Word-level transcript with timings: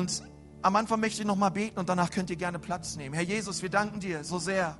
Und 0.00 0.22
am 0.62 0.76
Anfang 0.76 1.00
möchte 1.00 1.22
ich 1.22 1.26
noch 1.26 1.34
mal 1.34 1.48
beten 1.48 1.76
und 1.76 1.88
danach 1.88 2.12
könnt 2.12 2.30
ihr 2.30 2.36
gerne 2.36 2.60
Platz 2.60 2.94
nehmen. 2.94 3.16
Herr 3.16 3.24
Jesus, 3.24 3.62
wir 3.62 3.68
danken 3.68 3.98
dir 3.98 4.22
so 4.22 4.38
sehr, 4.38 4.78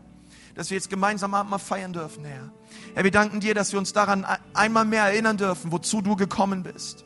dass 0.55 0.71
wir 0.71 0.77
jetzt 0.77 0.91
gemeinsam 0.91 1.35
Abendmahl 1.35 1.59
feiern 1.59 1.93
dürfen, 1.93 2.25
Herr. 2.25 2.53
Herr, 2.95 3.03
wir 3.03 3.11
danken 3.11 3.41
dir, 3.41 3.53
dass 3.53 3.73
wir 3.73 3.81
uns 3.81 3.93
daran 3.93 4.25
einmal 4.55 4.85
mehr 4.85 5.03
erinnern 5.03 5.37
dürfen, 5.37 5.73
wozu 5.73 6.03
du 6.03 6.15
gekommen 6.15 6.63
bist. 6.63 7.05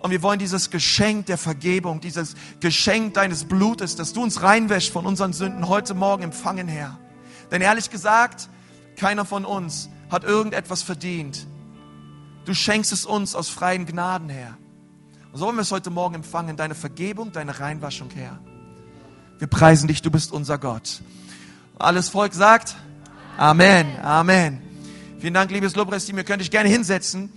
Und 0.00 0.10
wir 0.10 0.24
wollen 0.24 0.40
dieses 0.40 0.70
Geschenk 0.70 1.26
der 1.26 1.38
Vergebung, 1.38 2.00
dieses 2.00 2.34
Geschenk 2.58 3.14
deines 3.14 3.44
Blutes, 3.44 3.94
dass 3.94 4.12
du 4.12 4.24
uns 4.24 4.42
reinwäschst 4.42 4.90
von 4.90 5.06
unseren 5.06 5.32
Sünden, 5.32 5.68
heute 5.68 5.94
Morgen 5.94 6.24
empfangen, 6.24 6.66
Herr. 6.66 6.98
Denn 7.52 7.62
ehrlich 7.62 7.90
gesagt, 7.90 8.48
keiner 8.96 9.24
von 9.24 9.44
uns 9.44 9.88
hat 10.10 10.24
irgendetwas 10.24 10.82
verdient. 10.82 11.46
Du 12.44 12.54
schenkst 12.54 12.90
es 12.90 13.06
uns 13.06 13.36
aus 13.36 13.50
freien 13.50 13.86
Gnaden, 13.86 14.30
Herr. 14.30 14.58
Und 15.32 15.38
so 15.38 15.46
wollen 15.46 15.56
wir 15.56 15.62
es 15.62 15.70
heute 15.70 15.90
Morgen 15.90 16.16
empfangen, 16.16 16.56
deine 16.56 16.74
Vergebung, 16.74 17.30
deine 17.30 17.60
Reinwaschung, 17.60 18.10
Herr. 18.10 18.40
Wir 19.38 19.46
preisen 19.46 19.86
dich, 19.86 20.02
du 20.02 20.10
bist 20.10 20.32
unser 20.32 20.58
Gott. 20.58 21.02
Alles 21.78 22.08
Volk 22.08 22.34
sagt 22.34 22.76
Amen, 23.36 23.96
Amen. 24.02 24.60
Vielen 25.20 25.34
Dank, 25.34 25.50
liebes 25.50 25.76
Lobpreisteam. 25.76 26.18
Ihr 26.18 26.24
könnt 26.24 26.42
euch 26.42 26.50
gerne 26.50 26.68
hinsetzen. 26.68 27.32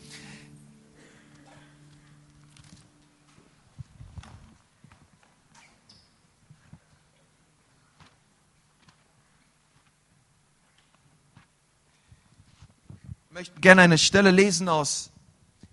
Ich 13.28 13.34
möchte 13.34 13.60
gerne 13.62 13.82
eine 13.84 13.98
Stelle 13.98 14.32
lesen 14.32 14.68
aus 14.68 15.12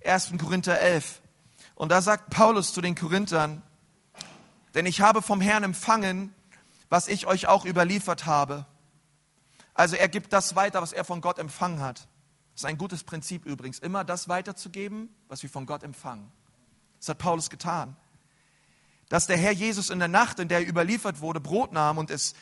1. 0.04 0.32
Korinther 0.38 0.80
11. 0.80 1.19
Und 1.80 1.88
da 1.88 2.02
sagt 2.02 2.28
Paulus 2.28 2.74
zu 2.74 2.82
den 2.82 2.94
Korinthern, 2.94 3.62
denn 4.74 4.84
ich 4.84 5.00
habe 5.00 5.22
vom 5.22 5.40
Herrn 5.40 5.64
empfangen, 5.64 6.34
was 6.90 7.08
ich 7.08 7.26
euch 7.26 7.46
auch 7.46 7.64
überliefert 7.64 8.26
habe. 8.26 8.66
Also 9.72 9.96
er 9.96 10.08
gibt 10.10 10.34
das 10.34 10.54
weiter, 10.54 10.82
was 10.82 10.92
er 10.92 11.06
von 11.06 11.22
Gott 11.22 11.38
empfangen 11.38 11.80
hat. 11.80 12.00
Das 12.52 12.60
ist 12.60 12.64
ein 12.66 12.76
gutes 12.76 13.02
Prinzip 13.02 13.46
übrigens, 13.46 13.78
immer 13.78 14.04
das 14.04 14.28
weiterzugeben, 14.28 15.08
was 15.28 15.42
wir 15.42 15.48
von 15.48 15.64
Gott 15.64 15.82
empfangen. 15.82 16.30
Das 16.98 17.08
hat 17.08 17.16
Paulus 17.16 17.48
getan. 17.48 17.96
Dass 19.08 19.26
der 19.26 19.38
Herr 19.38 19.52
Jesus 19.52 19.88
in 19.88 20.00
der 20.00 20.08
Nacht, 20.08 20.38
in 20.38 20.48
der 20.48 20.58
er 20.58 20.68
überliefert 20.68 21.22
wurde, 21.22 21.40
Brot 21.40 21.72
nahm 21.72 21.96
und 21.96 22.10
es 22.10 22.34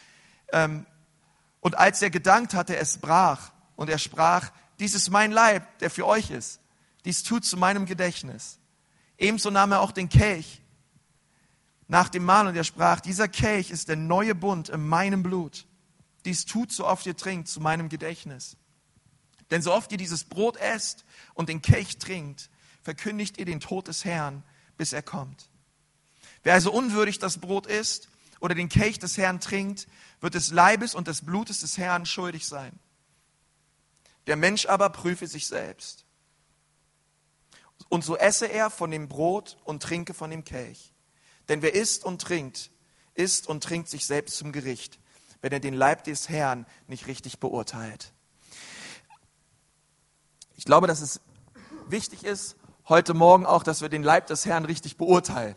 ähm, 0.53 0.85
und 1.61 1.79
als 1.79 2.03
er 2.03 2.11
gedankt 2.11 2.55
hatte, 2.55 2.77
es 2.77 2.99
brach 2.99 3.53
und 3.77 3.89
er 3.89 3.99
sprach: 3.99 4.51
dies 4.81 4.97
ist 4.97 5.11
mein 5.11 5.31
Leib, 5.31 5.79
der 5.79 5.91
für 5.91 6.09
euch 6.09 6.33
ist. 6.33 6.59
Dies 7.05 7.23
tut 7.23 7.45
zu 7.45 7.57
meinem 7.57 7.87
Gedächtnis. 7.87 8.59
Ebenso 9.19 9.51
nahm 9.51 9.73
er 9.73 9.81
auch 9.81 9.93
den 9.93 10.09
Kelch 10.09 10.63
nach 11.89 12.09
dem 12.09 12.25
Mahl 12.25 12.47
und 12.47 12.57
er 12.57 12.65
sprach, 12.65 13.01
dieser 13.01 13.29
Kelch 13.29 13.71
ist 13.71 13.89
der 13.89 13.97
neue 13.97 14.35
Bund 14.35 14.69
in 14.69 14.87
meinem 14.87 15.23
Blut. 15.23 15.67
Dies 16.25 16.45
tut, 16.45 16.71
so 16.71 16.87
oft 16.87 17.07
ihr 17.07 17.17
trinkt, 17.17 17.49
zu 17.49 17.61
meinem 17.61 17.89
Gedächtnis. 17.89 18.57
Denn 19.51 19.63
so 19.63 19.73
oft 19.73 19.91
ihr 19.91 19.99
dieses 19.99 20.25
Brot 20.25 20.57
esst 20.59 21.05
und 21.35 21.49
den 21.49 21.63
Kelch 21.63 21.99
trinkt, 21.99 22.51
verkündigt 22.83 23.39
ihr 23.39 23.47
den 23.47 23.61
Tod 23.61 23.89
des 23.89 24.05
Herrn, 24.05 24.43
bis 24.77 24.93
er 24.93 25.03
kommt. 25.03 25.49
Wer 26.43 26.55
also 26.55 26.71
unwürdig 26.71 27.19
das 27.19 27.39
Brot 27.39 27.67
isst 27.67 28.09
oder 28.41 28.55
den 28.55 28.69
Kelch 28.69 28.99
des 28.99 29.17
Herrn 29.17 29.41
trinkt, 29.41 29.89
wird 30.21 30.35
des 30.35 30.51
Leibes 30.51 30.95
und 30.95 31.09
des 31.09 31.25
Blutes 31.25 31.61
des 31.61 31.79
Herrn 31.79 32.07
schuldig 32.07 32.47
sein. 32.47 32.79
Der 34.27 34.37
Mensch 34.37 34.67
aber 34.67 34.91
prüfe 34.91 35.27
sich 35.27 35.47
selbst. 35.47 36.05
Und 37.89 38.05
so 38.05 38.17
esse 38.17 38.47
er 38.47 38.71
von 38.71 38.91
dem 38.91 39.09
Brot 39.09 39.57
und 39.65 39.83
trinke 39.83 40.15
von 40.15 40.31
dem 40.31 40.45
Kelch. 40.45 40.93
Denn 41.49 41.63
wer 41.63 41.75
isst 41.75 42.05
und 42.05 42.21
trinkt, 42.21 42.71
isst 43.15 43.49
und 43.49 43.63
trinkt 43.63 43.89
sich 43.89 44.07
selbst 44.07 44.37
zum 44.37 44.53
Gericht, 44.53 44.99
wenn 45.41 45.53
er 45.53 45.61
den 45.61 45.75
Leib 45.75 46.05
des 46.05 46.29
Herrn 46.29 46.67
nicht 46.87 47.07
richtig 47.07 47.39
beurteilt. 47.39 48.13
Ich 50.57 50.65
glaube, 50.65 50.87
dass 50.87 51.01
es 51.01 51.21
wichtig 51.89 52.25
ist, 52.25 52.57
heute 52.89 53.15
Morgen 53.15 53.47
auch, 53.47 53.63
dass 53.63 53.81
wir 53.81 53.89
den 53.89 54.03
Leib 54.03 54.27
des 54.27 54.45
Herrn 54.45 54.65
richtig 54.65 54.97
beurteilen. 54.97 55.55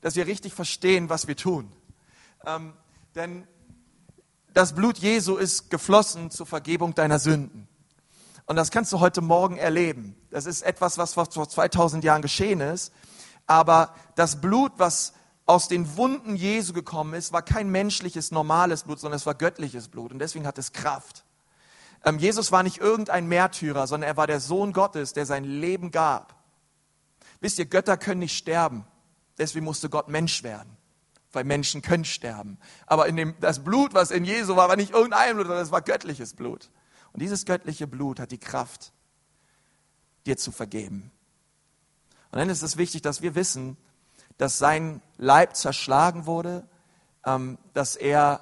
Dass 0.00 0.16
wir 0.16 0.26
richtig 0.26 0.52
verstehen, 0.52 1.08
was 1.08 1.26
wir 1.26 1.36
tun. 1.36 1.72
Ähm, 2.46 2.74
denn 3.14 3.48
das 4.54 4.74
Blut 4.74 4.98
Jesu 4.98 5.36
ist 5.36 5.70
geflossen 5.70 6.30
zur 6.30 6.46
Vergebung 6.46 6.94
deiner 6.94 7.18
Sünden. 7.18 7.68
Und 8.48 8.56
das 8.56 8.70
kannst 8.70 8.90
du 8.94 9.00
heute 9.00 9.20
Morgen 9.20 9.58
erleben. 9.58 10.16
Das 10.30 10.46
ist 10.46 10.62
etwas, 10.62 10.96
was 10.96 11.12
vor 11.12 11.28
2000 11.28 12.02
Jahren 12.02 12.22
geschehen 12.22 12.62
ist. 12.62 12.94
Aber 13.46 13.94
das 14.16 14.40
Blut, 14.40 14.72
was 14.78 15.12
aus 15.44 15.68
den 15.68 15.98
Wunden 15.98 16.34
Jesu 16.34 16.72
gekommen 16.72 17.12
ist, 17.12 17.30
war 17.30 17.42
kein 17.42 17.68
menschliches, 17.68 18.30
normales 18.30 18.84
Blut, 18.84 19.00
sondern 19.00 19.16
es 19.16 19.26
war 19.26 19.34
göttliches 19.34 19.88
Blut. 19.88 20.12
Und 20.12 20.18
deswegen 20.18 20.46
hat 20.46 20.56
es 20.56 20.72
Kraft. 20.72 21.26
Ähm, 22.06 22.18
Jesus 22.18 22.50
war 22.50 22.62
nicht 22.62 22.78
irgendein 22.78 23.26
Märtyrer, 23.26 23.86
sondern 23.86 24.08
er 24.08 24.16
war 24.16 24.26
der 24.26 24.40
Sohn 24.40 24.72
Gottes, 24.72 25.12
der 25.12 25.26
sein 25.26 25.44
Leben 25.44 25.90
gab. 25.90 26.34
Wisst 27.40 27.58
ihr, 27.58 27.66
Götter 27.66 27.98
können 27.98 28.20
nicht 28.20 28.36
sterben. 28.36 28.86
Deswegen 29.36 29.66
musste 29.66 29.90
Gott 29.90 30.08
Mensch 30.08 30.42
werden. 30.42 30.74
Weil 31.32 31.44
Menschen 31.44 31.82
können 31.82 32.06
sterben. 32.06 32.58
Aber 32.86 33.08
in 33.08 33.16
dem, 33.16 33.34
das 33.40 33.62
Blut, 33.62 33.92
was 33.92 34.10
in 34.10 34.24
Jesu 34.24 34.56
war, 34.56 34.70
war 34.70 34.76
nicht 34.76 34.92
irgendein 34.92 35.34
Blut, 35.34 35.48
sondern 35.48 35.64
es 35.64 35.70
war 35.70 35.82
göttliches 35.82 36.32
Blut. 36.32 36.70
Und 37.18 37.22
dieses 37.22 37.46
göttliche 37.46 37.88
Blut 37.88 38.20
hat 38.20 38.30
die 38.30 38.38
Kraft, 38.38 38.92
dir 40.24 40.36
zu 40.36 40.52
vergeben. 40.52 41.10
Und 42.30 42.38
dann 42.38 42.48
ist 42.48 42.62
es 42.62 42.76
wichtig, 42.76 43.02
dass 43.02 43.22
wir 43.22 43.34
wissen, 43.34 43.76
dass 44.36 44.58
sein 44.58 45.02
Leib 45.16 45.56
zerschlagen 45.56 46.26
wurde, 46.26 46.64
ähm, 47.26 47.58
dass 47.74 47.96
er 47.96 48.40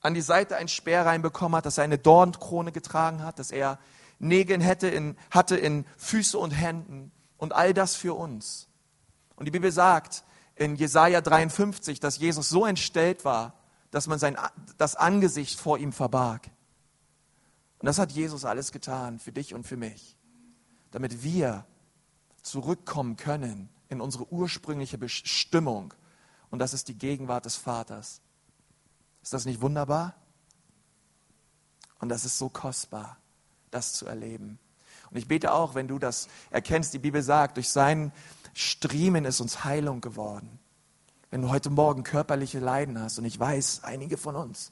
an 0.00 0.14
die 0.14 0.20
Seite 0.20 0.54
ein 0.54 0.68
Speer 0.68 1.04
reinbekommen 1.04 1.56
hat, 1.56 1.66
dass 1.66 1.78
er 1.78 1.82
eine 1.82 1.98
Dornkrone 1.98 2.70
getragen 2.70 3.24
hat, 3.24 3.40
dass 3.40 3.50
er 3.50 3.80
Nägel 4.20 4.62
hätte 4.62 4.86
in, 4.86 5.16
hatte 5.32 5.56
in 5.56 5.84
Füße 5.96 6.38
und 6.38 6.52
Händen 6.52 7.10
und 7.36 7.52
all 7.52 7.74
das 7.74 7.96
für 7.96 8.14
uns. 8.14 8.68
Und 9.34 9.46
die 9.46 9.50
Bibel 9.50 9.72
sagt 9.72 10.22
in 10.54 10.76
Jesaja 10.76 11.20
53, 11.20 11.98
dass 11.98 12.18
Jesus 12.18 12.48
so 12.48 12.64
entstellt 12.64 13.24
war, 13.24 13.54
dass 13.94 14.08
man 14.08 14.18
sein, 14.18 14.36
das 14.76 14.96
Angesicht 14.96 15.60
vor 15.60 15.78
ihm 15.78 15.92
verbarg. 15.92 16.50
Und 17.78 17.86
das 17.86 18.00
hat 18.00 18.10
Jesus 18.10 18.44
alles 18.44 18.72
getan 18.72 19.20
für 19.20 19.30
dich 19.30 19.54
und 19.54 19.68
für 19.68 19.76
mich, 19.76 20.16
damit 20.90 21.22
wir 21.22 21.64
zurückkommen 22.42 23.16
können 23.16 23.68
in 23.88 24.00
unsere 24.00 24.32
ursprüngliche 24.32 24.98
Bestimmung. 24.98 25.94
Und 26.50 26.58
das 26.58 26.74
ist 26.74 26.88
die 26.88 26.98
Gegenwart 26.98 27.44
des 27.44 27.54
Vaters. 27.54 28.20
Ist 29.22 29.32
das 29.32 29.44
nicht 29.44 29.60
wunderbar? 29.60 30.16
Und 32.00 32.08
das 32.08 32.24
ist 32.24 32.36
so 32.36 32.48
kostbar, 32.48 33.16
das 33.70 33.92
zu 33.92 34.06
erleben. 34.06 34.58
Und 35.10 35.18
ich 35.18 35.28
bete 35.28 35.52
auch, 35.52 35.76
wenn 35.76 35.86
du 35.86 36.00
das 36.00 36.26
erkennst, 36.50 36.94
die 36.94 36.98
Bibel 36.98 37.22
sagt, 37.22 37.58
durch 37.58 37.68
seinen 37.68 38.10
Striemen 38.54 39.24
ist 39.24 39.40
uns 39.40 39.62
Heilung 39.62 40.00
geworden. 40.00 40.58
Wenn 41.34 41.42
du 41.42 41.50
heute 41.50 41.68
Morgen 41.68 42.04
körperliche 42.04 42.60
Leiden 42.60 42.96
hast, 43.02 43.18
und 43.18 43.24
ich 43.24 43.40
weiß, 43.40 43.80
einige 43.82 44.16
von 44.16 44.36
uns, 44.36 44.70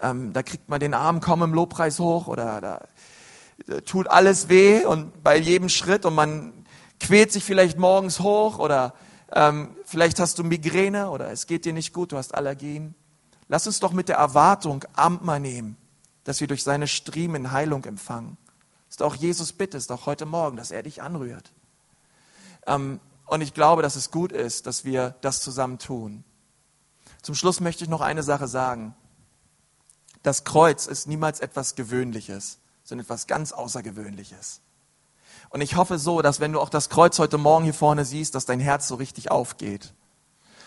ähm, 0.00 0.32
da 0.32 0.44
kriegt 0.44 0.68
man 0.68 0.78
den 0.78 0.94
Arm 0.94 1.18
kaum 1.18 1.42
im 1.42 1.52
Lobpreis 1.52 1.98
hoch 1.98 2.28
oder 2.28 2.60
da, 2.60 2.86
da 3.66 3.80
tut 3.80 4.06
alles 4.06 4.48
weh 4.48 4.84
und 4.84 5.24
bei 5.24 5.36
jedem 5.36 5.68
Schritt 5.68 6.04
und 6.04 6.14
man 6.14 6.52
quält 7.00 7.32
sich 7.32 7.42
vielleicht 7.42 7.76
morgens 7.76 8.20
hoch 8.20 8.60
oder 8.60 8.94
ähm, 9.32 9.74
vielleicht 9.84 10.20
hast 10.20 10.38
du 10.38 10.44
Migräne 10.44 11.10
oder 11.10 11.32
es 11.32 11.48
geht 11.48 11.64
dir 11.64 11.72
nicht 11.72 11.92
gut, 11.92 12.12
du 12.12 12.18
hast 12.18 12.36
Allergien. 12.36 12.94
Lass 13.48 13.66
uns 13.66 13.80
doch 13.80 13.92
mit 13.92 14.08
der 14.08 14.18
Erwartung 14.18 14.84
Amtma 14.94 15.40
nehmen, 15.40 15.76
dass 16.22 16.40
wir 16.40 16.46
durch 16.46 16.62
seine 16.62 16.86
Striemen 16.86 17.50
Heilung 17.50 17.84
empfangen. 17.84 18.36
Ist 18.88 19.02
auch 19.02 19.16
Jesus 19.16 19.52
bittest, 19.52 19.90
auch 19.90 20.06
heute 20.06 20.24
Morgen, 20.24 20.56
dass 20.56 20.70
er 20.70 20.84
dich 20.84 21.02
anrührt. 21.02 21.50
Ähm, 22.68 23.00
und 23.30 23.42
ich 23.42 23.54
glaube, 23.54 23.80
dass 23.82 23.94
es 23.94 24.10
gut 24.10 24.32
ist, 24.32 24.66
dass 24.66 24.84
wir 24.84 25.14
das 25.20 25.40
zusammen 25.40 25.78
tun. 25.78 26.24
Zum 27.22 27.36
Schluss 27.36 27.60
möchte 27.60 27.84
ich 27.84 27.90
noch 27.90 28.00
eine 28.00 28.24
Sache 28.24 28.48
sagen. 28.48 28.96
Das 30.24 30.42
Kreuz 30.42 30.88
ist 30.88 31.06
niemals 31.06 31.38
etwas 31.38 31.76
Gewöhnliches, 31.76 32.58
sondern 32.82 33.04
etwas 33.04 33.28
ganz 33.28 33.52
Außergewöhnliches. 33.52 34.62
Und 35.48 35.60
ich 35.60 35.76
hoffe 35.76 36.00
so, 36.00 36.22
dass 36.22 36.40
wenn 36.40 36.52
du 36.52 36.60
auch 36.60 36.70
das 36.70 36.88
Kreuz 36.88 37.20
heute 37.20 37.38
Morgen 37.38 37.62
hier 37.62 37.72
vorne 37.72 38.04
siehst, 38.04 38.34
dass 38.34 38.46
dein 38.46 38.58
Herz 38.58 38.88
so 38.88 38.96
richtig 38.96 39.30
aufgeht. 39.30 39.94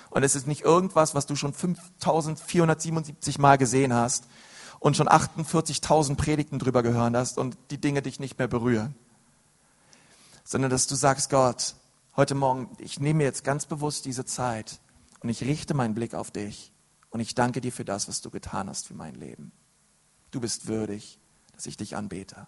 Und 0.10 0.24
es 0.24 0.34
ist 0.34 0.48
nicht 0.48 0.62
irgendwas, 0.62 1.14
was 1.14 1.26
du 1.26 1.36
schon 1.36 1.54
5477 1.54 3.40
Mal 3.40 3.58
gesehen 3.58 3.94
hast 3.94 4.24
und 4.80 4.96
schon 4.96 5.10
48.000 5.10 6.16
Predigten 6.16 6.60
drüber 6.60 6.82
gehört 6.82 7.14
hast 7.14 7.38
und 7.38 7.58
die 7.72 7.82
Dinge 7.82 8.02
dich 8.02 8.22
nicht 8.22 8.40
mehr 8.40 8.48
berühren. 8.48 8.96
Sondern 10.46 10.72
dass 10.72 10.88
du 10.88 10.96
sagst, 10.96 11.30
Gott, 11.30 11.76
heute 12.16 12.36
Morgen, 12.36 12.70
ich 12.78 13.00
nehme 13.00 13.24
jetzt 13.24 13.44
ganz 13.44 13.66
bewusst 13.66 14.06
diese 14.06 14.26
Zeit 14.26 14.80
und 15.22 15.30
ich 15.30 15.42
richte 15.42 15.74
meinen 15.74 15.96
Blick 15.96 16.14
auf 16.14 16.32
dich 16.32 16.72
und 17.10 17.20
ich 17.20 17.36
danke 17.36 17.62
dir 17.62 17.72
für 17.72 17.86
das, 17.86 18.08
was 18.08 18.22
du 18.22 18.30
getan 18.30 18.70
hast 18.70 18.88
für 18.88 18.94
mein 18.94 19.16
Leben. 19.16 19.52
Du 20.32 20.40
bist 20.40 20.68
würdig, 20.68 21.20
dass 21.54 21.66
ich 21.66 21.78
dich 21.78 21.96
anbete. 21.96 22.48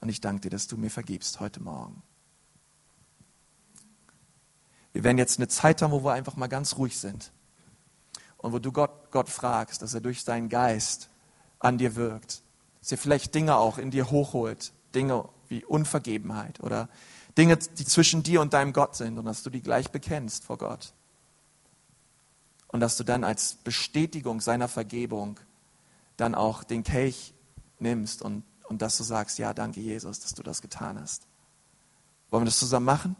Und 0.00 0.08
ich 0.08 0.20
danke 0.20 0.42
dir, 0.42 0.50
dass 0.50 0.66
du 0.66 0.76
mir 0.76 0.90
vergibst 0.90 1.38
heute 1.38 1.62
Morgen. 1.62 2.02
Wir 4.92 5.04
werden 5.04 5.18
jetzt 5.18 5.38
eine 5.38 5.48
Zeit 5.48 5.80
haben, 5.80 5.92
wo 5.92 6.04
wir 6.04 6.12
einfach 6.12 6.36
mal 6.36 6.48
ganz 6.48 6.76
ruhig 6.76 6.98
sind. 6.98 7.32
Und 8.36 8.52
wo 8.52 8.58
du 8.58 8.72
Gott, 8.72 9.12
Gott 9.12 9.28
fragst, 9.28 9.80
dass 9.80 9.94
er 9.94 10.00
durch 10.00 10.24
seinen 10.24 10.48
Geist 10.48 11.08
an 11.60 11.78
dir 11.78 11.94
wirkt. 11.94 12.42
Dass 12.80 12.90
er 12.90 12.98
vielleicht 12.98 13.34
Dinge 13.34 13.56
auch 13.56 13.78
in 13.78 13.92
dir 13.92 14.10
hochholt. 14.10 14.72
Dinge 14.92 15.28
wie 15.48 15.64
Unvergebenheit 15.64 16.60
oder 16.60 16.88
Dinge, 17.36 17.56
die 17.56 17.84
zwischen 17.84 18.22
dir 18.22 18.40
und 18.40 18.52
deinem 18.52 18.72
Gott 18.72 18.96
sind 18.96 19.18
und 19.18 19.24
dass 19.24 19.42
du 19.42 19.50
die 19.50 19.62
gleich 19.62 19.90
bekennst 19.90 20.44
vor 20.44 20.58
Gott. 20.58 20.92
Und 22.68 22.80
dass 22.80 22.96
du 22.96 23.04
dann 23.04 23.24
als 23.24 23.54
Bestätigung 23.54 24.40
seiner 24.40 24.68
Vergebung 24.68 25.38
dann 26.16 26.34
auch 26.34 26.64
den 26.64 26.82
Kelch 26.82 27.34
nimmst 27.78 28.22
und, 28.22 28.44
und 28.68 28.82
dass 28.82 28.96
du 28.96 29.02
sagst, 29.02 29.38
ja, 29.38 29.52
danke 29.54 29.80
Jesus, 29.80 30.20
dass 30.20 30.34
du 30.34 30.42
das 30.42 30.62
getan 30.62 30.98
hast. 31.00 31.26
Wollen 32.30 32.42
wir 32.42 32.46
das 32.46 32.58
zusammen 32.58 32.86
machen? 32.86 33.16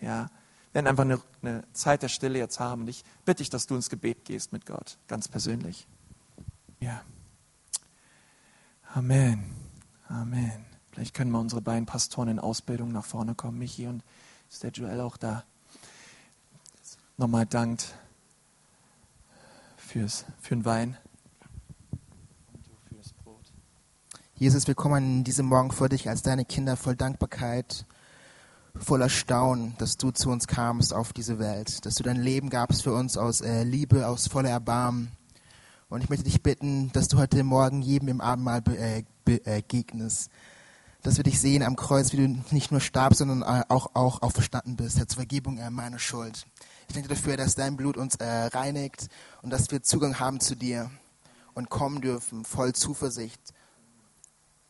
Ja. 0.00 0.28
Wir 0.72 0.74
werden 0.74 0.86
einfach 0.88 1.04
eine, 1.04 1.20
eine 1.42 1.64
Zeit 1.72 2.02
der 2.02 2.08
Stille 2.08 2.38
jetzt 2.38 2.60
haben. 2.60 2.82
Und 2.82 2.88
ich 2.88 3.04
bitte 3.24 3.38
dich, 3.38 3.50
dass 3.50 3.66
du 3.66 3.74
ins 3.74 3.88
Gebet 3.88 4.24
gehst 4.24 4.52
mit 4.52 4.66
Gott, 4.66 4.98
ganz 5.06 5.28
persönlich. 5.28 5.86
Ja. 6.80 7.02
Amen. 8.94 9.54
Amen. 10.08 10.77
Vielleicht 10.98 11.14
können 11.14 11.30
wir 11.30 11.38
unsere 11.38 11.60
beiden 11.60 11.86
Pastoren 11.86 12.26
in 12.26 12.38
Ausbildung 12.40 12.90
nach 12.90 13.04
vorne 13.04 13.36
kommen. 13.36 13.56
Michi 13.56 13.86
und 13.86 14.02
ist 14.50 14.64
der 14.64 14.72
Joel 14.72 15.00
auch 15.00 15.16
da? 15.16 15.44
Nochmal 17.16 17.46
dankt 17.46 17.94
fürs, 19.76 20.24
für 20.40 20.56
den 20.56 20.64
Wein. 20.64 20.96
Jesus, 24.34 24.66
wir 24.66 24.74
kommen 24.74 25.22
diesen 25.22 25.46
Morgen 25.46 25.70
vor 25.70 25.88
dich 25.88 26.08
als 26.08 26.22
deine 26.22 26.44
Kinder 26.44 26.76
voll 26.76 26.96
Dankbarkeit, 26.96 27.86
voller 28.74 29.08
Staunen, 29.08 29.76
dass 29.78 29.98
du 29.98 30.10
zu 30.10 30.30
uns 30.30 30.48
kamst 30.48 30.92
auf 30.92 31.12
diese 31.12 31.38
Welt, 31.38 31.86
dass 31.86 31.94
du 31.94 32.02
dein 32.02 32.20
Leben 32.20 32.50
gabst 32.50 32.82
für 32.82 32.92
uns 32.92 33.16
aus 33.16 33.40
äh, 33.40 33.62
Liebe, 33.62 34.08
aus 34.08 34.26
voller 34.26 34.50
Erbarmen. 34.50 35.12
Und 35.88 36.02
ich 36.02 36.10
möchte 36.10 36.24
dich 36.24 36.42
bitten, 36.42 36.90
dass 36.90 37.06
du 37.06 37.18
heute 37.18 37.44
Morgen 37.44 37.82
jedem 37.82 38.08
im 38.08 38.20
Abendmahl 38.20 38.64
äh, 38.76 39.04
begegnest, 39.24 40.28
dass 41.02 41.16
wir 41.16 41.24
dich 41.24 41.40
sehen 41.40 41.62
am 41.62 41.76
Kreuz, 41.76 42.12
wie 42.12 42.16
du 42.16 42.42
nicht 42.50 42.70
nur 42.70 42.80
starbst, 42.80 43.18
sondern 43.18 43.42
auch, 43.42 43.94
auch 43.94 44.22
auferstanden 44.22 44.76
bist, 44.76 44.98
Herr, 44.98 45.08
zur 45.08 45.16
Vergebung 45.16 45.58
äh, 45.58 45.70
meiner 45.70 45.98
Schuld. 45.98 46.46
Ich 46.88 46.94
danke 46.94 47.08
dafür, 47.08 47.36
dass 47.36 47.54
dein 47.54 47.76
Blut 47.76 47.96
uns 47.96 48.16
äh, 48.16 48.26
reinigt 48.26 49.08
und 49.42 49.50
dass 49.50 49.70
wir 49.70 49.82
Zugang 49.82 50.18
haben 50.18 50.40
zu 50.40 50.56
dir 50.56 50.90
und 51.54 51.70
kommen 51.70 52.00
dürfen, 52.00 52.44
voll 52.44 52.72
Zuversicht 52.72 53.54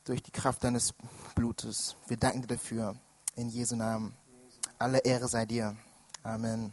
durch 0.04 0.22
die 0.22 0.30
Kraft 0.30 0.64
deines 0.64 0.94
Blutes. 1.34 1.96
Wir 2.06 2.16
danken 2.16 2.42
dir 2.42 2.48
dafür. 2.48 2.96
In 3.36 3.48
Jesu 3.50 3.76
Namen. 3.76 4.14
Alle 4.78 4.98
Ehre 4.98 5.28
sei 5.28 5.46
dir. 5.46 5.76
Amen. 6.22 6.72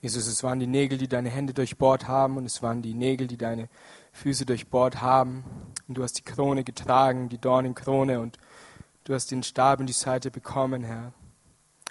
Jesus, 0.00 0.26
es 0.26 0.42
waren 0.42 0.58
die 0.58 0.66
Nägel, 0.66 0.96
die 0.96 1.08
deine 1.08 1.28
Hände 1.28 1.52
durchbohrt 1.52 2.08
haben 2.08 2.38
und 2.38 2.46
es 2.46 2.62
waren 2.62 2.80
die 2.80 2.94
Nägel, 2.94 3.26
die 3.26 3.36
deine 3.36 3.68
Füße 4.12 4.46
durchbohrt 4.46 5.02
haben. 5.02 5.44
Und 5.88 5.98
du 5.98 6.02
hast 6.02 6.14
die 6.14 6.22
Krone 6.22 6.64
getragen, 6.64 7.28
die 7.28 7.38
Dornenkrone 7.38 8.20
und 8.20 8.38
du 9.04 9.14
hast 9.14 9.30
den 9.30 9.42
Stab 9.42 9.80
in 9.80 9.86
die 9.86 9.92
Seite 9.92 10.30
bekommen, 10.30 10.84
Herr. 10.84 11.12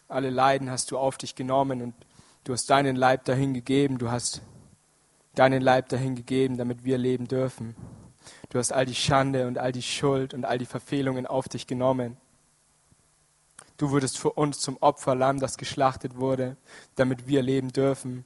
Alle 0.07 0.31
Leiden 0.31 0.71
hast 0.71 0.89
du 0.89 0.97
auf 0.97 1.17
dich 1.17 1.35
genommen 1.35 1.83
und 1.83 1.94
du 2.45 2.53
hast 2.53 2.67
deinen 2.71 2.95
Leib 2.95 3.25
dahin 3.25 3.53
gegeben. 3.53 4.00
Du 4.00 4.09
hast 4.09 4.41
deinen 5.35 5.61
Leib 5.61 5.89
dahin 5.89 6.15
gegeben, 6.15 6.57
damit 6.57 6.83
wir 6.83 6.97
leben 6.97 7.27
dürfen. 7.27 7.75
Du 8.50 8.57
hast 8.57 8.73
all 8.73 8.88
die 8.88 8.95
Schande 8.95 9.45
und 9.47 9.59
all 9.59 9.71
die 9.71 9.83
Schuld 9.83 10.33
und 10.33 10.45
all 10.45 10.57
die 10.57 10.65
Verfehlungen 10.65 11.27
auf 11.27 11.47
dich 11.47 11.67
genommen. 11.67 12.17
Du 13.79 13.91
wurdest 13.91 14.17
für 14.17 14.31
uns 14.31 14.59
zum 14.59 14.75
Opferlamm, 14.81 15.39
das 15.39 15.55
geschlachtet 15.55 16.17
wurde, 16.17 16.57
damit 16.95 17.27
wir 17.27 17.41
leben 17.41 17.71
dürfen. 17.71 18.25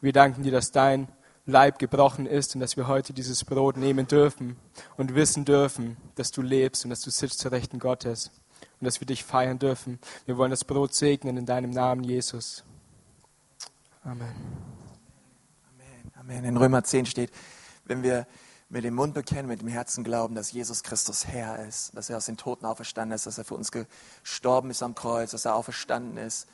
Wir 0.00 0.12
danken 0.12 0.44
dir, 0.44 0.52
dass 0.52 0.70
dein 0.70 1.08
Leib 1.46 1.80
gebrochen 1.80 2.26
ist 2.26 2.54
und 2.54 2.60
dass 2.60 2.76
wir 2.76 2.86
heute 2.86 3.12
dieses 3.12 3.44
Brot 3.44 3.76
nehmen 3.76 4.06
dürfen 4.06 4.56
und 4.96 5.16
wissen 5.16 5.44
dürfen, 5.44 5.96
dass 6.14 6.30
du 6.30 6.42
lebst 6.42 6.84
und 6.84 6.90
dass 6.90 7.00
du 7.00 7.10
sitzt 7.10 7.40
zur 7.40 7.50
Rechten 7.50 7.80
Gottes 7.80 8.30
und 8.78 8.84
dass 8.84 9.00
wir 9.00 9.06
dich 9.08 9.24
feiern 9.24 9.58
dürfen. 9.58 9.98
Wir 10.26 10.36
wollen 10.36 10.52
das 10.52 10.64
Brot 10.64 10.94
segnen 10.94 11.38
in 11.38 11.44
deinem 11.44 11.70
Namen, 11.70 12.04
Jesus. 12.04 12.62
Amen. 14.04 14.32
Amen. 15.72 16.12
Amen. 16.20 16.44
In 16.44 16.56
Römer 16.56 16.84
10 16.84 17.06
steht, 17.06 17.32
wenn 17.84 18.04
wir 18.04 18.28
mit 18.72 18.84
dem 18.84 18.94
Mund 18.94 19.12
bekennen, 19.12 19.48
mit 19.48 19.60
dem 19.60 19.68
Herzen 19.68 20.02
glauben, 20.02 20.34
dass 20.34 20.50
Jesus 20.50 20.82
Christus 20.82 21.26
Herr 21.26 21.62
ist, 21.66 21.94
dass 21.94 22.08
er 22.08 22.16
aus 22.16 22.24
den 22.24 22.38
Toten 22.38 22.64
auferstanden 22.64 23.14
ist, 23.14 23.26
dass 23.26 23.36
er 23.36 23.44
für 23.44 23.54
uns 23.54 23.70
gestorben 23.70 24.70
ist 24.70 24.82
am 24.82 24.94
Kreuz, 24.94 25.32
dass 25.32 25.44
er 25.44 25.54
auferstanden 25.56 26.16
ist, 26.16 26.48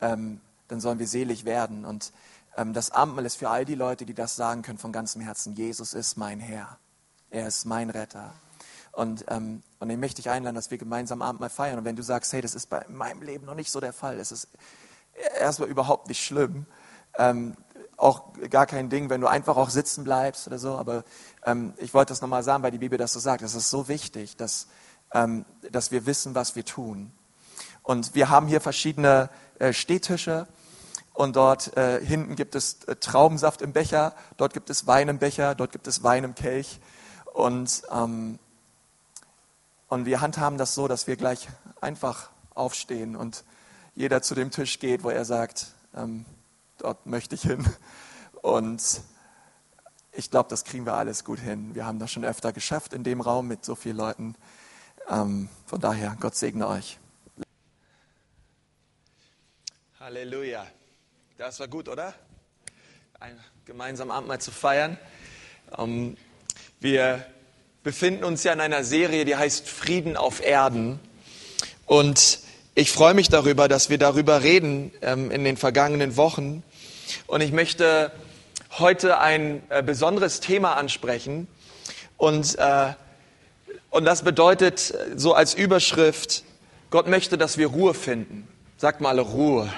ähm, 0.00 0.40
dann 0.68 0.78
sollen 0.78 1.00
wir 1.00 1.08
selig 1.08 1.44
werden. 1.44 1.84
Und 1.84 2.12
ähm, 2.56 2.72
das 2.72 2.92
Abendmahl 2.92 3.26
ist 3.26 3.34
für 3.34 3.50
all 3.50 3.64
die 3.64 3.74
Leute, 3.74 4.06
die 4.06 4.14
das 4.14 4.36
sagen 4.36 4.62
können 4.62 4.78
von 4.78 4.92
ganzem 4.92 5.20
Herzen, 5.22 5.56
Jesus 5.56 5.92
ist 5.92 6.16
mein 6.16 6.38
Herr, 6.38 6.78
er 7.30 7.48
ist 7.48 7.64
mein 7.64 7.90
Retter. 7.90 8.32
Und, 8.92 9.24
ähm, 9.26 9.64
und 9.80 9.90
ich 9.90 9.98
möchte 9.98 10.22
dich 10.22 10.30
einladen, 10.30 10.54
dass 10.54 10.70
wir 10.70 10.78
gemeinsam 10.78 11.20
Abendmahl 11.20 11.50
feiern. 11.50 11.80
Und 11.80 11.84
wenn 11.84 11.96
du 11.96 12.02
sagst, 12.04 12.32
hey, 12.32 12.42
das 12.42 12.54
ist 12.54 12.70
bei 12.70 12.86
meinem 12.88 13.22
Leben 13.22 13.44
noch 13.44 13.56
nicht 13.56 13.72
so 13.72 13.80
der 13.80 13.92
Fall, 13.92 14.20
es 14.20 14.30
ist 14.30 14.48
erstmal 15.40 15.68
überhaupt 15.68 16.06
nicht 16.06 16.24
schlimm, 16.24 16.64
ähm, 17.18 17.56
auch 17.96 18.32
gar 18.50 18.66
kein 18.66 18.88
Ding, 18.90 19.08
wenn 19.10 19.20
du 19.20 19.26
einfach 19.26 19.56
auch 19.56 19.70
sitzen 19.70 20.04
bleibst 20.04 20.46
oder 20.46 20.58
so. 20.58 20.76
Aber 20.76 21.04
ähm, 21.44 21.72
ich 21.78 21.94
wollte 21.94 22.10
das 22.10 22.20
nochmal 22.20 22.42
sagen, 22.42 22.62
weil 22.62 22.70
die 22.70 22.78
Bibel 22.78 22.98
das 22.98 23.12
so 23.12 23.20
sagt. 23.20 23.42
Es 23.42 23.54
ist 23.54 23.70
so 23.70 23.88
wichtig, 23.88 24.36
dass, 24.36 24.68
ähm, 25.12 25.44
dass 25.70 25.90
wir 25.90 26.06
wissen, 26.06 26.34
was 26.34 26.56
wir 26.56 26.64
tun. 26.64 27.10
Und 27.82 28.14
wir 28.14 28.28
haben 28.28 28.46
hier 28.46 28.60
verschiedene 28.60 29.30
äh, 29.58 29.72
Stehtische. 29.72 30.46
Und 31.14 31.36
dort 31.36 31.74
äh, 31.78 32.04
hinten 32.04 32.36
gibt 32.36 32.54
es 32.54 32.84
äh, 32.84 32.96
Traubensaft 32.96 33.62
im 33.62 33.72
Becher, 33.72 34.12
dort 34.36 34.52
gibt 34.52 34.68
es 34.68 34.86
Wein 34.86 35.08
im 35.08 35.18
Becher, 35.18 35.54
dort 35.54 35.72
gibt 35.72 35.86
es 35.86 36.02
Wein 36.02 36.24
im 36.24 36.34
Kelch. 36.34 36.78
Und, 37.32 37.82
ähm, 37.90 38.38
und 39.88 40.04
wir 40.04 40.20
handhaben 40.20 40.58
das 40.58 40.74
so, 40.74 40.88
dass 40.88 41.06
wir 41.06 41.16
gleich 41.16 41.48
einfach 41.80 42.28
aufstehen 42.54 43.16
und 43.16 43.44
jeder 43.94 44.20
zu 44.20 44.34
dem 44.34 44.50
Tisch 44.50 44.78
geht, 44.78 45.04
wo 45.04 45.10
er 45.10 45.24
sagt, 45.24 45.68
ähm, 45.94 46.26
dort 46.78 47.06
möchte 47.06 47.34
ich 47.34 47.42
hin. 47.42 47.64
Und 48.42 49.02
ich 50.12 50.30
glaube, 50.30 50.48
das 50.48 50.64
kriegen 50.64 50.86
wir 50.86 50.94
alles 50.94 51.24
gut 51.24 51.38
hin. 51.38 51.74
Wir 51.74 51.84
haben 51.84 51.98
das 51.98 52.10
schon 52.10 52.24
öfter 52.24 52.52
geschafft 52.52 52.92
in 52.92 53.04
dem 53.04 53.20
Raum 53.20 53.48
mit 53.48 53.64
so 53.64 53.74
vielen 53.74 53.96
Leuten. 53.96 54.34
Ähm, 55.08 55.48
von 55.66 55.80
daher, 55.80 56.16
Gott 56.20 56.34
segne 56.34 56.66
euch. 56.68 56.98
Halleluja. 60.00 60.66
Das 61.38 61.60
war 61.60 61.68
gut, 61.68 61.88
oder? 61.88 62.14
Ein 63.20 63.38
gemeinsamen 63.64 64.10
Abendmahl 64.10 64.40
zu 64.40 64.50
feiern. 64.50 64.98
Ähm, 65.76 66.16
wir 66.80 67.26
befinden 67.82 68.24
uns 68.24 68.42
ja 68.44 68.52
in 68.52 68.60
einer 68.60 68.84
Serie, 68.84 69.24
die 69.24 69.36
heißt 69.36 69.68
Frieden 69.68 70.16
auf 70.16 70.40
Erden. 70.40 71.00
Und 71.84 72.45
ich 72.78 72.92
freue 72.92 73.14
mich 73.14 73.30
darüber, 73.30 73.68
dass 73.68 73.88
wir 73.88 73.96
darüber 73.96 74.42
reden 74.42 74.92
ähm, 75.00 75.30
in 75.30 75.44
den 75.44 75.56
vergangenen 75.56 76.18
Wochen. 76.18 76.62
Und 77.26 77.40
ich 77.40 77.50
möchte 77.50 78.12
heute 78.78 79.18
ein 79.18 79.62
äh, 79.70 79.82
besonderes 79.82 80.40
Thema 80.40 80.74
ansprechen. 80.74 81.48
Und, 82.18 82.58
äh, 82.58 82.92
und 83.88 84.04
das 84.04 84.22
bedeutet 84.22 84.94
so 85.16 85.32
als 85.32 85.54
Überschrift, 85.54 86.44
Gott 86.90 87.08
möchte, 87.08 87.38
dass 87.38 87.56
wir 87.56 87.68
Ruhe 87.68 87.94
finden. 87.94 88.46
Sagt 88.76 89.00
mal 89.00 89.18
Ruhe. 89.18 89.72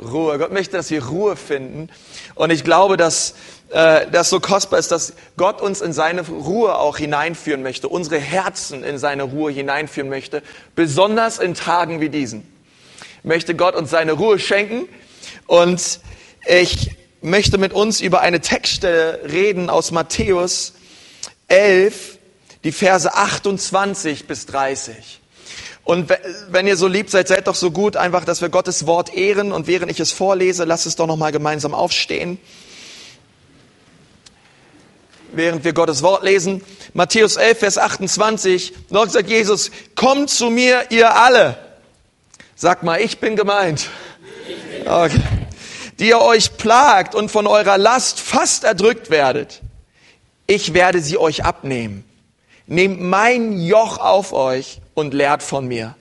Ruhe. 0.00 0.38
Gott 0.38 0.52
möchte, 0.52 0.76
dass 0.76 0.90
wir 0.90 1.04
Ruhe 1.04 1.36
finden. 1.36 1.88
Und 2.34 2.50
ich 2.50 2.64
glaube, 2.64 2.96
dass 2.96 3.34
äh, 3.70 4.06
das 4.10 4.30
so 4.30 4.40
kostbar 4.40 4.78
ist, 4.78 4.90
dass 4.90 5.14
Gott 5.36 5.60
uns 5.60 5.80
in 5.80 5.92
seine 5.92 6.26
Ruhe 6.26 6.78
auch 6.78 6.98
hineinführen 6.98 7.62
möchte, 7.62 7.88
unsere 7.88 8.18
Herzen 8.18 8.84
in 8.84 8.98
seine 8.98 9.24
Ruhe 9.24 9.50
hineinführen 9.50 10.08
möchte, 10.08 10.42
besonders 10.74 11.38
in 11.38 11.54
Tagen 11.54 12.00
wie 12.00 12.08
diesen. 12.08 12.46
Möchte 13.22 13.54
Gott 13.54 13.74
uns 13.74 13.90
seine 13.90 14.12
Ruhe 14.12 14.38
schenken 14.38 14.88
und 15.46 16.00
ich 16.46 16.92
möchte 17.22 17.58
mit 17.58 17.72
uns 17.72 18.00
über 18.00 18.20
eine 18.20 18.40
Textstelle 18.40 19.20
reden 19.24 19.68
aus 19.68 19.90
Matthäus 19.90 20.74
11, 21.48 22.18
die 22.62 22.72
Verse 22.72 23.12
28 23.12 24.28
bis 24.28 24.46
30. 24.46 25.20
Und 25.86 26.12
wenn 26.50 26.66
ihr 26.66 26.76
so 26.76 26.86
lieb 26.86 27.08
seid, 27.08 27.28
seid 27.28 27.46
doch 27.46 27.54
so 27.54 27.70
gut 27.70 27.96
einfach, 27.96 28.26
dass 28.26 28.42
wir 28.42 28.50
Gottes 28.50 28.86
Wort 28.86 29.14
ehren. 29.14 29.52
Und 29.52 29.66
während 29.66 29.90
ich 29.90 29.98
es 29.98 30.12
vorlese, 30.12 30.64
lasst 30.64 30.84
es 30.84 30.96
doch 30.96 31.06
nochmal 31.06 31.32
gemeinsam 31.32 31.72
aufstehen. 31.72 32.38
Während 35.32 35.64
wir 35.64 35.72
Gottes 35.72 36.02
Wort 36.02 36.22
lesen. 36.22 36.60
Matthäus 36.92 37.36
11, 37.36 37.58
Vers 37.58 37.78
28. 37.78 38.74
Dort 38.90 39.12
sagt 39.12 39.30
Jesus, 39.30 39.70
kommt 39.94 40.28
zu 40.28 40.50
mir, 40.50 40.84
ihr 40.90 41.16
alle. 41.16 41.56
Sag 42.54 42.82
mal, 42.82 43.00
ich 43.00 43.18
bin 43.18 43.34
gemeint. 43.34 43.88
Okay 44.84 45.22
die 45.98 46.08
ihr 46.08 46.20
euch 46.20 46.56
plagt 46.56 47.14
und 47.14 47.30
von 47.30 47.46
eurer 47.46 47.78
Last 47.78 48.20
fast 48.20 48.64
erdrückt 48.64 49.10
werdet. 49.10 49.62
Ich 50.46 50.74
werde 50.74 51.00
sie 51.00 51.18
euch 51.18 51.44
abnehmen. 51.44 52.04
Nehmt 52.66 53.00
mein 53.00 53.60
Joch 53.60 53.98
auf 53.98 54.32
euch 54.32 54.80
und 54.94 55.14
lehrt 55.14 55.42
von 55.42 55.68
mir, 55.68 55.96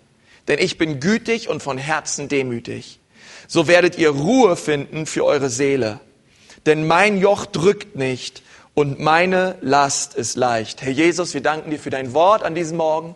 denn 0.47 0.59
ich 0.59 0.77
bin 0.77 0.99
gütig 0.99 1.47
und 1.49 1.61
von 1.61 1.77
Herzen 1.77 2.27
demütig. 2.27 2.99
So 3.47 3.67
werdet 3.67 3.97
ihr 3.97 4.09
Ruhe 4.09 4.55
finden 4.55 5.05
für 5.05 5.25
eure 5.25 5.49
Seele. 5.49 5.99
Denn 6.65 6.87
mein 6.87 7.19
Joch 7.19 7.45
drückt 7.45 7.95
nicht 7.95 8.41
und 8.73 8.99
meine 8.99 9.55
Last 9.61 10.15
ist 10.15 10.35
leicht. 10.35 10.81
Herr 10.81 10.91
Jesus, 10.91 11.33
wir 11.33 11.41
danken 11.41 11.69
dir 11.69 11.79
für 11.79 11.91
dein 11.91 12.13
Wort 12.13 12.43
an 12.43 12.55
diesem 12.55 12.77
Morgen. 12.77 13.15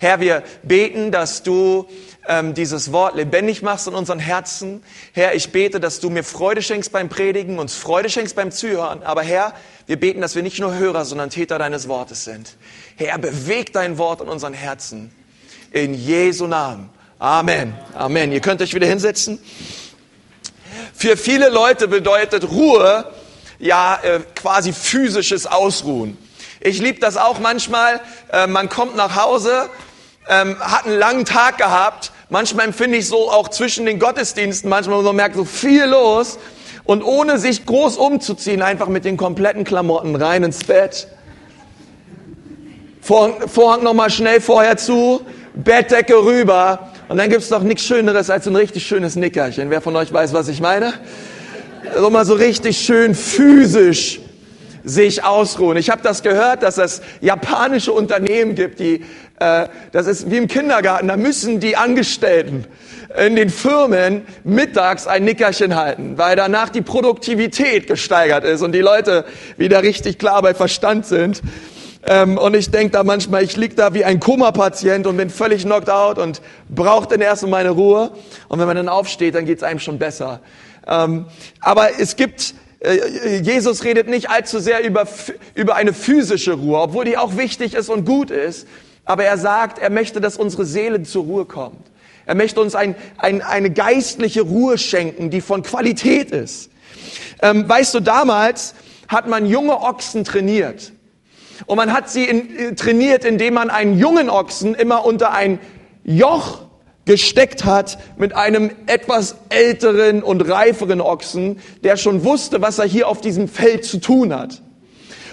Herr, 0.00 0.20
wir 0.20 0.42
beten, 0.62 1.12
dass 1.12 1.42
du 1.42 1.88
ähm, 2.28 2.54
dieses 2.54 2.92
Wort 2.92 3.16
lebendig 3.16 3.62
machst 3.62 3.88
in 3.88 3.94
unseren 3.94 4.18
Herzen. 4.18 4.82
Herr, 5.12 5.34
ich 5.34 5.50
bete, 5.50 5.80
dass 5.80 5.98
du 5.98 6.10
mir 6.10 6.22
Freude 6.22 6.62
schenkst 6.62 6.92
beim 6.92 7.08
Predigen, 7.08 7.58
uns 7.58 7.74
Freude 7.74 8.10
schenkst 8.10 8.36
beim 8.36 8.52
Zuhören. 8.52 9.02
Aber 9.02 9.22
Herr, 9.22 9.54
wir 9.86 9.98
beten, 9.98 10.20
dass 10.20 10.34
wir 10.34 10.42
nicht 10.42 10.60
nur 10.60 10.74
Hörer, 10.74 11.04
sondern 11.04 11.30
Täter 11.30 11.58
deines 11.58 11.88
Wortes 11.88 12.24
sind. 12.24 12.56
Herr, 12.96 13.18
beweg 13.18 13.72
dein 13.72 13.98
Wort 13.98 14.20
in 14.20 14.28
unseren 14.28 14.52
Herzen. 14.52 15.10
In 15.72 15.94
Jesu 15.94 16.46
Namen. 16.46 16.90
Amen. 17.18 17.74
Amen. 17.94 18.30
Ihr 18.30 18.40
könnt 18.40 18.62
euch 18.62 18.74
wieder 18.74 18.86
hinsetzen. 18.86 19.38
Für 20.94 21.16
viele 21.16 21.48
Leute 21.48 21.88
bedeutet 21.88 22.50
Ruhe 22.50 23.10
ja 23.58 23.98
äh, 24.02 24.20
quasi 24.34 24.72
physisches 24.72 25.46
Ausruhen. 25.46 26.16
Ich 26.60 26.78
liebe 26.78 27.00
das 27.00 27.16
auch 27.16 27.38
manchmal. 27.38 28.00
Äh, 28.32 28.46
man 28.46 28.68
kommt 28.68 28.96
nach 28.96 29.16
Hause, 29.16 29.68
ähm, 30.28 30.58
hat 30.60 30.86
einen 30.86 30.98
langen 30.98 31.24
Tag 31.24 31.58
gehabt. 31.58 32.12
Manchmal 32.30 32.66
empfinde 32.66 32.98
ich 32.98 33.06
so 33.06 33.30
auch 33.30 33.48
zwischen 33.48 33.86
den 33.86 33.98
Gottesdiensten, 33.98 34.68
manchmal 34.68 35.02
man 35.02 35.16
merkt 35.16 35.36
so 35.36 35.44
viel 35.44 35.84
los. 35.84 36.38
Und 36.84 37.02
ohne 37.02 37.38
sich 37.38 37.66
groß 37.66 37.96
umzuziehen, 37.96 38.62
einfach 38.62 38.88
mit 38.88 39.04
den 39.04 39.16
kompletten 39.16 39.64
Klamotten 39.64 40.16
rein 40.16 40.42
ins 40.42 40.64
Bett 40.64 41.08
Vorhang, 43.08 43.48
Vorhang 43.48 43.82
nochmal 43.82 44.10
schnell 44.10 44.38
vorher 44.38 44.76
zu, 44.76 45.22
Bettdecke 45.54 46.14
rüber. 46.14 46.90
Und 47.08 47.16
dann 47.16 47.30
gibt's 47.30 47.48
doch 47.48 47.62
nichts 47.62 47.84
Schöneres 47.84 48.28
als 48.28 48.46
ein 48.46 48.54
richtig 48.54 48.86
schönes 48.86 49.16
Nickerchen. 49.16 49.70
Wer 49.70 49.80
von 49.80 49.96
euch 49.96 50.12
weiß, 50.12 50.34
was 50.34 50.48
ich 50.48 50.60
meine? 50.60 50.92
So 51.96 52.10
mal 52.10 52.26
so 52.26 52.34
richtig 52.34 52.76
schön 52.78 53.14
physisch 53.14 54.20
sich 54.84 55.24
ausruhen. 55.24 55.78
Ich 55.78 55.88
habe 55.88 56.02
das 56.02 56.22
gehört, 56.22 56.62
dass 56.62 56.76
es 56.76 57.00
japanische 57.22 57.92
Unternehmen 57.92 58.54
gibt, 58.54 58.78
die, 58.78 59.06
äh, 59.40 59.68
das 59.92 60.06
ist 60.06 60.30
wie 60.30 60.36
im 60.36 60.48
Kindergarten, 60.48 61.08
da 61.08 61.16
müssen 61.16 61.60
die 61.60 61.76
Angestellten 61.76 62.66
in 63.16 63.36
den 63.36 63.50
Firmen 63.50 64.26
mittags 64.44 65.06
ein 65.06 65.24
Nickerchen 65.24 65.76
halten, 65.76 66.18
weil 66.18 66.36
danach 66.36 66.68
die 66.68 66.82
Produktivität 66.82 67.86
gesteigert 67.86 68.44
ist 68.44 68.62
und 68.62 68.72
die 68.72 68.80
Leute 68.80 69.24
wieder 69.56 69.82
richtig 69.82 70.18
klar 70.18 70.42
bei 70.42 70.54
Verstand 70.54 71.06
sind. 71.06 71.42
Ähm, 72.06 72.38
und 72.38 72.54
ich 72.54 72.70
denke 72.70 72.92
da 72.92 73.04
manchmal, 73.04 73.42
ich 73.42 73.56
lieg 73.56 73.76
da 73.76 73.94
wie 73.94 74.04
ein 74.04 74.20
Koma-Patient 74.20 75.06
und 75.06 75.16
bin 75.16 75.30
völlig 75.30 75.62
knocked 75.64 75.90
out 75.90 76.18
und 76.18 76.40
brauche 76.68 77.08
dann 77.08 77.20
erst 77.20 77.46
meine 77.46 77.70
Ruhe. 77.70 78.10
Und 78.48 78.58
wenn 78.58 78.66
man 78.66 78.76
dann 78.76 78.88
aufsteht, 78.88 79.34
dann 79.34 79.46
geht's 79.46 79.62
einem 79.62 79.80
schon 79.80 79.98
besser. 79.98 80.40
Ähm, 80.86 81.26
aber 81.60 81.98
es 81.98 82.16
gibt, 82.16 82.54
äh, 82.80 83.38
Jesus 83.38 83.84
redet 83.84 84.08
nicht 84.08 84.30
allzu 84.30 84.58
sehr 84.58 84.84
über, 84.84 85.06
über 85.54 85.76
eine 85.76 85.92
physische 85.92 86.54
Ruhe, 86.54 86.78
obwohl 86.78 87.04
die 87.04 87.16
auch 87.16 87.36
wichtig 87.36 87.74
ist 87.74 87.88
und 87.88 88.04
gut 88.04 88.30
ist. 88.30 88.66
Aber 89.08 89.24
er 89.24 89.38
sagt, 89.38 89.78
er 89.78 89.88
möchte, 89.88 90.20
dass 90.20 90.36
unsere 90.36 90.66
Seele 90.66 91.02
zur 91.02 91.24
Ruhe 91.24 91.46
kommt. 91.46 91.80
Er 92.26 92.34
möchte 92.34 92.60
uns 92.60 92.74
ein, 92.74 92.94
ein, 93.16 93.40
eine 93.40 93.70
geistliche 93.70 94.42
Ruhe 94.42 94.76
schenken, 94.76 95.30
die 95.30 95.40
von 95.40 95.62
Qualität 95.62 96.30
ist. 96.30 96.70
Ähm, 97.40 97.66
weißt 97.66 97.94
du, 97.94 98.00
damals 98.00 98.74
hat 99.08 99.26
man 99.26 99.46
junge 99.46 99.80
Ochsen 99.80 100.24
trainiert. 100.24 100.92
Und 101.64 101.78
man 101.78 101.94
hat 101.94 102.10
sie 102.10 102.24
in, 102.24 102.54
äh, 102.54 102.74
trainiert, 102.74 103.24
indem 103.24 103.54
man 103.54 103.70
einen 103.70 103.98
jungen 103.98 104.28
Ochsen 104.28 104.74
immer 104.74 105.06
unter 105.06 105.32
ein 105.32 105.58
Joch 106.04 106.66
gesteckt 107.06 107.64
hat 107.64 107.98
mit 108.18 108.36
einem 108.36 108.70
etwas 108.84 109.36
älteren 109.48 110.22
und 110.22 110.42
reiferen 110.42 111.00
Ochsen, 111.00 111.60
der 111.82 111.96
schon 111.96 112.24
wusste, 112.24 112.60
was 112.60 112.78
er 112.78 112.84
hier 112.84 113.08
auf 113.08 113.22
diesem 113.22 113.48
Feld 113.48 113.86
zu 113.86 114.00
tun 114.00 114.34
hat. 114.34 114.60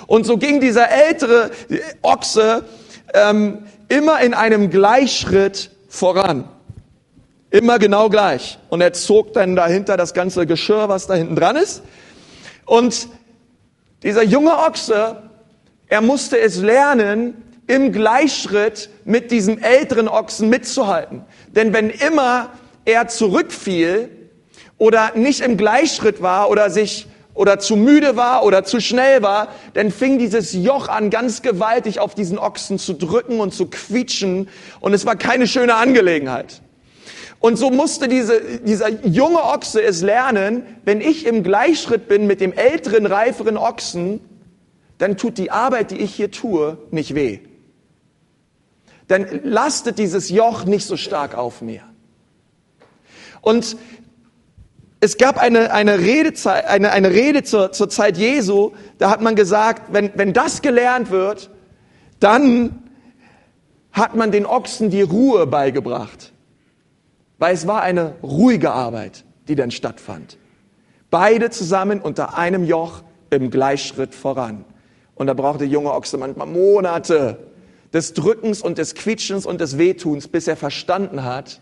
Und 0.08 0.25
so 0.25 0.38
ging 0.38 0.62
dieser 0.62 0.89
ältere 0.89 1.51
Ochse 2.03 2.63
ähm, 3.15 3.60
immer 3.88 4.22
in 4.22 4.34
einem 4.34 4.69
Gleichschritt 4.69 5.72
voran. 5.88 6.50
Immer 7.50 7.79
genau 7.79 8.10
gleich. 8.10 8.60
Und 8.69 8.81
er 8.81 8.93
zog 8.93 9.34
dann 9.34 9.55
dahinter 9.55 9.98
das 9.98 10.13
ganze 10.13 10.45
Geschirr, 10.45 10.89
was 10.89 11.07
da 11.07 11.13
hinten 11.13 11.36
dran 11.36 11.55
ist. 11.55 11.84
Und 12.65 13.07
dieser 14.03 14.24
junge 14.24 14.57
Ochse 14.57 15.22
er 15.88 16.01
musste 16.01 16.39
es 16.39 16.57
lernen, 16.57 17.41
im 17.67 17.91
Gleichschritt 17.91 18.89
mit 19.05 19.31
diesem 19.31 19.57
älteren 19.57 20.07
Ochsen 20.07 20.50
mitzuhalten. 20.50 21.24
Denn 21.48 21.74
wenn 21.74 21.89
immer 21.89 22.51
er 22.86 23.07
zurückfiel 23.07 24.10
oder 24.77 25.13
nicht 25.15 25.41
im 25.41 25.57
Gleichschritt 25.57 26.22
war 26.22 26.50
oder 26.50 26.69
sich 26.69 27.07
oder 27.36 27.60
zu 27.60 27.75
müde 27.75 28.15
war 28.15 28.44
oder 28.44 28.63
zu 28.63 28.80
schnell 28.80 29.22
war, 29.22 29.50
dann 29.74 29.92
fing 29.92 30.18
dieses 30.18 30.54
Joch 30.54 30.88
an, 30.88 31.12
ganz 31.12 31.42
gewaltig 31.42 32.00
auf 32.00 32.15
diesen 32.15 32.39
Ochsen 32.39 32.80
zu 32.80 32.94
drücken 32.94 33.39
und 33.39 33.54
zu 33.54 33.68
quietschen 33.68 34.48
und 34.80 34.94
es 34.94 35.06
war 35.06 35.15
keine 35.15 35.46
schöne 35.46 35.75
Angelegenheit. 35.75 36.62
Und 37.39 37.58
so 37.58 37.70
musste 37.70 38.08
diese, 38.08 38.60
dieser 38.62 38.89
junge 39.06 39.44
Ochse 39.44 39.84
es 39.84 40.01
lernen, 40.01 40.65
wenn 40.84 41.01
ich 41.01 41.27
im 41.27 41.44
Gleichschritt 41.44 42.08
bin 42.08 42.25
mit 42.25 42.42
dem 42.42 42.54
älteren, 42.54 43.06
reiferen 43.06 43.58
Ochsen, 43.58 44.22
dann 44.98 45.18
tut 45.18 45.38
die 45.38 45.51
Arbeit, 45.51 45.92
die 45.92 45.98
ich 45.98 46.15
hier 46.15 46.32
tue, 46.32 46.77
nicht 46.89 47.13
weh. 47.13 47.39
Dann 49.08 49.42
lastet 49.44 50.00
dieses 50.00 50.30
Joch 50.30 50.65
nicht 50.65 50.88
so 50.88 50.98
stark 50.98 51.38
auf 51.38 51.62
mir. 51.62 51.82
Und 53.42 53.77
es 55.06 55.18
gab 55.18 55.38
eine, 55.38 55.72
eine, 55.72 56.00
Redezeit, 56.00 56.66
eine, 56.66 56.92
eine 56.92 57.12
Rede 57.12 57.44
zur, 57.44 57.72
zur 57.72 57.90
Zeit 57.90 58.18
Jesu, 58.18 58.72
da 58.98 59.10
hat 59.10 59.22
man 59.22 59.36
gesagt, 59.36 59.94
wenn, 59.94 60.12
wenn 60.16 60.34
das 60.34 60.62
gelernt 60.62 61.12
wird, 61.12 61.52
dann 62.20 62.84
hat 63.92 64.16
man 64.16 64.32
den 64.32 64.46
Ochsen 64.46 64.90
die 64.90 65.04
Ruhe 65.04 65.48
beigebracht. 65.48 66.34
Weil 67.38 67.54
es 67.54 67.68
war 67.68 67.82
eine 67.82 68.16
ruhige 68.24 68.72
Arbeit, 68.72 69.24
die 69.48 69.56
dann 69.56 69.72
stattfand. 69.72 70.38
Beide 71.12 71.52
zusammen 71.52 72.02
unter 72.02 72.38
einem 72.38 72.64
Joch 72.64 73.04
im 73.30 73.52
Gleichschritt 73.52 74.16
voran. 74.16 74.66
Und 75.14 75.28
da 75.28 75.34
braucht 75.34 75.62
der 75.62 75.68
junge 75.68 75.94
Ochse 75.94 76.18
manchmal 76.18 76.48
Monate 76.48 77.38
des 77.94 78.14
Drückens 78.14 78.62
und 78.62 78.78
des 78.80 78.96
Quietschens 78.96 79.46
und 79.46 79.62
des 79.62 79.78
Wehtuns, 79.78 80.28
bis 80.28 80.48
er 80.48 80.58
verstanden 80.58 81.24
hat, 81.24 81.62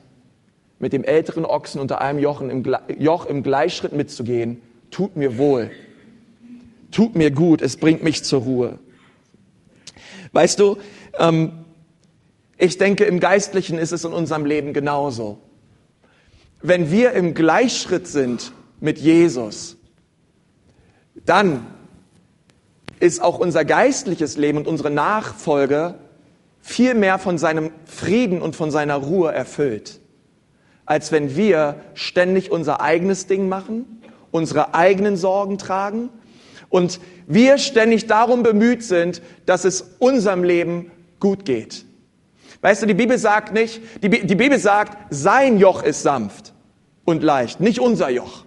mit 0.84 0.92
dem 0.92 1.06
älteren 1.06 1.46
Ochsen 1.46 1.80
unter 1.80 2.02
einem 2.02 2.20
Jochen 2.20 2.50
im 2.50 2.64
Joch 3.00 3.26
im 3.26 3.42
Gleichschritt 3.42 3.94
mitzugehen, 3.94 4.62
tut 4.92 5.16
mir 5.16 5.38
wohl, 5.38 5.72
tut 6.92 7.16
mir 7.16 7.32
gut, 7.32 7.62
es 7.62 7.78
bringt 7.78 8.04
mich 8.04 8.26
zur 8.26 8.42
Ruhe. 8.42 8.80
Weißt 10.34 10.60
du, 10.60 10.78
ähm, 11.18 11.54
ich 12.58 12.78
denke, 12.78 13.06
im 13.06 13.22
Geistlichen 13.22 13.78
ist 13.78 13.94
es 13.94 14.04
in 14.04 14.12
unserem 14.12 14.46
Leben 14.46 14.74
genauso. 14.74 15.40
Wenn 16.62 16.92
wir 16.92 17.14
im 17.14 17.34
Gleichschritt 17.34 18.06
sind 18.06 18.52
mit 18.82 19.00
Jesus, 19.00 19.78
dann 21.26 21.66
ist 23.00 23.22
auch 23.22 23.40
unser 23.40 23.64
geistliches 23.64 24.36
Leben 24.36 24.58
und 24.58 24.68
unsere 24.68 24.92
Nachfolge 24.92 25.96
viel 26.60 26.94
mehr 26.94 27.20
von 27.20 27.38
seinem 27.38 27.72
Frieden 27.86 28.42
und 28.42 28.56
von 28.58 28.70
seiner 28.70 28.96
Ruhe 28.96 29.32
erfüllt, 29.32 30.02
als 30.86 31.12
wenn 31.12 31.36
wir 31.36 31.76
ständig 31.94 32.52
unser 32.52 32.82
eigenes 32.82 33.28
Ding 33.28 33.48
machen, 33.50 34.02
unsere 34.32 34.74
eigenen 34.74 35.18
Sorgen 35.18 35.58
tragen 35.58 36.10
und 36.70 37.00
wir 37.28 37.58
ständig 37.58 38.08
darum 38.08 38.44
bemüht 38.44 38.84
sind, 38.84 39.22
dass 39.46 39.64
es 39.64 39.96
unserem 40.00 40.44
Leben 40.44 40.92
gut 41.20 41.46
geht. 41.46 41.86
Weißt 42.62 42.82
du, 42.82 42.86
die 42.86 42.94
Bibel 42.94 43.18
sagt 43.18 43.54
nicht, 43.54 43.82
die, 44.02 44.10
die 44.10 44.36
Bibel 44.36 44.58
sagt, 44.58 44.98
sein 45.10 45.60
Joch 45.60 45.84
ist 45.84 46.02
sanft 46.02 46.54
und 47.06 47.24
leicht, 47.24 47.60
nicht 47.60 47.80
unser 47.80 48.10
Joch. 48.10 48.46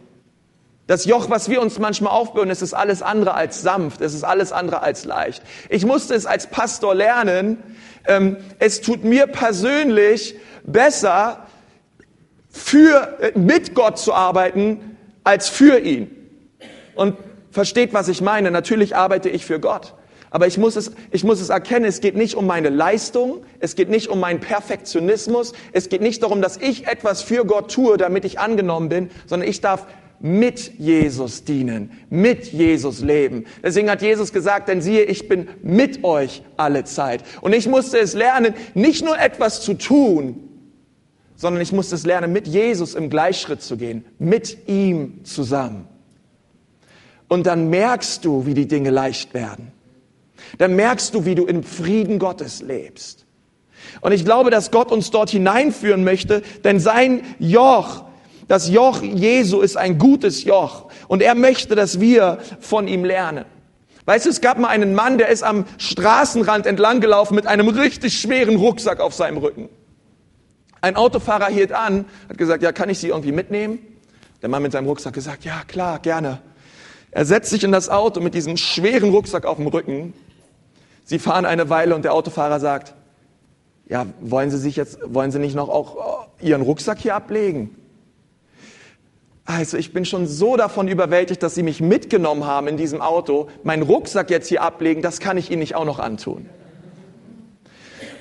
Das 0.86 1.04
Joch, 1.04 1.30
was 1.30 1.48
wir 1.48 1.60
uns 1.60 1.78
manchmal 1.78 2.12
aufbürden, 2.12 2.50
es 2.50 2.62
ist 2.62 2.72
alles 2.72 3.02
andere 3.02 3.34
als 3.34 3.62
sanft, 3.62 4.00
es 4.00 4.14
ist 4.14 4.22
alles 4.22 4.52
andere 4.52 4.82
als 4.82 5.04
leicht. 5.04 5.42
Ich 5.68 5.84
musste 5.84 6.14
es 6.14 6.26
als 6.26 6.46
Pastor 6.46 6.94
lernen. 6.94 7.58
Ähm, 8.06 8.36
es 8.60 8.80
tut 8.82 9.02
mir 9.02 9.26
persönlich 9.26 10.36
besser, 10.64 11.46
für, 12.56 13.18
äh, 13.20 13.38
mit 13.38 13.74
Gott 13.74 13.98
zu 13.98 14.14
arbeiten, 14.14 14.96
als 15.24 15.48
für 15.48 15.78
ihn. 15.78 16.10
Und 16.94 17.16
versteht, 17.50 17.94
was 17.94 18.08
ich 18.08 18.20
meine. 18.20 18.50
Natürlich 18.50 18.96
arbeite 18.96 19.28
ich 19.28 19.44
für 19.44 19.60
Gott. 19.60 19.94
Aber 20.30 20.46
ich 20.46 20.58
muss, 20.58 20.76
es, 20.76 20.92
ich 21.10 21.24
muss 21.24 21.40
es 21.40 21.48
erkennen, 21.48 21.86
es 21.86 22.00
geht 22.00 22.16
nicht 22.16 22.34
um 22.34 22.46
meine 22.46 22.68
Leistung, 22.68 23.44
es 23.60 23.76
geht 23.76 23.88
nicht 23.88 24.08
um 24.08 24.20
meinen 24.20 24.40
Perfektionismus, 24.40 25.54
es 25.72 25.88
geht 25.88 26.02
nicht 26.02 26.22
darum, 26.22 26.42
dass 26.42 26.58
ich 26.58 26.86
etwas 26.86 27.22
für 27.22 27.44
Gott 27.44 27.72
tue, 27.72 27.96
damit 27.96 28.24
ich 28.24 28.38
angenommen 28.38 28.88
bin, 28.88 29.10
sondern 29.26 29.48
ich 29.48 29.60
darf 29.60 29.86
mit 30.20 30.78
Jesus 30.78 31.44
dienen, 31.44 31.90
mit 32.10 32.52
Jesus 32.52 33.00
leben. 33.00 33.46
Deswegen 33.62 33.90
hat 33.90 34.02
Jesus 34.02 34.32
gesagt, 34.32 34.68
denn 34.68 34.82
siehe, 34.82 35.04
ich 35.04 35.28
bin 35.28 35.48
mit 35.62 36.04
euch 36.04 36.42
alle 36.56 36.84
Zeit. 36.84 37.22
Und 37.40 37.54
ich 37.54 37.68
musste 37.68 37.98
es 37.98 38.14
lernen, 38.14 38.54
nicht 38.74 39.04
nur 39.04 39.18
etwas 39.18 39.62
zu 39.62 39.74
tun, 39.74 40.45
sondern 41.36 41.62
ich 41.62 41.72
musste 41.72 41.94
es 41.94 42.06
lernen, 42.06 42.32
mit 42.32 42.48
Jesus 42.48 42.94
im 42.94 43.10
Gleichschritt 43.10 43.62
zu 43.62 43.76
gehen, 43.76 44.04
mit 44.18 44.68
ihm 44.68 45.24
zusammen. 45.24 45.86
Und 47.28 47.46
dann 47.46 47.68
merkst 47.70 48.24
du, 48.24 48.46
wie 48.46 48.54
die 48.54 48.68
Dinge 48.68 48.90
leicht 48.90 49.34
werden. 49.34 49.72
Dann 50.58 50.76
merkst 50.76 51.14
du, 51.14 51.24
wie 51.24 51.34
du 51.34 51.44
im 51.44 51.62
Frieden 51.62 52.18
Gottes 52.18 52.62
lebst. 52.62 53.26
Und 54.00 54.12
ich 54.12 54.24
glaube, 54.24 54.50
dass 54.50 54.70
Gott 54.70 54.92
uns 54.92 55.10
dort 55.10 55.30
hineinführen 55.30 56.04
möchte, 56.04 56.42
denn 56.64 56.80
sein 56.80 57.22
Joch, 57.38 58.04
das 58.48 58.68
Joch 58.70 59.02
Jesu 59.02 59.60
ist 59.60 59.76
ein 59.76 59.98
gutes 59.98 60.44
Joch. 60.44 60.86
Und 61.08 61.22
er 61.22 61.34
möchte, 61.34 61.74
dass 61.74 62.00
wir 62.00 62.38
von 62.60 62.88
ihm 62.88 63.04
lernen. 63.04 63.44
Weißt 64.04 64.26
du, 64.26 64.30
es 64.30 64.40
gab 64.40 64.58
mal 64.58 64.68
einen 64.68 64.94
Mann, 64.94 65.18
der 65.18 65.28
ist 65.28 65.42
am 65.42 65.64
Straßenrand 65.78 66.66
entlang 66.66 67.00
gelaufen 67.00 67.34
mit 67.34 67.48
einem 67.48 67.68
richtig 67.68 68.20
schweren 68.20 68.56
Rucksack 68.56 69.00
auf 69.00 69.14
seinem 69.14 69.38
Rücken. 69.38 69.68
Ein 70.86 70.94
Autofahrer 70.94 71.48
hielt 71.48 71.72
an, 71.72 72.04
hat 72.28 72.38
gesagt, 72.38 72.62
ja, 72.62 72.70
kann 72.70 72.88
ich 72.88 73.00
Sie 73.00 73.08
irgendwie 73.08 73.32
mitnehmen? 73.32 73.80
Der 74.40 74.48
Mann 74.48 74.62
mit 74.62 74.70
seinem 74.70 74.86
Rucksack 74.86 75.14
gesagt, 75.14 75.44
ja, 75.44 75.62
klar, 75.66 75.98
gerne. 75.98 76.40
Er 77.10 77.24
setzt 77.24 77.50
sich 77.50 77.64
in 77.64 77.72
das 77.72 77.88
Auto 77.88 78.20
mit 78.20 78.34
diesem 78.34 78.56
schweren 78.56 79.10
Rucksack 79.10 79.46
auf 79.46 79.56
dem 79.56 79.66
Rücken. 79.66 80.14
Sie 81.04 81.18
fahren 81.18 81.44
eine 81.44 81.70
Weile 81.70 81.96
und 81.96 82.04
der 82.04 82.14
Autofahrer 82.14 82.60
sagt, 82.60 82.94
ja, 83.88 84.06
wollen 84.20 84.52
Sie 84.52 84.58
sich 84.58 84.76
jetzt, 84.76 85.00
wollen 85.12 85.32
Sie 85.32 85.40
nicht 85.40 85.56
noch 85.56 85.68
auch 85.68 86.28
äh, 86.40 86.46
Ihren 86.46 86.62
Rucksack 86.62 86.98
hier 87.00 87.16
ablegen? 87.16 87.74
Also 89.44 89.78
ich 89.78 89.92
bin 89.92 90.04
schon 90.04 90.28
so 90.28 90.56
davon 90.56 90.86
überwältigt, 90.86 91.42
dass 91.42 91.56
Sie 91.56 91.64
mich 91.64 91.80
mitgenommen 91.80 92.46
haben 92.46 92.68
in 92.68 92.76
diesem 92.76 93.00
Auto. 93.00 93.48
Meinen 93.64 93.82
Rucksack 93.82 94.30
jetzt 94.30 94.46
hier 94.46 94.62
ablegen, 94.62 95.02
das 95.02 95.18
kann 95.18 95.36
ich 95.36 95.50
Ihnen 95.50 95.58
nicht 95.58 95.74
auch 95.74 95.84
noch 95.84 95.98
antun. 95.98 96.48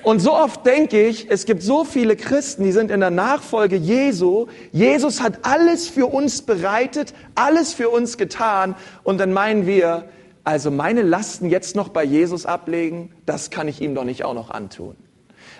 Und 0.06 0.20
so 0.20 0.34
oft 0.34 0.64
denke 0.64 1.04
ich, 1.04 1.32
es 1.32 1.46
gibt 1.46 1.64
so 1.64 1.84
viele 1.84 2.14
Christen, 2.14 2.62
die 2.62 2.70
sind 2.70 2.92
in 2.92 3.00
der 3.00 3.10
Nachfolge 3.10 3.74
Jesu. 3.74 4.46
Jesus 4.70 5.20
hat 5.20 5.40
alles 5.42 5.88
für 5.88 6.06
uns 6.06 6.42
bereitet, 6.42 7.12
alles 7.34 7.74
für 7.74 7.88
uns 7.88 8.16
getan. 8.16 8.76
Und 9.02 9.18
dann 9.18 9.32
meinen 9.32 9.66
wir, 9.66 10.08
also 10.44 10.70
meine 10.70 11.02
Lasten 11.02 11.50
jetzt 11.50 11.74
noch 11.74 11.88
bei 11.88 12.04
Jesus 12.04 12.46
ablegen, 12.46 13.10
das 13.26 13.50
kann 13.50 13.66
ich 13.66 13.80
ihm 13.80 13.96
doch 13.96 14.04
nicht 14.04 14.22
auch 14.22 14.34
noch 14.34 14.50
antun. 14.50 14.94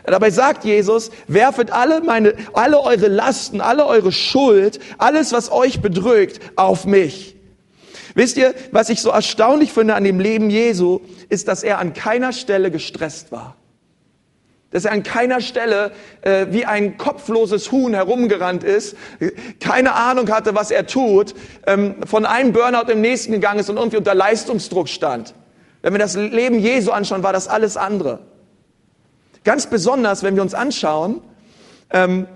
Dabei 0.05 0.31
sagt 0.31 0.65
Jesus, 0.65 1.11
werfet 1.27 1.73
alle 1.73 2.01
meine, 2.01 2.35
alle 2.53 2.79
eure 2.79 3.09
Lasten, 3.09 3.61
alle 3.61 3.85
eure 3.85 4.13
Schuld, 4.13 4.79
alles, 4.99 5.33
was 5.33 5.51
euch 5.51 5.81
bedrückt, 5.81 6.39
auf 6.55 6.87
mich. 6.87 7.35
Wisst 8.15 8.37
ihr, 8.37 8.55
was 8.71 8.91
ich 8.91 9.03
so 9.03 9.11
erstaunlich 9.11 9.73
finde 9.73 9.97
an 9.97 10.05
dem 10.05 10.21
Leben 10.21 10.51
Jesu, 10.51 11.01
ist, 11.29 11.49
dass 11.49 11.65
er 11.65 11.81
an 11.81 11.95
keiner 11.95 12.33
Stelle 12.33 12.71
gestresst 12.71 13.33
war 13.33 13.57
dass 14.71 14.85
er 14.85 14.93
an 14.93 15.03
keiner 15.03 15.41
Stelle 15.41 15.93
äh, 16.23 16.47
wie 16.51 16.65
ein 16.65 16.99
kopfloses 16.99 17.71
Huhn 17.73 17.95
herumgerannt 17.95 18.65
ist, 18.65 18.97
keine 19.61 19.95
Ahnung 19.95 20.31
hatte, 20.31 20.55
was 20.55 20.71
er 20.71 20.87
tut, 20.87 21.35
ähm, 21.67 21.97
von 22.07 22.27
einem 22.27 22.53
Burnout 22.53 22.91
im 22.91 23.01
nächsten 23.01 23.33
gegangen 23.33 23.61
ist 23.61 23.71
und 23.71 23.77
irgendwie 23.77 23.97
unter 23.97 24.15
Leistungsdruck 24.15 24.89
stand. 24.89 25.35
Wenn 25.83 25.95
wir 25.95 25.99
das 25.99 26.17
Leben 26.17 26.59
Jesu 26.59 26.91
anschauen, 26.91 27.23
war 27.23 27.33
das 27.33 27.49
alles 27.49 27.77
andere. 27.77 28.21
Ganz 29.45 29.69
besonders, 29.69 30.25
wenn 30.25 30.35
wir 30.35 30.43
uns 30.43 30.55
anschauen, 30.55 31.23
ähm, 31.91 32.27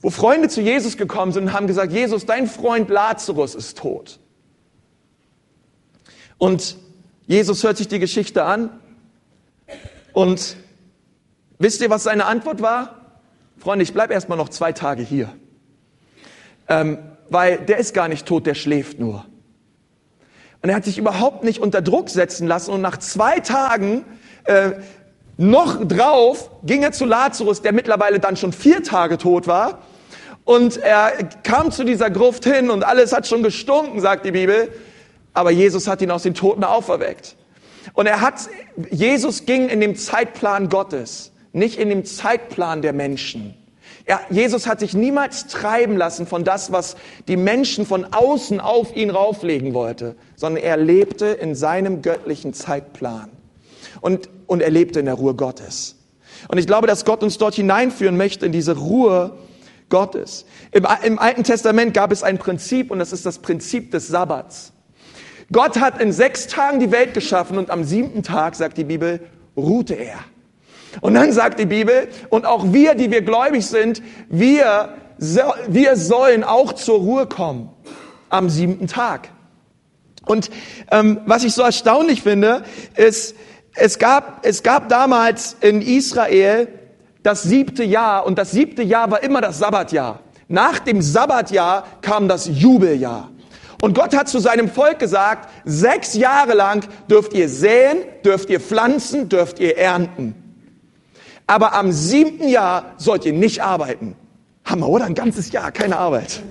wo 0.00 0.10
Freunde 0.10 0.48
zu 0.48 0.60
Jesus 0.60 0.96
gekommen 0.96 1.30
sind 1.30 1.44
und 1.44 1.52
haben 1.52 1.68
gesagt, 1.68 1.92
Jesus, 1.92 2.26
dein 2.26 2.48
Freund 2.48 2.90
Lazarus 2.90 3.54
ist 3.54 3.78
tot. 3.78 4.18
Und 6.38 6.76
Jesus 7.28 7.62
hört 7.62 7.76
sich 7.76 7.86
die 7.86 8.00
Geschichte 8.00 8.42
an 8.42 8.80
und 10.12 10.56
Wisst 11.62 11.80
ihr, 11.80 11.90
was 11.90 12.02
seine 12.02 12.24
Antwort 12.24 12.60
war? 12.60 12.96
Freunde, 13.56 13.84
ich 13.84 13.94
bleibe 13.94 14.12
erstmal 14.12 14.36
noch 14.36 14.48
zwei 14.48 14.72
Tage 14.72 15.00
hier. 15.00 15.32
Ähm, 16.68 16.98
weil 17.30 17.58
der 17.58 17.78
ist 17.78 17.94
gar 17.94 18.08
nicht 18.08 18.26
tot, 18.26 18.46
der 18.46 18.56
schläft 18.56 18.98
nur. 18.98 19.24
Und 20.60 20.70
er 20.70 20.74
hat 20.74 20.84
sich 20.84 20.98
überhaupt 20.98 21.44
nicht 21.44 21.60
unter 21.60 21.80
Druck 21.80 22.10
setzen 22.10 22.48
lassen. 22.48 22.72
Und 22.72 22.80
nach 22.80 22.96
zwei 22.96 23.38
Tagen 23.38 24.04
äh, 24.42 24.72
noch 25.36 25.86
drauf 25.86 26.50
ging 26.64 26.82
er 26.82 26.90
zu 26.90 27.04
Lazarus, 27.04 27.62
der 27.62 27.70
mittlerweile 27.70 28.18
dann 28.18 28.36
schon 28.36 28.52
vier 28.52 28.82
Tage 28.82 29.16
tot 29.16 29.46
war. 29.46 29.82
Und 30.42 30.78
er 30.78 31.12
kam 31.44 31.70
zu 31.70 31.84
dieser 31.84 32.10
Gruft 32.10 32.44
hin 32.44 32.70
und 32.70 32.82
alles 32.82 33.12
hat 33.12 33.28
schon 33.28 33.44
gestunken, 33.44 34.00
sagt 34.00 34.26
die 34.26 34.32
Bibel. 34.32 34.72
Aber 35.32 35.52
Jesus 35.52 35.86
hat 35.86 36.02
ihn 36.02 36.10
aus 36.10 36.24
den 36.24 36.34
Toten 36.34 36.64
auferweckt. 36.64 37.36
Und 37.92 38.06
er 38.06 38.20
hat, 38.20 38.48
Jesus 38.90 39.46
ging 39.46 39.68
in 39.68 39.80
dem 39.80 39.94
Zeitplan 39.94 40.68
Gottes 40.68 41.31
nicht 41.52 41.78
in 41.78 41.88
dem 41.88 42.04
Zeitplan 42.04 42.82
der 42.82 42.92
Menschen. 42.92 43.54
Ja, 44.08 44.20
Jesus 44.30 44.66
hat 44.66 44.80
sich 44.80 44.94
niemals 44.94 45.46
treiben 45.46 45.96
lassen 45.96 46.26
von 46.26 46.44
das, 46.44 46.72
was 46.72 46.96
die 47.28 47.36
Menschen 47.36 47.86
von 47.86 48.04
außen 48.04 48.60
auf 48.60 48.96
ihn 48.96 49.10
rauflegen 49.10 49.74
wollte, 49.74 50.16
sondern 50.34 50.62
er 50.62 50.76
lebte 50.76 51.26
in 51.26 51.54
seinem 51.54 52.02
göttlichen 52.02 52.52
Zeitplan. 52.52 53.30
Und, 54.00 54.28
und 54.46 54.60
er 54.60 54.70
lebte 54.70 55.00
in 55.00 55.06
der 55.06 55.14
Ruhe 55.14 55.34
Gottes. 55.34 55.96
Und 56.48 56.58
ich 56.58 56.66
glaube, 56.66 56.86
dass 56.86 57.04
Gott 57.04 57.22
uns 57.22 57.38
dort 57.38 57.54
hineinführen 57.54 58.16
möchte 58.16 58.46
in 58.46 58.52
diese 58.52 58.76
Ruhe 58.76 59.38
Gottes. 59.88 60.46
Im, 60.72 60.86
Im 61.04 61.18
Alten 61.18 61.44
Testament 61.44 61.94
gab 61.94 62.10
es 62.10 62.22
ein 62.22 62.38
Prinzip 62.38 62.90
und 62.90 62.98
das 62.98 63.12
ist 63.12 63.24
das 63.24 63.38
Prinzip 63.38 63.92
des 63.92 64.08
Sabbats. 64.08 64.72
Gott 65.52 65.78
hat 65.78 66.00
in 66.00 66.12
sechs 66.12 66.46
Tagen 66.46 66.80
die 66.80 66.90
Welt 66.90 67.14
geschaffen 67.14 67.58
und 67.58 67.70
am 67.70 67.84
siebten 67.84 68.22
Tag, 68.22 68.56
sagt 68.56 68.78
die 68.78 68.84
Bibel, 68.84 69.20
ruhte 69.56 69.94
er. 69.94 70.18
Und 71.00 71.14
dann 71.14 71.32
sagt 71.32 71.58
die 71.58 71.66
Bibel, 71.66 72.08
und 72.28 72.44
auch 72.44 72.72
wir, 72.72 72.94
die 72.94 73.10
wir 73.10 73.22
gläubig 73.22 73.66
sind, 73.66 74.02
wir, 74.28 74.94
wir 75.68 75.96
sollen 75.96 76.44
auch 76.44 76.72
zur 76.74 76.98
Ruhe 76.98 77.26
kommen 77.26 77.70
am 78.28 78.50
siebten 78.50 78.86
Tag. 78.86 79.28
Und 80.26 80.50
ähm, 80.90 81.20
was 81.26 81.44
ich 81.44 81.54
so 81.54 81.62
erstaunlich 81.62 82.22
finde, 82.22 82.62
ist, 82.96 83.34
es 83.74 83.98
gab, 83.98 84.44
es 84.46 84.62
gab 84.62 84.88
damals 84.88 85.56
in 85.60 85.82
Israel 85.82 86.68
das 87.22 87.42
siebte 87.42 87.84
Jahr 87.84 88.26
und 88.26 88.38
das 88.38 88.50
siebte 88.50 88.82
Jahr 88.82 89.10
war 89.10 89.22
immer 89.22 89.40
das 89.40 89.58
Sabbatjahr. 89.58 90.20
Nach 90.48 90.78
dem 90.78 91.00
Sabbatjahr 91.00 91.84
kam 92.02 92.28
das 92.28 92.46
Jubeljahr. 92.46 93.30
Und 93.80 93.94
Gott 93.94 94.14
hat 94.14 94.28
zu 94.28 94.38
seinem 94.38 94.68
Volk 94.68 94.98
gesagt, 94.98 95.48
sechs 95.64 96.14
Jahre 96.14 96.54
lang 96.54 96.86
dürft 97.10 97.32
ihr 97.32 97.48
säen, 97.48 97.98
dürft 98.24 98.50
ihr 98.50 98.60
pflanzen, 98.60 99.28
dürft 99.28 99.58
ihr 99.58 99.76
ernten 99.76 100.41
aber 101.52 101.74
am 101.74 101.92
siebten 101.92 102.48
Jahr 102.48 102.94
sollt 102.96 103.26
ihr 103.26 103.34
nicht 103.34 103.62
arbeiten. 103.62 104.16
Hammer, 104.64 104.88
oder? 104.88 105.04
Ein 105.04 105.14
ganzes 105.14 105.52
Jahr, 105.52 105.70
keine 105.70 105.98
Arbeit. 105.98 106.42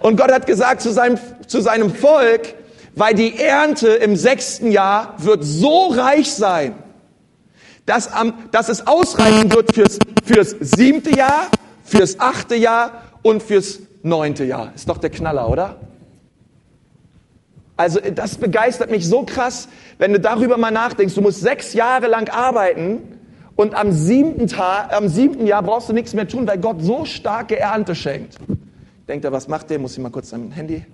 Und 0.00 0.18
Gott 0.18 0.30
hat 0.30 0.46
gesagt 0.46 0.82
zu 0.82 0.92
seinem, 0.92 1.18
zu 1.46 1.62
seinem 1.62 1.94
Volk, 1.94 2.54
weil 2.94 3.14
die 3.14 3.38
Ernte 3.38 3.88
im 3.88 4.16
sechsten 4.16 4.70
Jahr 4.70 5.14
wird 5.16 5.42
so 5.44 5.86
reich 5.86 6.30
sein, 6.30 6.74
dass, 7.86 8.12
am, 8.12 8.34
dass 8.50 8.68
es 8.68 8.86
ausreichen 8.86 9.50
wird 9.50 9.74
fürs, 9.74 9.98
fürs 10.26 10.56
siebte 10.60 11.16
Jahr, 11.16 11.46
fürs 11.82 12.20
achte 12.20 12.54
Jahr 12.54 13.04
und 13.22 13.42
fürs 13.42 13.78
neunte 14.02 14.44
Jahr. 14.44 14.72
Ist 14.74 14.90
doch 14.90 14.98
der 14.98 15.08
Knaller, 15.08 15.48
oder? 15.48 15.76
Also 17.78 17.98
das 18.14 18.36
begeistert 18.36 18.90
mich 18.90 19.08
so 19.08 19.22
krass, 19.22 19.68
wenn 19.96 20.12
du 20.12 20.20
darüber 20.20 20.58
mal 20.58 20.70
nachdenkst. 20.70 21.14
Du 21.14 21.22
musst 21.22 21.40
sechs 21.40 21.72
Jahre 21.72 22.08
lang 22.08 22.28
arbeiten 22.28 23.20
und 23.56 23.74
am 23.74 23.92
siebten, 23.92 24.46
Tag, 24.46 24.92
am 24.92 25.08
siebten 25.08 25.46
Jahr 25.46 25.62
brauchst 25.62 25.88
du 25.88 25.92
nichts 25.92 26.14
mehr 26.14 26.26
tun, 26.26 26.46
weil 26.46 26.58
Gott 26.58 26.82
so 26.82 27.04
starke 27.04 27.58
Ernte 27.58 27.94
schenkt. 27.94 28.38
Denkt 29.08 29.24
er, 29.24 29.32
was 29.32 29.48
macht 29.48 29.70
der? 29.70 29.78
Muss 29.78 29.92
ich 29.92 29.98
mal 29.98 30.10
kurz 30.10 30.30
sein 30.30 30.50
Handy? 30.50 30.84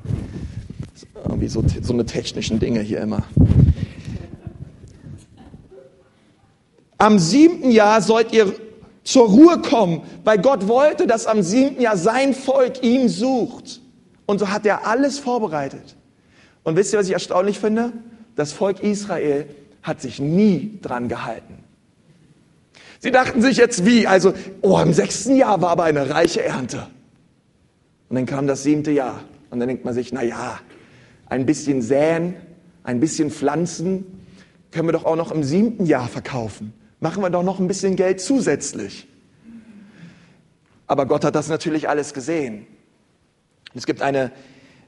Irgendwie 1.24 1.48
so, 1.48 1.62
so 1.82 1.92
eine 1.92 2.04
technischen 2.04 2.58
Dinge 2.58 2.80
hier 2.80 3.00
immer. 3.00 3.22
Am 6.96 7.18
siebten 7.18 7.70
Jahr 7.70 8.02
sollt 8.02 8.32
ihr 8.32 8.52
zur 9.04 9.28
Ruhe 9.28 9.60
kommen, 9.62 10.02
weil 10.24 10.38
Gott 10.38 10.66
wollte, 10.66 11.06
dass 11.06 11.26
am 11.26 11.42
siebten 11.42 11.80
Jahr 11.80 11.96
sein 11.96 12.34
Volk 12.34 12.82
ihm 12.82 13.08
sucht. 13.08 13.80
Und 14.26 14.40
so 14.40 14.50
hat 14.50 14.66
er 14.66 14.86
alles 14.86 15.18
vorbereitet. 15.18 15.96
Und 16.64 16.76
wisst 16.76 16.92
ihr, 16.92 16.98
was 16.98 17.06
ich 17.06 17.14
erstaunlich 17.14 17.58
finde? 17.58 17.92
Das 18.36 18.52
Volk 18.52 18.82
Israel 18.82 19.46
hat 19.82 20.00
sich 20.00 20.20
nie 20.20 20.78
dran 20.82 21.08
gehalten. 21.08 21.57
Sie 23.00 23.10
dachten 23.10 23.42
sich 23.42 23.56
jetzt 23.56 23.86
wie? 23.86 24.06
Also, 24.06 24.34
oh, 24.60 24.78
im 24.80 24.92
sechsten 24.92 25.36
Jahr 25.36 25.60
war 25.60 25.70
aber 25.70 25.84
eine 25.84 26.10
reiche 26.10 26.42
Ernte. 26.42 26.86
Und 28.08 28.16
dann 28.16 28.26
kam 28.26 28.46
das 28.46 28.62
siebte 28.62 28.90
Jahr. 28.90 29.22
Und 29.50 29.60
dann 29.60 29.68
denkt 29.68 29.84
man 29.84 29.94
sich, 29.94 30.12
na 30.12 30.22
ja, 30.22 30.58
ein 31.26 31.46
bisschen 31.46 31.82
säen, 31.82 32.34
ein 32.82 33.00
bisschen 33.00 33.30
pflanzen, 33.30 34.04
können 34.72 34.88
wir 34.88 34.92
doch 34.92 35.04
auch 35.04 35.16
noch 35.16 35.30
im 35.30 35.44
siebten 35.44 35.86
Jahr 35.86 36.08
verkaufen. 36.08 36.72
Machen 37.00 37.22
wir 37.22 37.30
doch 37.30 37.42
noch 37.42 37.60
ein 37.60 37.68
bisschen 37.68 37.96
Geld 37.96 38.20
zusätzlich. 38.20 39.06
Aber 40.86 41.06
Gott 41.06 41.24
hat 41.24 41.34
das 41.34 41.48
natürlich 41.48 41.88
alles 41.88 42.14
gesehen. 42.14 42.66
Es 43.74 43.86
gibt 43.86 44.02
eine 44.02 44.32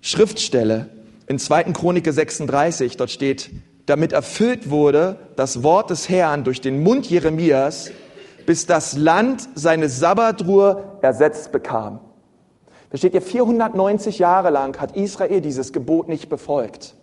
Schriftstelle 0.00 0.88
in 1.26 1.38
2. 1.38 1.64
Chronik 1.64 2.10
36, 2.10 2.96
dort 2.96 3.10
steht, 3.10 3.50
damit 3.90 4.12
erfüllt 4.12 4.70
wurde 4.70 5.16
das 5.34 5.64
Wort 5.64 5.90
des 5.90 6.08
Herrn 6.08 6.44
durch 6.44 6.60
den 6.60 6.82
Mund 6.82 7.10
Jeremias, 7.10 7.90
bis 8.46 8.66
das 8.66 8.96
Land 8.96 9.48
seine 9.56 9.88
Sabbatruhe 9.88 10.84
ersetzt 11.02 11.50
bekam. 11.50 11.98
Da 12.90 12.98
steht 12.98 13.14
ja, 13.14 13.20
490 13.20 14.20
Jahre 14.20 14.50
lang 14.50 14.80
hat 14.80 14.96
Israel 14.96 15.40
dieses 15.40 15.72
Gebot 15.72 16.08
nicht 16.08 16.28
befolgt. 16.28 16.94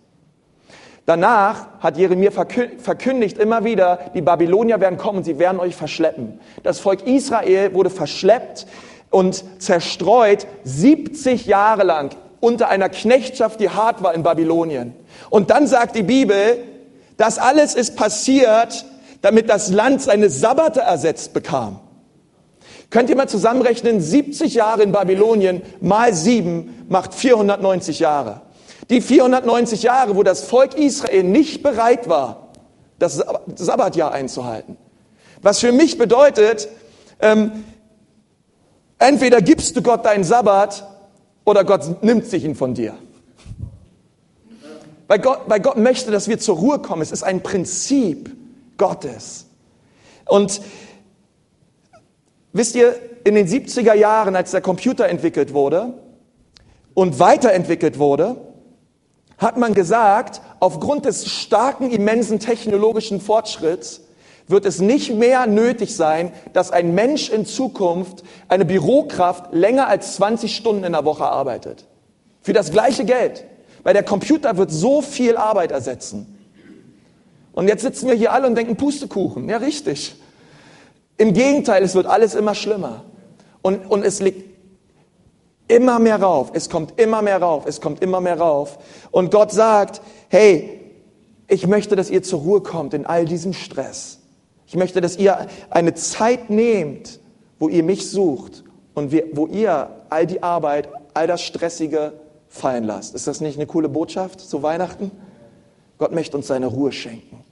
Danach 1.04 1.66
hat 1.80 1.98
Jeremia 1.98 2.30
verkündigt 2.30 3.36
immer 3.36 3.64
wieder, 3.64 3.98
die 4.14 4.22
Babylonier 4.22 4.80
werden 4.80 4.98
kommen 4.98 5.18
und 5.18 5.24
sie 5.24 5.38
werden 5.38 5.60
euch 5.60 5.76
verschleppen. 5.76 6.40
Das 6.62 6.80
Volk 6.80 7.06
Israel 7.06 7.74
wurde 7.74 7.90
verschleppt 7.90 8.66
und 9.10 9.44
zerstreut 9.62 10.46
70 10.64 11.44
Jahre 11.44 11.84
lang 11.84 12.16
unter 12.40 12.70
einer 12.70 12.88
Knechtschaft, 12.88 13.60
die 13.60 13.68
hart 13.68 14.02
war 14.02 14.14
in 14.14 14.22
Babylonien. 14.22 14.94
Und 15.28 15.50
dann 15.50 15.66
sagt 15.66 15.96
die 15.96 16.02
Bibel, 16.02 16.58
das 17.18 17.38
alles 17.38 17.74
ist 17.74 17.96
passiert, 17.96 18.86
damit 19.20 19.50
das 19.50 19.70
Land 19.70 20.00
seine 20.00 20.30
Sabbate 20.30 20.80
ersetzt 20.80 21.34
bekam. 21.34 21.80
Könnt 22.90 23.10
ihr 23.10 23.16
mal 23.16 23.28
zusammenrechnen, 23.28 24.00
70 24.00 24.54
Jahre 24.54 24.82
in 24.82 24.92
Babylonien 24.92 25.60
mal 25.80 26.14
sieben 26.14 26.86
macht 26.88 27.12
490 27.12 27.98
Jahre. 27.98 28.40
Die 28.88 29.02
490 29.02 29.82
Jahre, 29.82 30.16
wo 30.16 30.22
das 30.22 30.44
Volk 30.44 30.74
Israel 30.74 31.24
nicht 31.24 31.62
bereit 31.62 32.08
war, 32.08 32.48
das 32.98 33.22
Sabbatjahr 33.56 34.12
einzuhalten. 34.12 34.78
Was 35.42 35.58
für 35.58 35.72
mich 35.72 35.98
bedeutet, 35.98 36.68
ähm, 37.20 37.64
entweder 38.98 39.42
gibst 39.42 39.76
du 39.76 39.82
Gott 39.82 40.06
deinen 40.06 40.24
Sabbat 40.24 40.88
oder 41.44 41.64
Gott 41.64 42.02
nimmt 42.02 42.26
sich 42.26 42.44
ihn 42.44 42.54
von 42.54 42.74
dir. 42.74 42.94
Weil 45.08 45.18
Gott, 45.18 45.40
weil 45.46 45.60
Gott 45.60 45.78
möchte, 45.78 46.10
dass 46.10 46.28
wir 46.28 46.38
zur 46.38 46.56
Ruhe 46.56 46.78
kommen. 46.78 47.02
Es 47.02 47.10
ist 47.10 47.22
ein 47.22 47.42
Prinzip 47.42 48.30
Gottes. 48.76 49.46
Und 50.26 50.60
wisst 52.52 52.76
ihr, 52.76 52.94
in 53.24 53.34
den 53.34 53.48
70er 53.48 53.94
Jahren, 53.94 54.36
als 54.36 54.52
der 54.52 54.60
Computer 54.60 55.08
entwickelt 55.08 55.54
wurde 55.54 55.94
und 56.94 57.18
weiterentwickelt 57.18 57.98
wurde, 57.98 58.36
hat 59.38 59.56
man 59.56 59.72
gesagt, 59.72 60.42
aufgrund 60.60 61.06
des 61.06 61.30
starken, 61.30 61.90
immensen 61.90 62.38
technologischen 62.38 63.20
Fortschritts 63.20 64.02
wird 64.46 64.66
es 64.66 64.80
nicht 64.80 65.14
mehr 65.14 65.46
nötig 65.46 65.94
sein, 65.94 66.32
dass 66.52 66.70
ein 66.70 66.94
Mensch 66.94 67.30
in 67.30 67.46
Zukunft, 67.46 68.24
eine 68.48 68.64
Bürokraft, 68.64 69.52
länger 69.52 69.88
als 69.88 70.16
20 70.16 70.54
Stunden 70.54 70.84
in 70.84 70.92
der 70.92 71.04
Woche 71.04 71.24
arbeitet. 71.24 71.86
Für 72.40 72.52
das 72.52 72.70
gleiche 72.70 73.04
Geld. 73.04 73.44
Weil 73.82 73.94
der 73.94 74.02
Computer 74.02 74.56
wird 74.56 74.70
so 74.70 75.02
viel 75.02 75.36
Arbeit 75.36 75.70
ersetzen. 75.70 76.38
Und 77.52 77.68
jetzt 77.68 77.82
sitzen 77.82 78.08
wir 78.08 78.14
hier 78.14 78.32
alle 78.32 78.46
und 78.46 78.54
denken 78.54 78.76
Pustekuchen. 78.76 79.48
Ja, 79.48 79.56
richtig. 79.56 80.14
Im 81.16 81.32
Gegenteil, 81.32 81.82
es 81.82 81.94
wird 81.94 82.06
alles 82.06 82.34
immer 82.34 82.54
schlimmer. 82.54 83.04
Und, 83.62 83.90
und 83.90 84.04
es 84.04 84.20
liegt 84.20 84.48
immer 85.66 85.98
mehr 85.98 86.22
rauf. 86.22 86.50
Es 86.54 86.70
kommt 86.70 87.00
immer 87.00 87.22
mehr 87.22 87.42
rauf. 87.42 87.64
Es 87.66 87.80
kommt 87.80 88.02
immer 88.02 88.20
mehr 88.20 88.38
rauf. 88.38 88.78
Und 89.10 89.30
Gott 89.30 89.52
sagt, 89.52 90.00
hey, 90.28 90.80
ich 91.48 91.66
möchte, 91.66 91.96
dass 91.96 92.10
ihr 92.10 92.22
zur 92.22 92.40
Ruhe 92.40 92.60
kommt 92.60 92.94
in 92.94 93.06
all 93.06 93.24
diesem 93.24 93.52
Stress. 93.52 94.20
Ich 94.66 94.76
möchte, 94.76 95.00
dass 95.00 95.16
ihr 95.16 95.46
eine 95.70 95.94
Zeit 95.94 96.50
nehmt, 96.50 97.20
wo 97.58 97.68
ihr 97.68 97.82
mich 97.82 98.10
sucht 98.10 98.64
und 98.94 99.12
wo 99.32 99.46
ihr 99.46 99.88
all 100.10 100.26
die 100.26 100.42
Arbeit, 100.42 100.88
all 101.14 101.26
das 101.26 101.42
Stressige 101.42 102.12
fallen 102.48 102.84
lasst. 102.84 103.14
Ist 103.14 103.26
das 103.26 103.40
nicht 103.40 103.56
eine 103.56 103.66
coole 103.66 103.88
Botschaft 103.88 104.40
zu 104.40 104.62
Weihnachten? 104.62 105.10
Gott 105.98 106.12
möchte 106.12 106.36
uns 106.36 106.46
seine 106.46 106.66
Ruhe 106.66 106.92
schenken. 106.92 107.44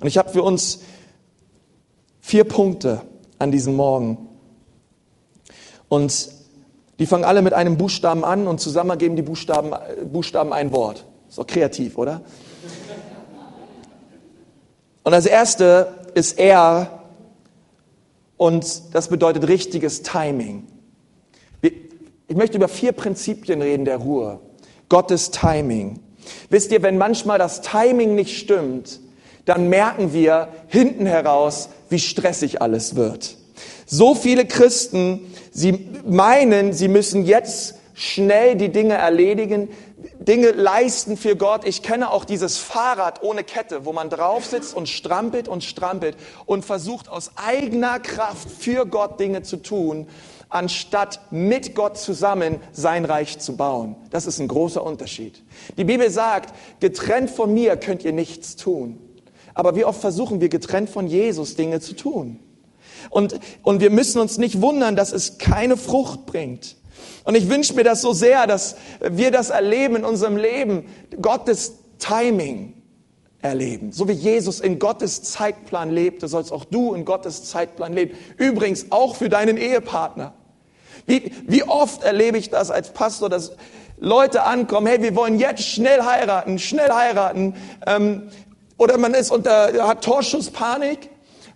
Und 0.00 0.06
ich 0.06 0.18
habe 0.18 0.30
für 0.30 0.42
uns 0.42 0.80
vier 2.20 2.44
Punkte 2.44 3.02
an 3.38 3.50
diesem 3.50 3.74
Morgen. 3.74 4.28
Und 5.88 6.30
die 6.98 7.06
fangen 7.06 7.24
alle 7.24 7.42
mit 7.42 7.52
einem 7.52 7.76
Buchstaben 7.76 8.24
an 8.24 8.46
und 8.46 8.60
zusammen 8.60 8.90
ergeben 8.90 9.16
die 9.16 9.22
Buchstaben, 9.22 9.74
Buchstaben 10.10 10.52
ein 10.52 10.72
Wort. 10.72 11.04
Ist 11.28 11.38
doch 11.38 11.46
kreativ, 11.46 11.98
oder? 11.98 12.22
Und 15.02 15.12
das 15.12 15.26
erste 15.26 15.94
ist 16.14 16.38
R 16.38 17.02
und 18.36 18.94
das 18.94 19.08
bedeutet 19.08 19.48
richtiges 19.48 20.02
Timing. 20.02 20.68
Ich 22.32 22.38
möchte 22.38 22.56
über 22.56 22.68
vier 22.68 22.92
Prinzipien 22.92 23.60
reden 23.60 23.84
der 23.84 23.98
Ruhe. 23.98 24.40
Gottes 24.88 25.32
Timing. 25.32 26.00
Wisst 26.48 26.72
ihr, 26.72 26.82
wenn 26.82 26.96
manchmal 26.96 27.38
das 27.38 27.60
Timing 27.60 28.14
nicht 28.14 28.38
stimmt, 28.38 29.00
dann 29.44 29.68
merken 29.68 30.14
wir 30.14 30.48
hinten 30.66 31.04
heraus, 31.04 31.68
wie 31.90 31.98
stressig 31.98 32.62
alles 32.62 32.96
wird. 32.96 33.36
So 33.84 34.14
viele 34.14 34.46
Christen, 34.46 35.30
sie 35.50 35.86
meinen, 36.06 36.72
sie 36.72 36.88
müssen 36.88 37.26
jetzt 37.26 37.74
schnell 37.92 38.56
die 38.56 38.70
Dinge 38.70 38.94
erledigen, 38.94 39.68
Dinge 40.18 40.52
leisten 40.52 41.18
für 41.18 41.36
Gott. 41.36 41.66
Ich 41.66 41.82
kenne 41.82 42.10
auch 42.10 42.24
dieses 42.24 42.56
Fahrrad 42.56 43.22
ohne 43.22 43.44
Kette, 43.44 43.84
wo 43.84 43.92
man 43.92 44.08
drauf 44.08 44.46
sitzt 44.46 44.74
und 44.74 44.88
strampelt 44.88 45.48
und 45.48 45.64
strampelt 45.64 46.16
und 46.46 46.64
versucht 46.64 47.10
aus 47.10 47.32
eigener 47.36 48.00
Kraft 48.00 48.48
für 48.50 48.86
Gott 48.86 49.20
Dinge 49.20 49.42
zu 49.42 49.58
tun, 49.58 50.06
anstatt 50.52 51.20
mit 51.30 51.74
Gott 51.74 51.98
zusammen 51.98 52.60
sein 52.72 53.04
Reich 53.04 53.38
zu 53.38 53.56
bauen. 53.56 53.96
Das 54.10 54.26
ist 54.26 54.38
ein 54.38 54.48
großer 54.48 54.84
Unterschied. 54.84 55.42
Die 55.78 55.84
Bibel 55.84 56.10
sagt, 56.10 56.54
getrennt 56.80 57.30
von 57.30 57.52
mir 57.52 57.76
könnt 57.76 58.04
ihr 58.04 58.12
nichts 58.12 58.56
tun. 58.56 58.98
Aber 59.54 59.76
wie 59.76 59.84
oft 59.84 60.00
versuchen 60.00 60.40
wir 60.40 60.48
getrennt 60.48 60.90
von 60.90 61.06
Jesus 61.06 61.56
Dinge 61.56 61.80
zu 61.80 61.94
tun? 61.94 62.40
Und, 63.10 63.38
und 63.62 63.80
wir 63.80 63.90
müssen 63.90 64.20
uns 64.20 64.38
nicht 64.38 64.60
wundern, 64.60 64.96
dass 64.96 65.12
es 65.12 65.38
keine 65.38 65.76
Frucht 65.76 66.26
bringt. 66.26 66.76
Und 67.24 67.34
ich 67.34 67.48
wünsche 67.48 67.74
mir 67.74 67.84
das 67.84 68.00
so 68.00 68.12
sehr, 68.12 68.46
dass 68.46 68.76
wir 69.00 69.30
das 69.30 69.50
erleben 69.50 69.96
in 69.96 70.04
unserem 70.04 70.36
Leben, 70.36 70.84
Gottes 71.20 71.74
Timing 71.98 72.74
erleben. 73.40 73.92
So 73.92 74.08
wie 74.08 74.12
Jesus 74.12 74.60
in 74.60 74.78
Gottes 74.78 75.22
Zeitplan 75.22 75.90
lebte, 75.90 76.28
sollst 76.28 76.52
auch 76.52 76.64
du 76.64 76.94
in 76.94 77.04
Gottes 77.04 77.44
Zeitplan 77.44 77.92
leben. 77.92 78.16
Übrigens 78.36 78.86
auch 78.90 79.16
für 79.16 79.28
deinen 79.28 79.56
Ehepartner. 79.56 80.34
Wie, 81.06 81.32
wie 81.46 81.64
oft 81.64 82.02
erlebe 82.02 82.38
ich 82.38 82.50
das 82.50 82.70
als 82.70 82.90
Pastor, 82.92 83.28
dass 83.28 83.52
Leute 83.98 84.42
ankommen, 84.42 84.86
hey, 84.86 85.00
wir 85.00 85.14
wollen 85.14 85.38
jetzt 85.38 85.62
schnell 85.62 86.02
heiraten, 86.02 86.58
schnell 86.58 86.90
heiraten. 86.90 87.54
Ähm, 87.86 88.30
oder 88.76 88.98
man 88.98 89.14
ist 89.14 89.30
unter, 89.30 89.86
hat 89.86 90.02
Torschusspanik. 90.02 91.10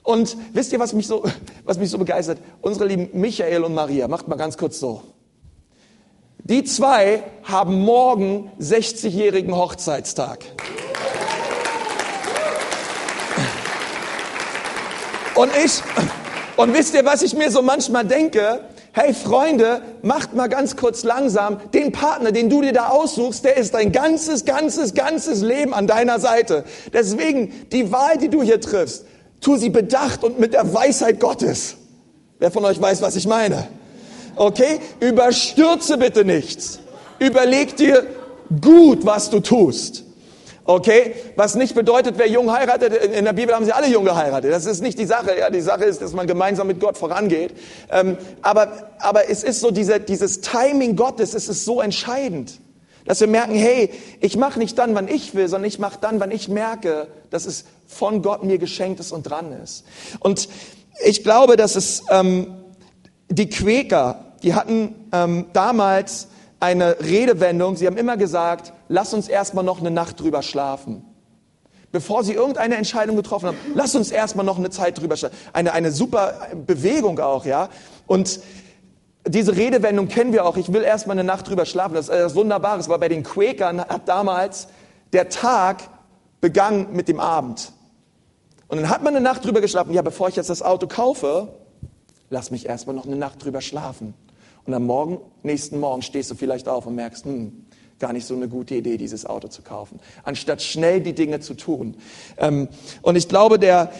Und 0.04 0.36
wisst 0.52 0.72
ihr, 0.72 0.78
was 0.78 0.92
mich 0.92 1.08
so, 1.08 1.24
was 1.64 1.78
mich 1.78 1.90
so 1.90 1.98
begeistert? 1.98 2.38
Unsere 2.60 2.86
lieben 2.86 3.08
Michael 3.12 3.64
und 3.64 3.74
Maria, 3.74 4.06
macht 4.06 4.28
mal 4.28 4.36
ganz 4.36 4.56
kurz 4.56 4.78
so. 4.78 5.02
Die 6.38 6.62
zwei 6.62 7.24
haben 7.42 7.80
morgen 7.80 8.52
60-jährigen 8.60 9.56
Hochzeitstag. 9.56 10.44
Und 15.34 15.50
ich, 15.64 15.82
und 16.56 16.72
wisst 16.72 16.94
ihr, 16.94 17.04
was 17.04 17.22
ich 17.22 17.34
mir 17.34 17.50
so 17.50 17.62
manchmal 17.62 18.04
denke? 18.04 18.60
Hey 18.98 19.12
Freunde, 19.12 19.82
macht 20.00 20.32
mal 20.34 20.46
ganz 20.46 20.74
kurz 20.74 21.04
langsam. 21.04 21.58
Den 21.74 21.92
Partner, 21.92 22.32
den 22.32 22.48
du 22.48 22.62
dir 22.62 22.72
da 22.72 22.88
aussuchst, 22.88 23.44
der 23.44 23.58
ist 23.58 23.74
dein 23.74 23.92
ganzes, 23.92 24.46
ganzes, 24.46 24.94
ganzes 24.94 25.42
Leben 25.42 25.74
an 25.74 25.86
deiner 25.86 26.18
Seite. 26.18 26.64
Deswegen, 26.94 27.52
die 27.72 27.92
Wahl, 27.92 28.16
die 28.16 28.30
du 28.30 28.42
hier 28.42 28.58
triffst, 28.58 29.04
tu 29.42 29.58
sie 29.58 29.68
bedacht 29.68 30.24
und 30.24 30.40
mit 30.40 30.54
der 30.54 30.72
Weisheit 30.72 31.20
Gottes. 31.20 31.76
Wer 32.38 32.50
von 32.50 32.64
euch 32.64 32.80
weiß, 32.80 33.02
was 33.02 33.16
ich 33.16 33.26
meine? 33.26 33.68
Okay? 34.34 34.80
Überstürze 35.00 35.98
bitte 35.98 36.24
nichts. 36.24 36.78
Überleg 37.18 37.76
dir 37.76 38.06
gut, 38.62 39.04
was 39.04 39.28
du 39.28 39.40
tust. 39.40 40.05
Okay? 40.66 41.14
Was 41.36 41.54
nicht 41.54 41.74
bedeutet, 41.74 42.18
wer 42.18 42.28
jung 42.28 42.52
heiratet, 42.52 42.92
in 42.92 43.24
der 43.24 43.32
Bibel 43.32 43.54
haben 43.54 43.64
sie 43.64 43.72
alle 43.72 43.88
jung 43.88 44.04
geheiratet. 44.04 44.52
Das 44.52 44.66
ist 44.66 44.82
nicht 44.82 44.98
die 44.98 45.06
Sache. 45.06 45.38
Ja, 45.38 45.48
die 45.50 45.60
Sache 45.60 45.84
ist, 45.84 46.02
dass 46.02 46.12
man 46.12 46.26
gemeinsam 46.26 46.66
mit 46.66 46.80
Gott 46.80 46.98
vorangeht. 46.98 47.54
Ähm, 47.90 48.18
aber, 48.42 48.90
aber 48.98 49.30
es 49.30 49.44
ist 49.44 49.60
so, 49.60 49.70
diese, 49.70 50.00
dieses 50.00 50.40
Timing 50.40 50.96
Gottes, 50.96 51.34
es 51.34 51.48
ist 51.48 51.64
so 51.64 51.80
entscheidend. 51.80 52.60
Dass 53.04 53.20
wir 53.20 53.28
merken, 53.28 53.54
hey, 53.54 53.90
ich 54.20 54.36
mache 54.36 54.58
nicht 54.58 54.76
dann, 54.78 54.96
wann 54.96 55.06
ich 55.06 55.36
will, 55.36 55.46
sondern 55.48 55.68
ich 55.68 55.78
mache 55.78 55.98
dann, 56.00 56.18
wann 56.18 56.32
ich 56.32 56.48
merke, 56.48 57.06
dass 57.30 57.46
es 57.46 57.64
von 57.86 58.20
Gott 58.20 58.42
mir 58.42 58.58
geschenkt 58.58 58.98
ist 58.98 59.12
und 59.12 59.22
dran 59.22 59.52
ist. 59.62 59.84
Und 60.18 60.48
ich 61.04 61.22
glaube, 61.22 61.56
dass 61.56 61.76
es 61.76 62.02
ähm, 62.10 62.56
die 63.28 63.48
Quäker, 63.48 64.32
die 64.42 64.54
hatten 64.54 65.08
ähm, 65.12 65.46
damals 65.52 66.26
eine 66.60 66.98
Redewendung, 67.00 67.76
sie 67.76 67.86
haben 67.86 67.96
immer 67.96 68.16
gesagt, 68.16 68.72
lass 68.88 69.12
uns 69.12 69.28
erstmal 69.28 69.64
noch 69.64 69.80
eine 69.80 69.90
Nacht 69.90 70.20
drüber 70.20 70.42
schlafen. 70.42 71.04
Bevor 71.92 72.24
sie 72.24 72.32
irgendeine 72.32 72.76
Entscheidung 72.76 73.16
getroffen 73.16 73.48
haben, 73.48 73.58
lass 73.74 73.94
uns 73.94 74.10
erstmal 74.10 74.44
noch 74.44 74.58
eine 74.58 74.70
Zeit 74.70 75.00
drüber 75.00 75.16
schlafen. 75.16 75.36
Eine, 75.52 75.72
eine 75.72 75.92
super 75.92 76.34
Bewegung 76.66 77.20
auch, 77.20 77.46
ja. 77.46 77.68
Und 78.06 78.40
diese 79.26 79.56
Redewendung 79.56 80.08
kennen 80.08 80.32
wir 80.32 80.44
auch. 80.44 80.56
Ich 80.56 80.72
will 80.72 80.82
erstmal 80.82 81.18
eine 81.18 81.26
Nacht 81.26 81.48
drüber 81.48 81.64
schlafen. 81.64 81.94
Das 81.94 82.08
ist 82.08 82.14
etwas 82.14 82.34
Wunderbares, 82.34 82.88
weil 82.88 82.98
bei 82.98 83.08
den 83.08 83.22
Quäkern 83.22 83.80
hat 83.80 84.08
damals 84.08 84.68
der 85.12 85.28
Tag 85.28 85.82
begangen 86.40 86.88
mit 86.92 87.08
dem 87.08 87.20
Abend. 87.20 87.72
Und 88.68 88.80
dann 88.80 88.88
hat 88.88 89.02
man 89.02 89.14
eine 89.14 89.22
Nacht 89.22 89.44
drüber 89.44 89.60
geschlafen. 89.60 89.92
Ja, 89.92 90.02
bevor 90.02 90.28
ich 90.28 90.36
jetzt 90.36 90.50
das 90.50 90.62
Auto 90.62 90.86
kaufe, 90.86 91.48
lass 92.30 92.50
mich 92.50 92.66
erstmal 92.66 92.96
noch 92.96 93.06
eine 93.06 93.16
Nacht 93.16 93.44
drüber 93.44 93.60
schlafen. 93.60 94.14
Und 94.66 94.74
am 94.74 94.84
Morgen, 94.84 95.18
nächsten 95.42 95.78
Morgen 95.78 96.02
stehst 96.02 96.30
du 96.30 96.34
vielleicht 96.34 96.68
auf 96.68 96.86
und 96.86 96.96
merkst, 96.96 97.24
hm, 97.24 97.66
gar 97.98 98.12
nicht 98.12 98.26
so 98.26 98.34
eine 98.34 98.48
gute 98.48 98.74
Idee, 98.74 98.96
dieses 98.96 99.24
Auto 99.24 99.48
zu 99.48 99.62
kaufen, 99.62 100.00
anstatt 100.24 100.60
schnell 100.60 101.00
die 101.00 101.14
Dinge 101.14 101.40
zu 101.40 101.54
tun. 101.54 101.96
Ähm, 102.36 102.68
und 103.02 103.16
ich 103.16 103.28
glaube, 103.28 103.58
der, 103.58 103.90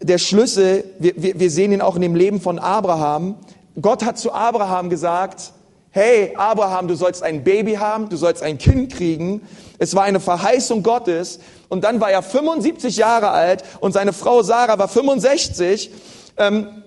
der 0.00 0.18
Schlüssel, 0.18 0.84
wir, 0.98 1.38
wir, 1.38 1.50
sehen 1.50 1.72
ihn 1.72 1.80
auch 1.80 1.96
in 1.96 2.02
dem 2.02 2.16
Leben 2.16 2.40
von 2.40 2.58
Abraham. 2.58 3.36
Gott 3.80 4.04
hat 4.04 4.18
zu 4.18 4.32
Abraham 4.32 4.90
gesagt, 4.90 5.52
hey 5.90 6.34
Abraham, 6.34 6.88
du 6.88 6.94
sollst 6.94 7.22
ein 7.22 7.44
Baby 7.44 7.74
haben, 7.74 8.08
du 8.08 8.16
sollst 8.16 8.42
ein 8.42 8.58
Kind 8.58 8.92
kriegen. 8.92 9.42
Es 9.78 9.94
war 9.94 10.04
eine 10.04 10.18
Verheißung 10.18 10.82
Gottes. 10.82 11.40
Und 11.68 11.84
dann 11.84 12.00
war 12.00 12.10
er 12.10 12.22
75 12.22 12.96
Jahre 12.96 13.30
alt 13.30 13.64
und 13.80 13.92
seine 13.92 14.12
Frau 14.12 14.42
Sarah 14.42 14.78
war 14.78 14.88
65. 14.88 15.90
Ähm, 16.38 16.82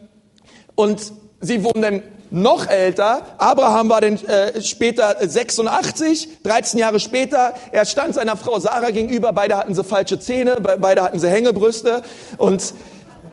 und 0.75 1.13
sie 1.39 1.63
wurden 1.63 1.81
dann 1.81 2.03
noch 2.31 2.67
älter. 2.67 3.21
Abraham 3.37 3.89
war 3.89 4.01
dann 4.01 4.17
äh, 4.25 4.61
später 4.61 5.15
86, 5.19 6.41
13 6.43 6.79
Jahre 6.79 6.99
später. 6.99 7.53
Er 7.71 7.85
stand 7.85 8.15
seiner 8.15 8.37
Frau 8.37 8.59
Sarah 8.59 8.91
gegenüber. 8.91 9.33
Beide 9.33 9.57
hatten 9.57 9.73
sie 9.73 9.83
falsche 9.83 10.19
Zähne, 10.19 10.57
beide 10.79 11.03
hatten 11.03 11.19
sie 11.19 11.29
Hängebrüste. 11.29 12.01
Und, 12.37 12.73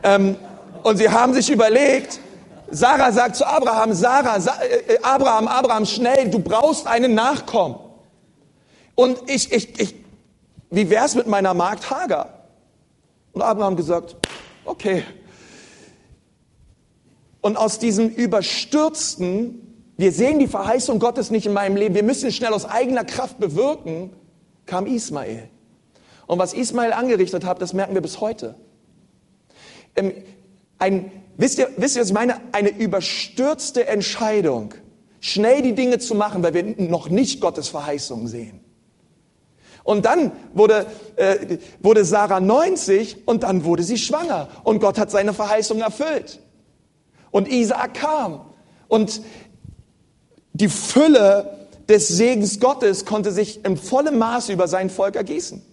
ähm, 0.03 0.35
und 0.83 0.97
sie 0.97 1.09
haben 1.09 1.33
sich 1.33 1.49
überlegt, 1.49 2.19
Sarah 2.69 3.11
sagt 3.11 3.35
zu 3.35 3.45
Abraham, 3.45 3.93
Sarah, 3.93 4.39
Sa 4.39 4.53
äh, 4.61 4.97
Abraham, 5.01 5.47
Abraham, 5.47 5.85
schnell, 5.85 6.29
du 6.29 6.39
brauchst 6.39 6.87
einen 6.87 7.13
Nachkommen. 7.13 7.75
Und 8.95 9.29
ich, 9.29 9.51
ich, 9.51 9.79
ich, 9.79 9.95
wie 10.69 10.89
wär's 10.89 11.15
mit 11.15 11.27
meiner 11.27 11.53
Magd 11.53 11.89
Hagar? 11.89 12.29
Und 13.31 13.41
Abraham 13.41 13.75
gesagt, 13.75 14.15
okay, 14.65 15.03
und 17.43 17.57
aus 17.57 17.77
diesem 17.77 18.07
überstürzten, 18.09 19.91
wir 19.97 20.13
sehen 20.13 20.39
die 20.39 20.47
Verheißung 20.47 20.97
Gottes 20.97 21.29
nicht 21.29 21.45
in 21.45 21.51
meinem 21.51 21.75
Leben, 21.75 21.93
wir 21.93 22.03
müssen 22.03 22.29
es 22.29 22.35
schnell 22.35 22.53
aus 22.53 22.65
eigener 22.65 23.03
Kraft 23.03 23.37
bewirken, 23.37 24.11
kam 24.65 24.87
Ismael. 24.87 25.49
Und 26.25 26.39
was 26.39 26.53
Ismael 26.53 26.93
angerichtet 26.93 27.43
hat, 27.43 27.61
das 27.61 27.73
merken 27.73 27.93
wir 27.95 28.01
bis 28.01 28.21
heute. 28.21 28.55
Ähm, 29.97 30.13
ein, 30.79 31.11
wisst, 31.35 31.59
ihr, 31.59 31.69
wisst 31.75 31.97
ihr, 31.97 32.01
was 32.01 32.07
ich 32.07 32.13
meine? 32.13 32.39
Eine 32.53 32.69
überstürzte 32.69 33.87
Entscheidung, 33.87 34.73
schnell 35.19 35.61
die 35.61 35.75
Dinge 35.75 35.99
zu 35.99 36.15
machen, 36.15 36.43
weil 36.43 36.53
wir 36.53 36.63
noch 36.77 37.09
nicht 37.09 37.41
Gottes 37.41 37.67
Verheißung 37.67 38.29
sehen. 38.29 38.61
Und 39.83 40.05
dann 40.05 40.31
wurde, 40.53 40.85
äh, 41.17 41.57
wurde 41.81 42.05
Sarah 42.05 42.39
90 42.39 43.27
und 43.27 43.43
dann 43.43 43.65
wurde 43.65 43.83
sie 43.83 43.97
schwanger. 43.97 44.47
Und 44.63 44.79
Gott 44.79 44.97
hat 44.97 45.11
seine 45.11 45.33
Verheißung 45.33 45.81
erfüllt. 45.81 46.39
Und 47.33 47.47
Isaak 47.47 47.95
kam. 47.95 48.41
Und 48.87 49.23
die 50.53 50.69
Fülle 50.69 51.67
des 51.89 52.07
Segens 52.07 52.59
Gottes 52.59 53.05
konnte 53.05 53.31
sich 53.31 53.65
im 53.65 53.75
vollen 53.75 54.19
Maße 54.19 54.53
über 54.53 54.67
sein 54.67 54.91
Volk 54.91 55.15
ergießen. 55.15 55.63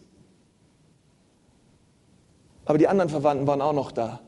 Aber 2.65 2.79
die 2.79 2.89
anderen 2.89 3.11
Verwandten 3.11 3.47
waren 3.47 3.61
auch 3.61 3.75
noch 3.75 3.93
da, 3.93 4.21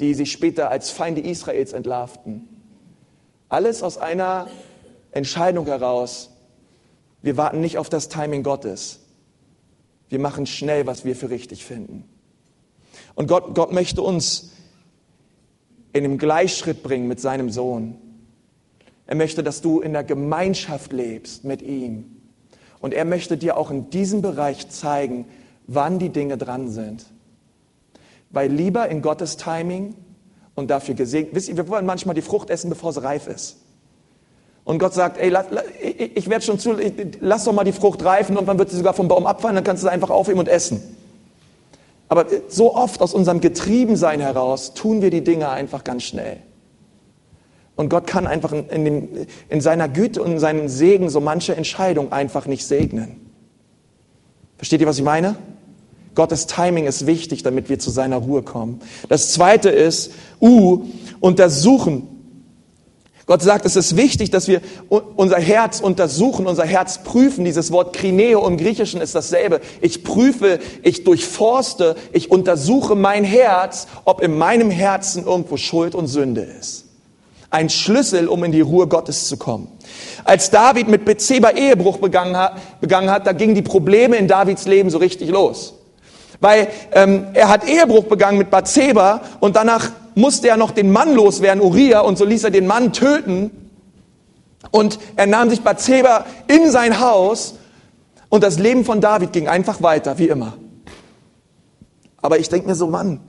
die 0.00 0.14
sich 0.14 0.32
später 0.32 0.70
als 0.70 0.88
Feinde 0.88 1.20
Israels 1.20 1.74
entlarvten. 1.74 2.48
Alles 3.50 3.82
aus 3.82 3.98
einer 3.98 4.48
Entscheidung 5.10 5.66
heraus. 5.66 6.30
Wir 7.20 7.36
warten 7.36 7.60
nicht 7.60 7.76
auf 7.76 7.90
das 7.90 8.08
Timing 8.08 8.42
Gottes. 8.42 9.00
Wir 10.08 10.20
machen 10.20 10.46
schnell, 10.46 10.86
was 10.86 11.04
wir 11.04 11.16
für 11.16 11.28
richtig 11.28 11.66
finden. 11.66 12.08
Und 13.14 13.26
Gott, 13.26 13.54
Gott 13.54 13.72
möchte 13.72 14.00
uns 14.00 14.52
in 15.96 16.02
dem 16.04 16.18
Gleichschritt 16.18 16.82
bringen 16.82 17.08
mit 17.08 17.20
seinem 17.20 17.50
Sohn. 17.50 17.96
Er 19.06 19.16
möchte, 19.16 19.42
dass 19.42 19.62
du 19.62 19.80
in 19.80 19.92
der 19.92 20.04
Gemeinschaft 20.04 20.92
lebst 20.92 21.44
mit 21.44 21.62
ihm. 21.62 22.16
Und 22.80 22.92
er 22.92 23.04
möchte 23.04 23.36
dir 23.36 23.56
auch 23.56 23.70
in 23.70 23.90
diesem 23.90 24.20
Bereich 24.20 24.68
zeigen, 24.68 25.26
wann 25.66 25.98
die 25.98 26.10
Dinge 26.10 26.36
dran 26.36 26.68
sind. 26.68 27.06
Weil 28.30 28.50
lieber 28.50 28.88
in 28.88 29.02
Gottes 29.02 29.36
Timing 29.36 29.94
und 30.54 30.70
dafür 30.70 30.94
gesegnet, 30.94 31.34
wisst 31.34 31.48
ihr, 31.48 31.56
wir 31.56 31.68
wollen 31.68 31.86
manchmal 31.86 32.14
die 32.14 32.22
Frucht 32.22 32.50
essen, 32.50 32.68
bevor 32.68 32.92
sie 32.92 33.02
reif 33.02 33.26
ist. 33.26 33.58
Und 34.64 34.78
Gott 34.80 34.94
sagt, 34.94 35.18
ey, 35.18 35.32
ich 36.14 36.28
werde 36.28 36.44
schon 36.44 36.58
zu, 36.58 36.76
lass 37.20 37.44
doch 37.44 37.52
mal 37.52 37.62
die 37.62 37.72
Frucht 37.72 38.04
reifen 38.04 38.36
und 38.36 38.46
dann 38.46 38.58
wird 38.58 38.70
sie 38.70 38.76
sogar 38.76 38.94
vom 38.94 39.06
Baum 39.06 39.24
abfallen, 39.24 39.54
dann 39.54 39.64
kannst 39.64 39.84
du 39.84 39.86
sie 39.86 39.92
einfach 39.92 40.10
aufheben 40.10 40.40
und 40.40 40.48
essen. 40.48 40.82
Aber 42.08 42.26
so 42.48 42.74
oft 42.74 43.02
aus 43.02 43.14
unserem 43.14 43.40
Getriebensein 43.40 44.20
heraus 44.20 44.74
tun 44.74 45.02
wir 45.02 45.10
die 45.10 45.24
Dinge 45.24 45.48
einfach 45.48 45.84
ganz 45.84 46.04
schnell. 46.04 46.38
Und 47.74 47.90
Gott 47.90 48.06
kann 48.06 48.26
einfach 48.26 48.52
in, 48.52 48.84
dem, 48.84 49.08
in 49.48 49.60
seiner 49.60 49.88
Güte 49.88 50.22
und 50.22 50.32
in 50.32 50.38
seinem 50.38 50.68
Segen 50.68 51.10
so 51.10 51.20
manche 51.20 51.54
Entscheidung 51.54 52.12
einfach 52.12 52.46
nicht 52.46 52.66
segnen. 52.66 53.20
Versteht 54.56 54.80
ihr, 54.80 54.86
was 54.86 54.98
ich 54.98 55.04
meine? 55.04 55.36
Gottes 56.14 56.46
Timing 56.46 56.86
ist 56.86 57.06
wichtig, 57.06 57.42
damit 57.42 57.68
wir 57.68 57.78
zu 57.78 57.90
seiner 57.90 58.16
Ruhe 58.16 58.42
kommen. 58.42 58.80
Das 59.10 59.32
zweite 59.32 59.68
ist, 59.68 60.12
U, 60.40 60.84
untersuchen. 61.20 62.15
Gott 63.26 63.42
sagt, 63.42 63.66
es 63.66 63.74
ist 63.74 63.96
wichtig, 63.96 64.30
dass 64.30 64.46
wir 64.46 64.60
unser 64.88 65.38
Herz 65.38 65.80
untersuchen, 65.80 66.46
unser 66.46 66.64
Herz 66.64 67.02
prüfen. 67.02 67.44
Dieses 67.44 67.72
Wort 67.72 67.92
Krineo 67.92 68.46
im 68.46 68.56
Griechischen 68.56 69.00
ist 69.00 69.16
dasselbe. 69.16 69.60
Ich 69.80 70.04
prüfe, 70.04 70.60
ich 70.84 71.02
durchforste, 71.02 71.96
ich 72.12 72.30
untersuche 72.30 72.94
mein 72.94 73.24
Herz, 73.24 73.88
ob 74.04 74.22
in 74.22 74.38
meinem 74.38 74.70
Herzen 74.70 75.26
irgendwo 75.26 75.56
Schuld 75.56 75.96
und 75.96 76.06
Sünde 76.06 76.42
ist. 76.42 76.84
Ein 77.50 77.68
Schlüssel, 77.68 78.28
um 78.28 78.44
in 78.44 78.52
die 78.52 78.60
Ruhe 78.60 78.86
Gottes 78.86 79.26
zu 79.26 79.36
kommen. 79.36 79.66
Als 80.24 80.50
David 80.50 80.86
mit 80.86 81.04
Bezeba 81.04 81.50
Ehebruch 81.50 81.98
begangen 81.98 82.36
hat, 82.36 82.80
begangen 82.80 83.10
hat, 83.10 83.26
da 83.26 83.32
gingen 83.32 83.56
die 83.56 83.62
Probleme 83.62 84.16
in 84.16 84.28
Davids 84.28 84.66
Leben 84.66 84.88
so 84.88 84.98
richtig 84.98 85.30
los. 85.30 85.74
Weil 86.40 86.68
ähm, 86.92 87.26
er 87.32 87.48
hat 87.48 87.68
Ehebruch 87.68 88.04
begangen 88.04 88.38
mit 88.38 88.50
Bathseba 88.50 89.22
und 89.40 89.56
danach 89.56 89.90
musste 90.16 90.48
er 90.48 90.56
noch 90.56 90.72
den 90.72 90.90
Mann 90.90 91.14
loswerden, 91.14 91.62
Uriah, 91.62 92.00
und 92.00 92.18
so 92.18 92.24
ließ 92.24 92.42
er 92.42 92.50
den 92.50 92.66
Mann 92.66 92.92
töten. 92.92 93.50
Und 94.72 94.98
er 95.14 95.26
nahm 95.26 95.50
sich 95.50 95.60
Bathseba 95.60 96.26
in 96.48 96.70
sein 96.70 96.98
Haus 96.98 97.54
und 98.28 98.42
das 98.42 98.58
Leben 98.58 98.84
von 98.84 99.00
David 99.00 99.32
ging 99.32 99.46
einfach 99.46 99.82
weiter, 99.82 100.18
wie 100.18 100.28
immer. 100.28 100.54
Aber 102.20 102.38
ich 102.40 102.48
denke 102.48 102.66
mir 102.66 102.74
so, 102.74 102.88
Mann, 102.88 103.20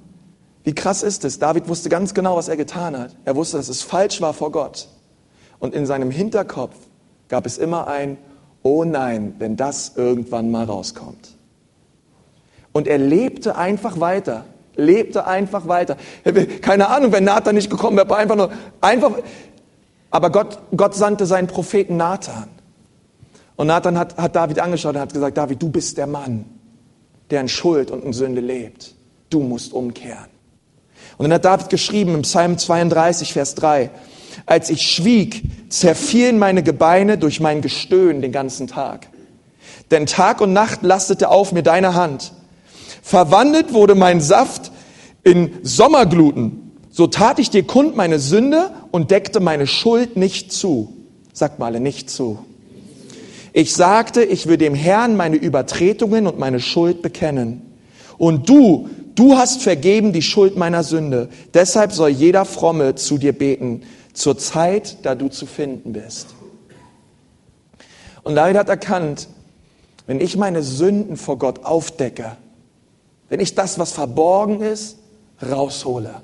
wie 0.63 0.73
krass 0.73 1.04
ist 1.04 1.23
es? 1.26 1.39
David 1.39 1.67
wusste 1.67 1.89
ganz 1.89 2.13
genau, 2.13 2.38
was 2.38 2.47
er 2.47 2.58
getan 2.58 2.97
hat. 2.97 3.15
Er 3.26 3.36
wusste, 3.36 3.58
dass 3.58 3.69
es 3.69 3.84
falsch 3.84 4.21
war 4.21 4.34
vor 4.34 4.52
Gott. 4.52 4.88
Und 5.60 5.76
in 5.76 5.86
seinem 5.86 6.10
Hinterkopf 6.10 6.76
gab 7.28 7.45
es 7.45 7.58
immer 7.58 7.88
ein, 7.88 8.17
oh 8.63 8.86
nein, 8.86 9.36
wenn 9.39 9.58
das 9.58 9.93
irgendwann 9.95 10.52
mal 10.52 10.65
rauskommt. 10.65 11.36
Und 12.71 12.88
er 12.88 12.97
lebte 12.97 13.58
einfach 13.58 14.00
weiter 14.00 14.45
lebte 14.77 15.27
einfach 15.27 15.67
weiter. 15.67 15.97
Keine 16.61 16.89
Ahnung, 16.89 17.11
wenn 17.11 17.25
Nathan 17.25 17.55
nicht 17.55 17.69
gekommen 17.69 17.97
wäre, 17.97 18.15
einfach 18.15 18.35
nur, 18.35 18.51
einfach, 18.79 19.11
aber 20.09 20.29
Gott, 20.29 20.59
Gott 20.75 20.95
sandte 20.95 21.25
seinen 21.25 21.47
Propheten 21.47 21.97
Nathan. 21.97 22.47
Und 23.55 23.67
Nathan 23.67 23.97
hat, 23.97 24.17
hat 24.17 24.35
David 24.35 24.59
angeschaut 24.59 24.95
und 24.95 25.01
hat 25.01 25.13
gesagt, 25.13 25.37
David, 25.37 25.61
du 25.61 25.69
bist 25.69 25.97
der 25.97 26.07
Mann, 26.07 26.45
der 27.31 27.41
in 27.41 27.49
Schuld 27.49 27.91
und 27.91 28.03
in 28.03 28.13
Sünde 28.13 28.39
lebt. 28.39 28.95
Du 29.29 29.41
musst 29.41 29.73
umkehren. 29.73 30.27
Und 31.17 31.23
dann 31.23 31.33
hat 31.33 31.45
David 31.45 31.69
geschrieben 31.69 32.13
im 32.13 32.21
Psalm 32.21 32.57
32, 32.57 33.33
Vers 33.33 33.55
3, 33.55 33.89
als 34.45 34.69
ich 34.69 34.83
schwieg, 34.83 35.43
zerfielen 35.69 36.37
meine 36.37 36.61
Gebeine 36.61 37.17
durch 37.17 37.39
mein 37.39 37.61
Gestöhn 37.61 38.21
den 38.21 38.31
ganzen 38.31 38.67
Tag. 38.67 39.07
Denn 39.89 40.05
Tag 40.05 40.41
und 40.41 40.53
Nacht 40.53 40.83
lastete 40.83 41.29
auf 41.29 41.51
mir 41.51 41.63
deine 41.63 41.95
Hand. 41.95 42.33
Verwandelt 43.07 43.73
wurde 43.73 43.95
mein 43.95 44.19
Saft 44.19 44.69
in 45.23 45.59
Sommergluten. 45.63 46.73
So 46.89 47.07
tat 47.07 47.39
ich 47.39 47.49
dir 47.49 47.63
kund 47.63 47.95
meine 47.95 48.19
Sünde 48.19 48.69
und 48.91 49.11
deckte 49.11 49.39
meine 49.39 49.65
Schuld 49.65 50.17
nicht 50.17 50.51
zu. 50.51 50.91
Sagt 51.31 51.57
mal 51.57 51.79
nicht 51.79 52.09
zu. 52.09 52.39
Ich 53.53 53.73
sagte, 53.73 54.25
ich 54.25 54.47
will 54.47 54.57
dem 54.57 54.75
Herrn 54.75 55.15
meine 55.15 55.37
Übertretungen 55.37 56.27
und 56.27 56.37
meine 56.37 56.59
Schuld 56.59 57.01
bekennen. 57.01 57.61
Und 58.17 58.49
du, 58.49 58.89
du 59.15 59.37
hast 59.37 59.61
vergeben 59.61 60.11
die 60.11 60.21
Schuld 60.21 60.57
meiner 60.57 60.83
Sünde. 60.83 61.29
Deshalb 61.53 61.93
soll 61.93 62.09
jeder 62.09 62.43
Fromme 62.43 62.95
zu 62.95 63.17
dir 63.17 63.31
beten, 63.31 63.83
zur 64.11 64.37
Zeit, 64.37 64.97
da 65.03 65.15
du 65.15 65.29
zu 65.29 65.45
finden 65.45 65.93
bist. 65.93 66.35
Und 68.23 68.35
David 68.35 68.57
hat 68.57 68.67
erkannt, 68.67 69.29
wenn 70.07 70.19
ich 70.19 70.35
meine 70.35 70.61
Sünden 70.61 71.15
vor 71.15 71.39
Gott 71.39 71.63
aufdecke, 71.63 72.35
wenn 73.29 73.39
ich 73.39 73.55
das, 73.55 73.77
was 73.79 73.91
verborgen 73.91 74.61
ist, 74.61 74.97
raushole, 75.41 76.21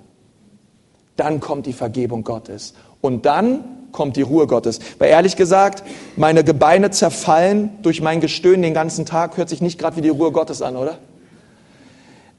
dann 1.15 1.39
kommt 1.39 1.65
die 1.65 1.73
Vergebung 1.73 2.23
Gottes. 2.23 2.73
Und 3.01 3.25
dann 3.25 3.63
kommt 3.91 4.17
die 4.17 4.21
Ruhe 4.21 4.47
Gottes. 4.47 4.79
Weil 4.97 5.09
ehrlich 5.09 5.35
gesagt, 5.35 5.83
meine 6.15 6.43
Gebeine 6.43 6.91
zerfallen 6.91 7.77
durch 7.81 8.01
mein 8.01 8.21
Gestöhn 8.21 8.61
den 8.61 8.73
ganzen 8.73 9.05
Tag, 9.05 9.37
hört 9.37 9.49
sich 9.49 9.61
nicht 9.61 9.79
gerade 9.79 9.95
wie 9.97 10.01
die 10.01 10.09
Ruhe 10.09 10.31
Gottes 10.31 10.61
an, 10.61 10.75
oder? 10.75 10.97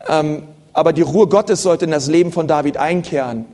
Ähm, 0.08 0.42
aber 0.72 0.92
die 0.92 1.02
Ruhe 1.02 1.28
Gottes 1.28 1.62
sollte 1.62 1.84
in 1.84 1.92
das 1.92 2.08
Leben 2.08 2.32
von 2.32 2.48
David 2.48 2.76
einkehren. 2.76 3.46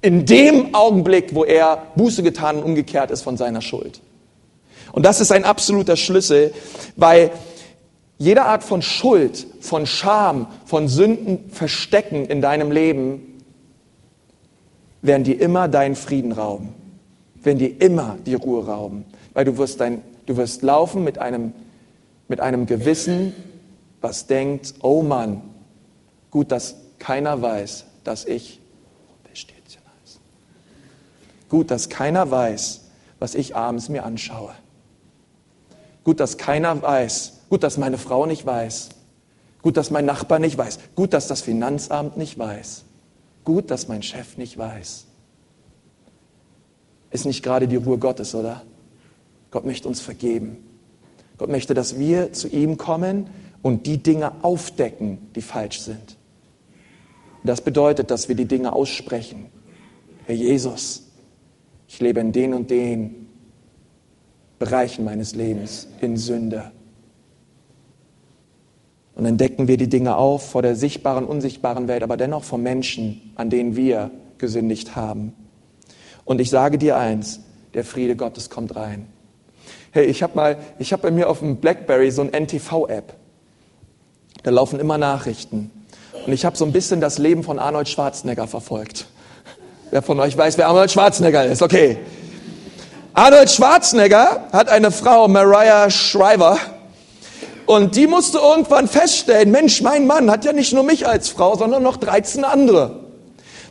In 0.00 0.24
dem 0.24 0.74
Augenblick, 0.74 1.34
wo 1.34 1.44
er 1.44 1.82
Buße 1.96 2.22
getan 2.22 2.56
und 2.56 2.64
umgekehrt 2.64 3.10
ist 3.10 3.22
von 3.22 3.36
seiner 3.36 3.60
Schuld. 3.60 4.00
Und 4.92 5.04
das 5.04 5.20
ist 5.20 5.32
ein 5.32 5.44
absoluter 5.44 5.96
Schlüssel, 5.96 6.54
weil 6.96 7.30
jede 8.18 8.44
Art 8.44 8.62
von 8.62 8.82
Schuld, 8.82 9.46
von 9.60 9.86
Scham, 9.86 10.46
von 10.64 10.88
Sünden 10.88 11.50
verstecken 11.50 12.24
in 12.26 12.40
deinem 12.40 12.70
Leben, 12.70 13.42
werden 15.02 15.24
dir 15.24 15.40
immer 15.40 15.68
deinen 15.68 15.96
Frieden 15.96 16.32
rauben, 16.32 16.74
werden 17.42 17.58
dir 17.58 17.80
immer 17.80 18.18
die 18.24 18.34
Ruhe 18.34 18.66
rauben, 18.66 19.04
weil 19.34 19.44
du 19.44 19.58
wirst, 19.58 19.80
dein, 19.80 20.02
du 20.26 20.36
wirst 20.36 20.62
laufen 20.62 21.04
mit 21.04 21.18
einem, 21.18 21.52
mit 22.28 22.40
einem 22.40 22.66
Gewissen, 22.66 23.34
was 24.00 24.26
denkt, 24.26 24.74
oh 24.82 25.02
Mann, 25.02 25.42
gut, 26.30 26.50
dass 26.50 26.76
keiner 26.98 27.40
weiß, 27.40 27.84
dass 28.04 28.24
ich, 28.24 28.60
gut, 31.48 31.70
dass 31.70 31.88
keiner 31.88 32.30
weiß, 32.30 32.82
was 33.18 33.34
ich 33.34 33.54
abends 33.54 33.88
mir 33.88 34.04
anschaue. 34.04 34.52
Gut, 36.04 36.20
dass 36.20 36.38
keiner 36.38 36.82
weiß. 36.82 37.35
Gut, 37.48 37.62
dass 37.62 37.78
meine 37.78 37.98
Frau 37.98 38.26
nicht 38.26 38.44
weiß. 38.44 38.90
Gut, 39.62 39.76
dass 39.76 39.90
mein 39.90 40.04
Nachbar 40.04 40.38
nicht 40.38 40.58
weiß. 40.58 40.78
Gut, 40.94 41.12
dass 41.12 41.28
das 41.28 41.42
Finanzamt 41.42 42.16
nicht 42.16 42.38
weiß. 42.38 42.84
Gut, 43.44 43.70
dass 43.70 43.88
mein 43.88 44.02
Chef 44.02 44.36
nicht 44.36 44.58
weiß. 44.58 45.06
Ist 47.10 47.26
nicht 47.26 47.42
gerade 47.42 47.68
die 47.68 47.76
Ruhe 47.76 47.98
Gottes, 47.98 48.34
oder? 48.34 48.62
Gott 49.50 49.64
möchte 49.64 49.88
uns 49.88 50.00
vergeben. 50.00 50.58
Gott 51.38 51.48
möchte, 51.48 51.74
dass 51.74 51.98
wir 51.98 52.32
zu 52.32 52.48
ihm 52.48 52.76
kommen 52.76 53.28
und 53.62 53.86
die 53.86 53.98
Dinge 53.98 54.32
aufdecken, 54.44 55.18
die 55.34 55.42
falsch 55.42 55.80
sind. 55.80 56.16
Und 57.42 57.48
das 57.48 57.60
bedeutet, 57.60 58.10
dass 58.10 58.28
wir 58.28 58.34
die 58.34 58.46
Dinge 58.46 58.72
aussprechen. 58.72 59.46
Herr 60.26 60.34
Jesus, 60.34 61.06
ich 61.88 62.00
lebe 62.00 62.20
in 62.20 62.32
den 62.32 62.54
und 62.54 62.70
den 62.70 63.28
Bereichen 64.58 65.04
meines 65.04 65.34
Lebens 65.34 65.88
in 66.00 66.16
Sünde. 66.16 66.72
Und 69.16 69.24
dann 69.24 69.38
decken 69.38 69.66
wir 69.66 69.78
die 69.78 69.88
Dinge 69.88 70.16
auf 70.16 70.50
vor 70.50 70.60
der 70.60 70.76
sichtbaren, 70.76 71.24
unsichtbaren 71.24 71.88
Welt, 71.88 72.02
aber 72.02 72.18
dennoch 72.18 72.44
vor 72.44 72.58
Menschen, 72.58 73.32
an 73.34 73.48
denen 73.48 73.74
wir 73.74 74.10
gesündigt 74.36 74.94
haben. 74.94 75.32
Und 76.26 76.38
ich 76.40 76.50
sage 76.50 76.76
dir 76.76 76.98
eins, 76.98 77.40
der 77.72 77.84
Friede 77.84 78.14
Gottes 78.14 78.50
kommt 78.50 78.76
rein. 78.76 79.06
Hey, 79.90 80.04
ich 80.04 80.22
habe 80.22 80.36
mal, 80.36 80.58
ich 80.78 80.92
habe 80.92 81.02
bei 81.02 81.10
mir 81.10 81.30
auf 81.30 81.38
dem 81.38 81.56
BlackBerry 81.56 82.10
so 82.10 82.20
ein 82.20 82.30
NTV-App. 82.30 83.14
Da 84.42 84.50
laufen 84.50 84.78
immer 84.78 84.98
Nachrichten. 84.98 85.70
Und 86.26 86.32
ich 86.34 86.44
habe 86.44 86.56
so 86.56 86.66
ein 86.66 86.72
bisschen 86.72 87.00
das 87.00 87.16
Leben 87.16 87.42
von 87.42 87.58
Arnold 87.58 87.88
Schwarzenegger 87.88 88.46
verfolgt. 88.46 89.06
Wer 89.90 90.02
von 90.02 90.20
euch 90.20 90.36
weiß, 90.36 90.58
wer 90.58 90.68
Arnold 90.68 90.90
Schwarzenegger 90.90 91.46
ist? 91.46 91.62
Okay. 91.62 91.96
Arnold 93.14 93.50
Schwarzenegger 93.50 94.48
hat 94.52 94.68
eine 94.68 94.90
Frau, 94.90 95.26
Mariah 95.26 95.88
Shriver, 95.88 96.58
und 97.66 97.96
die 97.96 98.06
musste 98.06 98.38
irgendwann 98.38 98.88
feststellen, 98.88 99.50
Mensch, 99.50 99.82
mein 99.82 100.06
Mann 100.06 100.30
hat 100.30 100.44
ja 100.44 100.52
nicht 100.52 100.72
nur 100.72 100.84
mich 100.84 101.06
als 101.06 101.28
Frau, 101.28 101.56
sondern 101.56 101.82
noch 101.82 101.96
13 101.96 102.44
andere. 102.44 103.00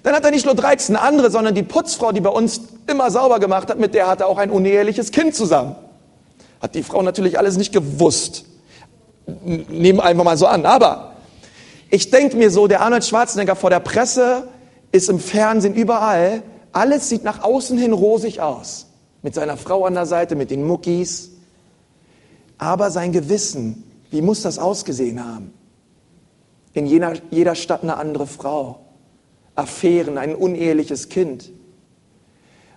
Dann 0.03 0.13
hat 0.13 0.23
er 0.23 0.31
nicht 0.31 0.45
nur 0.45 0.53
13 0.53 0.95
andere, 0.95 1.31
sondern 1.31 1.55
die 1.55 1.63
Putzfrau, 1.63 2.11
die 2.11 2.21
bei 2.21 2.29
uns 2.29 2.61
immer 2.87 3.09
sauber 3.09 3.39
gemacht 3.39 3.69
hat, 3.69 3.79
mit 3.79 3.93
der 3.93 4.07
hat 4.07 4.21
er 4.21 4.27
auch 4.27 4.37
ein 4.37 4.51
uneheliches 4.51 5.11
Kind 5.11 5.33
zusammen. 5.33 5.75
Hat 6.61 6.75
die 6.75 6.83
Frau 6.83 7.01
natürlich 7.01 7.39
alles 7.39 7.57
nicht 7.57 7.73
gewusst. 7.73 8.45
Nehmen 9.25 9.99
einfach 9.99 10.23
mal 10.23 10.37
so 10.37 10.45
an. 10.45 10.65
Aber 10.65 11.13
ich 11.89 12.11
denke 12.11 12.37
mir 12.37 12.51
so, 12.51 12.67
der 12.67 12.81
Arnold 12.81 13.05
Schwarzenegger 13.05 13.55
vor 13.55 13.69
der 13.69 13.79
Presse 13.79 14.47
ist 14.91 15.09
im 15.09 15.19
Fernsehen 15.19 15.73
überall. 15.73 16.43
Alles 16.71 17.09
sieht 17.09 17.23
nach 17.23 17.43
außen 17.43 17.77
hin 17.77 17.93
rosig 17.93 18.41
aus 18.41 18.87
mit 19.21 19.33
seiner 19.33 19.57
Frau 19.57 19.85
an 19.85 19.95
der 19.95 20.05
Seite, 20.05 20.35
mit 20.35 20.51
den 20.51 20.67
Muckis. 20.67 21.31
Aber 22.65 22.89
sein 22.89 23.11
Gewissen, 23.11 23.83
wie 24.09 24.23
muss 24.23 24.41
das 24.41 24.57
ausgesehen 24.57 25.23
haben? 25.23 25.53
In 26.73 26.87
jeder, 26.87 27.13
jeder 27.29 27.53
Stadt 27.53 27.83
eine 27.83 27.97
andere 27.97 28.25
Frau, 28.25 28.79
Affären, 29.53 30.17
ein 30.17 30.33
uneheliches 30.33 31.09
Kind. 31.09 31.51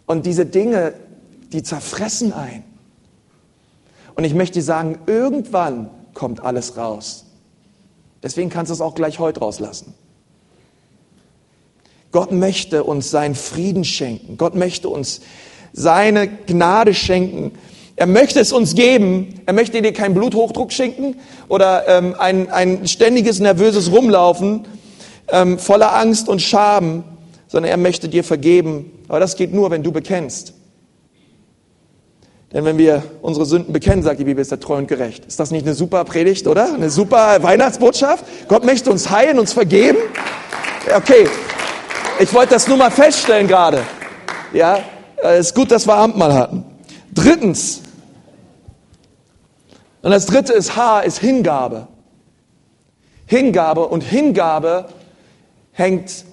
Und 0.05 0.27
diese 0.27 0.45
Dinge, 0.45 0.93
die 1.55 1.63
zerfressen 1.63 2.35
ein. 2.35 2.65
Und 4.15 4.25
ich 4.25 4.35
möchte 4.35 4.61
sagen, 4.61 4.99
irgendwann 5.07 5.89
kommt 6.13 6.45
alles 6.45 6.77
raus. 6.77 7.25
Deswegen 8.23 8.51
kannst 8.51 8.69
du 8.69 8.75
es 8.75 8.83
auch 8.83 8.95
gleich 8.95 9.19
heute 9.19 9.41
rauslassen. 9.41 9.95
Gott 12.13 12.31
möchte 12.31 12.85
uns 12.85 13.11
seinen 13.11 13.35
Frieden 13.35 13.85
schenken. 13.85 14.37
Gott 14.37 14.55
möchte 14.55 14.91
uns 14.91 15.23
seine 15.73 16.29
Gnade 16.29 16.93
schenken. 16.93 17.53
Er 17.99 18.07
möchte 18.07 18.39
es 18.39 18.53
uns 18.53 18.77
geben. 18.77 19.41
Er 19.45 19.53
möchte 19.53 19.83
dir 19.83 19.93
keinen 19.93 20.15
Bluthochdruck 20.15 20.73
schenken 20.73 21.17
oder 21.49 21.89
ähm, 21.89 22.15
ein, 22.17 22.49
ein 22.49 22.87
ständiges 22.87 23.41
nervöses 23.41 23.91
Rumlaufen 23.91 24.67
ähm, 25.27 25.59
voller 25.59 25.97
Angst 25.97 26.29
und 26.29 26.41
Scham, 26.41 27.03
sondern 27.49 27.73
er 27.73 27.77
möchte 27.77 28.09
dir 28.09 28.23
vergeben. 28.23 28.93
Aber 29.09 29.19
das 29.19 29.35
geht 29.35 29.53
nur, 29.53 29.73
wenn 29.73 29.83
du 29.83 29.91
bekennst. 29.91 30.55
Denn 32.53 32.65
wenn 32.65 32.79
wir 32.79 33.03
unsere 33.21 33.45
Sünden 33.47 33.73
bekennen, 33.73 34.05
sagt 34.05 34.21
die 34.21 34.25
Bibel, 34.25 34.43
ist 34.43 34.53
er 34.53 34.61
treu 34.61 34.77
und 34.77 34.87
gerecht. 34.87 35.27
Ist 35.27 35.41
das 35.41 35.51
nicht 35.51 35.67
eine 35.67 35.75
super 35.75 36.05
Predigt, 36.05 36.47
oder? 36.47 36.73
Eine 36.73 36.91
super 36.91 37.43
Weihnachtsbotschaft? 37.43 38.25
Gott 38.47 38.65
möchte 38.65 38.93
uns 38.93 39.11
heilen, 39.11 39.41
uns 39.41 39.53
vergeben. 39.53 39.99
Okay, 40.97 41.29
ich 42.21 42.33
wollte 42.33 42.55
das 42.55 42.69
nur 42.69 42.77
mal 42.77 42.93
feststellen 42.93 43.49
gerade. 43.49 43.83
Ja, 44.53 44.79
es 45.21 45.49
ist 45.49 45.55
gut, 45.57 45.73
dass 45.73 45.85
wir 45.89 45.95
Abendmahl 45.95 46.33
hatten. 46.33 46.65
Drittens, 47.13 47.83
und 50.03 50.11
das 50.11 50.27
dritte 50.27 50.53
ist 50.53 50.77
H, 50.77 51.01
ist 51.01 51.19
Hingabe. 51.19 51.89
Hingabe 53.27 53.87
und 53.87 54.03
Hingabe 54.03 54.87
hängt 55.73 56.25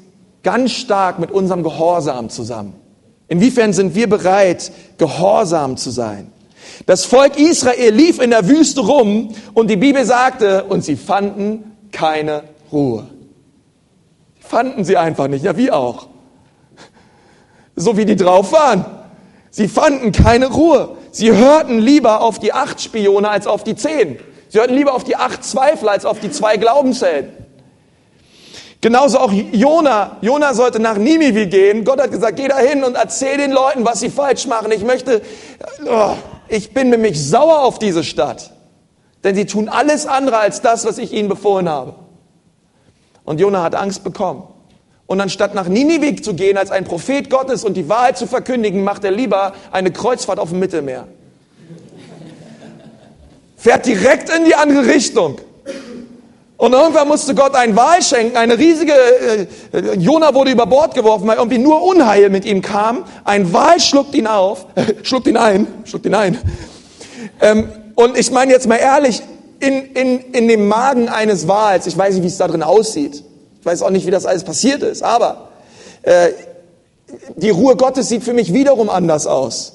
ganz 0.43 0.71
stark 0.71 1.19
mit 1.19 1.31
unserem 1.31 1.63
Gehorsam 1.63 2.29
zusammen. 2.29 2.73
Inwiefern 3.27 3.73
sind 3.73 3.95
wir 3.95 4.07
bereit, 4.07 4.71
gehorsam 4.97 5.77
zu 5.77 5.89
sein? 5.89 6.31
Das 6.85 7.05
Volk 7.05 7.39
Israel 7.39 7.93
lief 7.93 8.21
in 8.21 8.29
der 8.29 8.47
Wüste 8.47 8.81
rum 8.81 9.33
und 9.53 9.69
die 9.69 9.75
Bibel 9.75 10.05
sagte, 10.05 10.65
und 10.65 10.83
sie 10.83 10.95
fanden 10.95 11.75
keine 11.91 12.43
Ruhe. 12.71 13.07
Fanden 14.39 14.83
sie 14.83 14.97
einfach 14.97 15.27
nicht, 15.27 15.43
ja 15.43 15.57
wie 15.57 15.71
auch 15.71 16.07
so 17.75 17.97
wie 17.97 18.05
die 18.05 18.15
drauf 18.15 18.51
waren. 18.51 18.85
Sie 19.49 19.67
fanden 19.67 20.11
keine 20.11 20.47
Ruhe. 20.47 20.97
Sie 21.15 21.31
hörten 21.31 21.79
lieber 21.79 22.19
auf 22.19 22.39
die 22.39 22.51
acht 22.51 22.81
Spione 22.81 23.29
als 23.29 23.47
auf 23.47 23.63
die 23.63 23.77
zehn. 23.77 24.19
Sie 24.49 24.59
hörten 24.59 24.73
lieber 24.73 24.93
auf 24.93 25.05
die 25.05 25.15
acht 25.15 25.45
Zweifler 25.45 25.91
als 25.91 26.03
auf 26.03 26.19
die 26.19 26.29
zwei 26.29 26.57
Glaubenshelden. 26.57 27.31
Genauso 28.81 29.19
auch 29.19 29.31
Jona. 29.31 30.17
Jona 30.19 30.53
sollte 30.53 30.81
nach 30.81 30.97
Ninive 30.97 31.47
gehen. 31.47 31.85
Gott 31.85 32.01
hat 32.01 32.11
gesagt, 32.11 32.35
geh 32.35 32.49
da 32.49 32.57
hin 32.57 32.83
und 32.83 32.95
erzähl 32.95 33.37
den 33.37 33.51
Leuten, 33.51 33.85
was 33.85 34.01
sie 34.01 34.09
falsch 34.09 34.45
machen. 34.45 34.73
Ich 34.73 34.83
möchte, 34.83 35.21
oh, 35.85 36.15
ich 36.49 36.73
bin 36.73 36.89
nämlich 36.89 37.25
sauer 37.25 37.61
auf 37.61 37.79
diese 37.79 38.03
Stadt. 38.03 38.51
Denn 39.23 39.35
sie 39.35 39.45
tun 39.45 39.69
alles 39.69 40.07
andere 40.07 40.39
als 40.39 40.61
das, 40.61 40.83
was 40.83 40.97
ich 40.97 41.13
ihnen 41.13 41.29
befohlen 41.29 41.69
habe. 41.69 41.95
Und 43.23 43.39
Jona 43.39 43.63
hat 43.63 43.73
Angst 43.73 44.03
bekommen. 44.03 44.43
Und 45.07 45.21
anstatt 45.21 45.53
nach 45.53 45.67
Ninive 45.67 46.21
zu 46.21 46.33
gehen 46.33 46.57
als 46.57 46.71
ein 46.71 46.83
Prophet 46.83 47.29
Gottes 47.29 47.63
und 47.63 47.75
die 47.75 47.87
Wahrheit 47.89 48.17
zu 48.17 48.25
verkündigen, 48.25 48.83
macht 48.83 49.03
er 49.03 49.11
lieber 49.11 49.53
eine 49.71 49.91
Kreuzfahrt 49.91 50.39
auf 50.39 50.49
dem 50.49 50.59
Mittelmeer. 50.59 51.07
Fährt 53.55 53.85
direkt 53.85 54.29
in 54.29 54.45
die 54.45 54.55
andere 54.55 54.87
Richtung. 54.87 55.39
Und 56.57 56.73
irgendwann 56.73 57.07
musste 57.07 57.35
Gott 57.35 57.53
ein 57.53 57.75
Wahl 57.75 58.01
schenken, 58.01 58.37
eine 58.37 58.57
riesige, 58.57 58.93
äh, 58.93 59.95
Jona 59.97 60.33
wurde 60.33 60.51
über 60.51 60.65
Bord 60.65 60.95
geworfen, 60.95 61.27
weil 61.27 61.37
irgendwie 61.37 61.57
nur 61.57 61.83
Unheil 61.83 62.29
mit 62.29 62.45
ihm 62.45 62.61
kam. 62.61 63.03
Ein 63.25 63.51
Wal 63.51 63.79
schluckt 63.79 64.15
ihn 64.15 64.25
auf, 64.25 64.65
äh, 64.75 64.93
schluckt 65.03 65.27
ihn 65.27 65.35
ein, 65.35 65.67
schluckt 65.83 66.05
ihn 66.05 66.15
ein. 66.15 66.39
Ähm, 67.41 67.69
und 67.95 68.17
ich 68.17 68.31
meine 68.31 68.53
jetzt 68.53 68.67
mal 68.67 68.77
ehrlich, 68.77 69.21
in, 69.59 69.93
in, 69.93 70.19
in 70.31 70.47
dem 70.47 70.67
Magen 70.67 71.09
eines 71.09 71.47
Wals, 71.47 71.87
ich 71.87 71.97
weiß 71.97 72.15
nicht, 72.15 72.23
wie 72.23 72.27
es 72.27 72.37
da 72.37 72.47
drin 72.47 72.63
aussieht, 72.63 73.23
ich 73.65 73.71
weiß 73.71 73.81
auch 73.81 73.89
nicht, 73.89 74.05
wie 74.05 74.11
das 74.11 74.27
alles 74.27 74.43
passiert 74.43 74.83
ist, 74.83 75.01
aber 75.01 75.47
äh, 76.03 76.29
die 77.35 77.49
Ruhe 77.49 77.75
Gottes 77.75 78.09
sieht 78.09 78.23
für 78.23 78.33
mich 78.33 78.53
wiederum 78.53 78.91
anders 78.91 79.25
aus, 79.25 79.73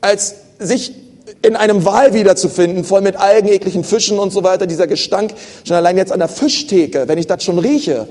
als 0.00 0.36
sich 0.58 0.94
in 1.42 1.54
einem 1.54 1.84
Wal 1.84 2.14
wiederzufinden, 2.14 2.82
voll 2.82 3.02
mit 3.02 3.16
Algen, 3.16 3.48
ekligen 3.48 3.84
Fischen 3.84 4.18
und 4.18 4.30
so 4.30 4.42
weiter, 4.42 4.66
dieser 4.66 4.86
Gestank, 4.86 5.34
schon 5.64 5.76
allein 5.76 5.98
jetzt 5.98 6.12
an 6.12 6.18
der 6.20 6.28
Fischtheke, 6.28 7.08
wenn 7.08 7.18
ich 7.18 7.26
das 7.26 7.44
schon 7.44 7.58
rieche. 7.58 8.08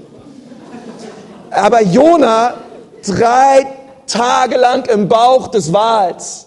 Aber 1.49 1.81
Jona, 1.81 2.53
drei 3.03 3.65
Tage 4.05 4.57
lang 4.57 4.87
im 4.91 5.07
Bauch 5.07 5.47
des 5.47 5.73
Wals. 5.73 6.45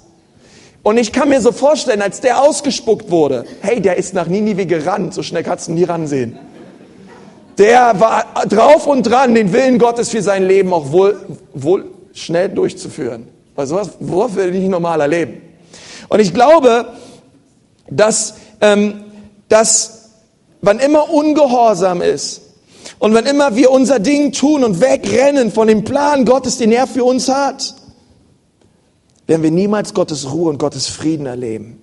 Und 0.85 0.99
ich 0.99 1.12
kann 1.12 1.31
mir 1.31 1.41
so 1.41 1.51
vorstellen, 1.51 2.01
als 2.01 2.20
der 2.20 2.41
ausgespuckt 2.41 3.11
wurde, 3.11 3.45
hey, 3.61 3.81
der 3.81 3.97
ist 3.97 4.14
nach 4.14 4.29
Ninive 4.29 4.66
gerannt, 4.66 5.14
so 5.14 5.24
schnell 5.24 5.43
kannst 5.43 5.66
du 5.66 5.72
nie 5.72 5.83
ransehen. 5.83 6.39
Der 7.59 7.98
war 7.98 8.24
drauf 8.48 8.86
und 8.86 9.02
dran, 9.02 9.34
den 9.34 9.52
Willen 9.52 9.78
Gottes 9.78 10.11
für 10.11 10.22
sein 10.22 10.46
Leben 10.46 10.72
auch 10.72 10.92
wohl, 10.92 11.20
wohl 11.52 11.90
schnell 12.12 12.48
durchzuführen. 12.48 13.26
Weil 13.56 13.66
sowas, 13.66 13.90
worauf 13.98 14.36
will 14.36 14.54
ich 14.54 14.61
nicht 14.61 14.70
normal 14.70 15.00
erleben? 15.00 15.42
Und 16.09 16.20
ich 16.20 16.32
glaube, 16.32 16.86
dass, 17.90 18.34
ähm, 18.61 19.04
dass 19.48 20.11
wann 20.61 20.78
immer 20.78 21.11
Ungehorsam 21.11 22.00
ist 22.00 22.42
und 23.00 23.12
wann 23.14 23.26
immer 23.26 23.56
wir 23.56 23.72
unser 23.72 23.98
Ding 23.98 24.32
tun 24.32 24.62
und 24.62 24.80
wegrennen 24.80 25.50
von 25.50 25.66
dem 25.66 25.82
Plan 25.82 26.24
Gottes, 26.24 26.59
den 26.59 26.70
er 26.70 26.86
für 26.86 27.02
uns 27.02 27.28
hat, 27.28 27.74
werden 29.26 29.42
wir 29.42 29.50
niemals 29.50 29.92
Gottes 29.92 30.30
Ruhe 30.32 30.50
und 30.50 30.59
Gottes 30.59 30.86
Frieden 30.86 31.26
erleben. 31.26 31.82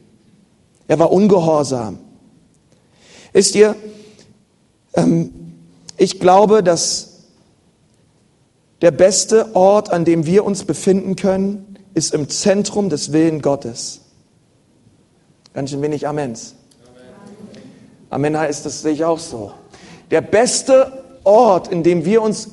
Er 0.88 1.00
war 1.00 1.12
ungehorsam. 1.12 2.00
Ist 3.34 3.56
ihr, 3.56 3.76
ähm, 4.96 5.45
ich 5.98 6.20
glaube, 6.20 6.64
dass 6.64 7.24
der 8.82 8.92
beste 8.92 9.56
Ort, 9.56 9.92
an 9.92 10.06
dem 10.06 10.26
wir 10.26 10.46
uns 10.46 10.64
befinden 10.64 11.16
können, 11.16 11.78
ist 11.94 12.14
im 12.14 12.30
Zentrum 12.30 12.90
des 12.90 13.14
Willen 13.14 13.42
Gottes. 13.42 14.02
Ganz 15.54 15.70
schön 15.70 15.82
wenig 15.82 16.08
Amens. 16.08 16.56
Amen 18.10 18.38
heißt, 18.38 18.66
das 18.66 18.82
sehe 18.82 18.92
ich 18.92 19.06
auch 19.06 19.20
so. 19.20 19.52
Der 20.12 20.22
beste 20.22 21.04
Ort, 21.24 21.70
in 21.70 21.84
dem 21.84 22.06
wir 22.06 22.22
uns 22.22 22.50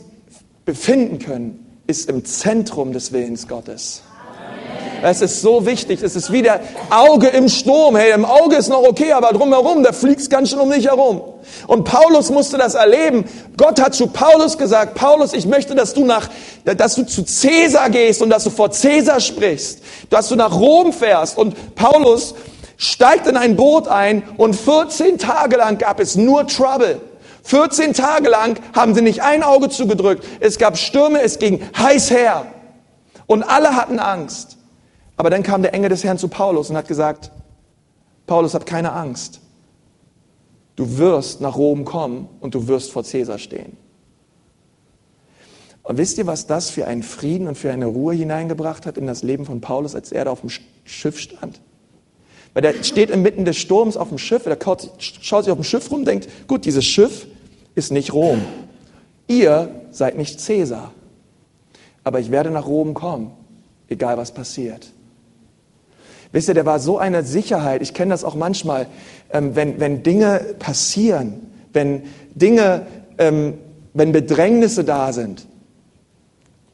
befinden 0.64 1.18
können, 1.18 1.80
ist 1.86 2.08
im 2.08 2.24
Zentrum 2.24 2.92
des 2.92 3.12
Willens 3.12 3.48
Gottes. 3.48 4.02
Es 5.02 5.20
ist 5.20 5.42
so 5.42 5.66
wichtig. 5.66 6.00
Es 6.00 6.14
ist 6.14 6.30
wie 6.30 6.42
der 6.42 6.60
Auge 6.90 7.26
im 7.26 7.48
Sturm. 7.48 7.96
Hey, 7.96 8.12
im 8.12 8.24
Auge 8.24 8.54
ist 8.54 8.68
noch 8.68 8.84
okay, 8.84 9.12
aber 9.12 9.32
drumherum, 9.32 9.82
da 9.82 9.92
fliegt 9.92 10.30
ganz 10.30 10.50
schön 10.50 10.60
um 10.60 10.70
dich 10.70 10.86
herum. 10.86 11.20
Und 11.66 11.84
Paulus 11.84 12.30
musste 12.30 12.56
das 12.56 12.74
erleben. 12.74 13.24
Gott 13.56 13.80
hat 13.80 13.94
zu 13.94 14.06
Paulus 14.06 14.56
gesagt, 14.56 14.94
Paulus, 14.94 15.32
ich 15.32 15.46
möchte, 15.46 15.74
dass 15.74 15.92
du 15.92 16.04
nach, 16.04 16.30
dass 16.64 16.94
du 16.94 17.04
zu 17.04 17.24
Cäsar 17.24 17.90
gehst 17.90 18.22
und 18.22 18.30
dass 18.30 18.44
du 18.44 18.50
vor 18.50 18.70
Cäsar 18.70 19.18
sprichst, 19.18 19.80
dass 20.08 20.28
du 20.28 20.36
nach 20.36 20.54
Rom 20.54 20.92
fährst. 20.92 21.36
Und 21.36 21.74
Paulus 21.74 22.36
steigt 22.76 23.26
in 23.26 23.36
ein 23.36 23.56
Boot 23.56 23.88
ein 23.88 24.22
und 24.36 24.54
14 24.54 25.18
Tage 25.18 25.56
lang 25.56 25.78
gab 25.78 25.98
es 25.98 26.14
nur 26.14 26.46
Trouble. 26.46 27.00
14 27.42 27.92
Tage 27.92 28.28
lang 28.28 28.56
haben 28.72 28.94
sie 28.94 29.02
nicht 29.02 29.20
ein 29.20 29.42
Auge 29.42 29.68
zugedrückt. 29.68 30.24
Es 30.38 30.58
gab 30.58 30.78
Stürme, 30.78 31.22
es 31.22 31.40
ging 31.40 31.60
heiß 31.76 32.12
her. 32.12 32.46
Und 33.26 33.42
alle 33.42 33.74
hatten 33.74 33.98
Angst. 33.98 34.58
Aber 35.22 35.30
dann 35.30 35.44
kam 35.44 35.62
der 35.62 35.72
Engel 35.72 35.88
des 35.88 36.02
Herrn 36.02 36.18
zu 36.18 36.26
Paulus 36.26 36.68
und 36.68 36.76
hat 36.76 36.88
gesagt, 36.88 37.30
Paulus 38.26 38.54
hat 38.54 38.66
keine 38.66 38.90
Angst. 38.90 39.38
Du 40.74 40.98
wirst 40.98 41.40
nach 41.40 41.54
Rom 41.54 41.84
kommen 41.84 42.28
und 42.40 42.56
du 42.56 42.66
wirst 42.66 42.90
vor 42.90 43.04
Cäsar 43.04 43.38
stehen. 43.38 43.76
Und 45.84 45.96
wisst 45.96 46.18
ihr, 46.18 46.26
was 46.26 46.48
das 46.48 46.70
für 46.70 46.88
einen 46.88 47.04
Frieden 47.04 47.46
und 47.46 47.56
für 47.56 47.70
eine 47.70 47.86
Ruhe 47.86 48.14
hineingebracht 48.14 48.84
hat 48.84 48.98
in 48.98 49.06
das 49.06 49.22
Leben 49.22 49.46
von 49.46 49.60
Paulus, 49.60 49.94
als 49.94 50.10
er 50.10 50.24
da 50.24 50.32
auf 50.32 50.40
dem 50.40 50.50
Schiff 50.82 51.20
stand? 51.20 51.60
Weil 52.52 52.62
der 52.62 52.82
steht 52.82 53.08
inmitten 53.08 53.44
des 53.44 53.58
Sturms 53.58 53.96
auf 53.96 54.08
dem 54.08 54.18
Schiff, 54.18 54.42
der 54.42 54.58
schaut 54.98 55.44
sich 55.44 55.52
auf 55.52 55.58
dem 55.58 55.62
Schiff 55.62 55.88
rum, 55.92 56.04
denkt, 56.04 56.48
gut, 56.48 56.64
dieses 56.64 56.84
Schiff 56.84 57.28
ist 57.76 57.92
nicht 57.92 58.12
Rom. 58.12 58.42
Ihr 59.28 59.82
seid 59.92 60.16
nicht 60.16 60.40
Cäsar. 60.40 60.90
Aber 62.02 62.18
ich 62.18 62.32
werde 62.32 62.50
nach 62.50 62.66
Rom 62.66 62.92
kommen, 62.92 63.30
egal 63.88 64.16
was 64.16 64.34
passiert. 64.34 64.92
Wisst 66.32 66.48
ihr, 66.48 66.54
der 66.54 66.66
war 66.66 66.80
so 66.80 66.98
eine 66.98 67.22
Sicherheit. 67.22 67.82
Ich 67.82 67.92
kenne 67.92 68.10
das 68.10 68.24
auch 68.24 68.34
manchmal, 68.34 68.86
ähm, 69.30 69.54
wenn, 69.54 69.78
wenn 69.78 70.02
Dinge 70.02 70.40
passieren, 70.58 71.34
wenn 71.74 72.04
Dinge, 72.34 72.86
ähm, 73.18 73.58
wenn 73.92 74.12
Bedrängnisse 74.12 74.82
da 74.82 75.12
sind, 75.12 75.46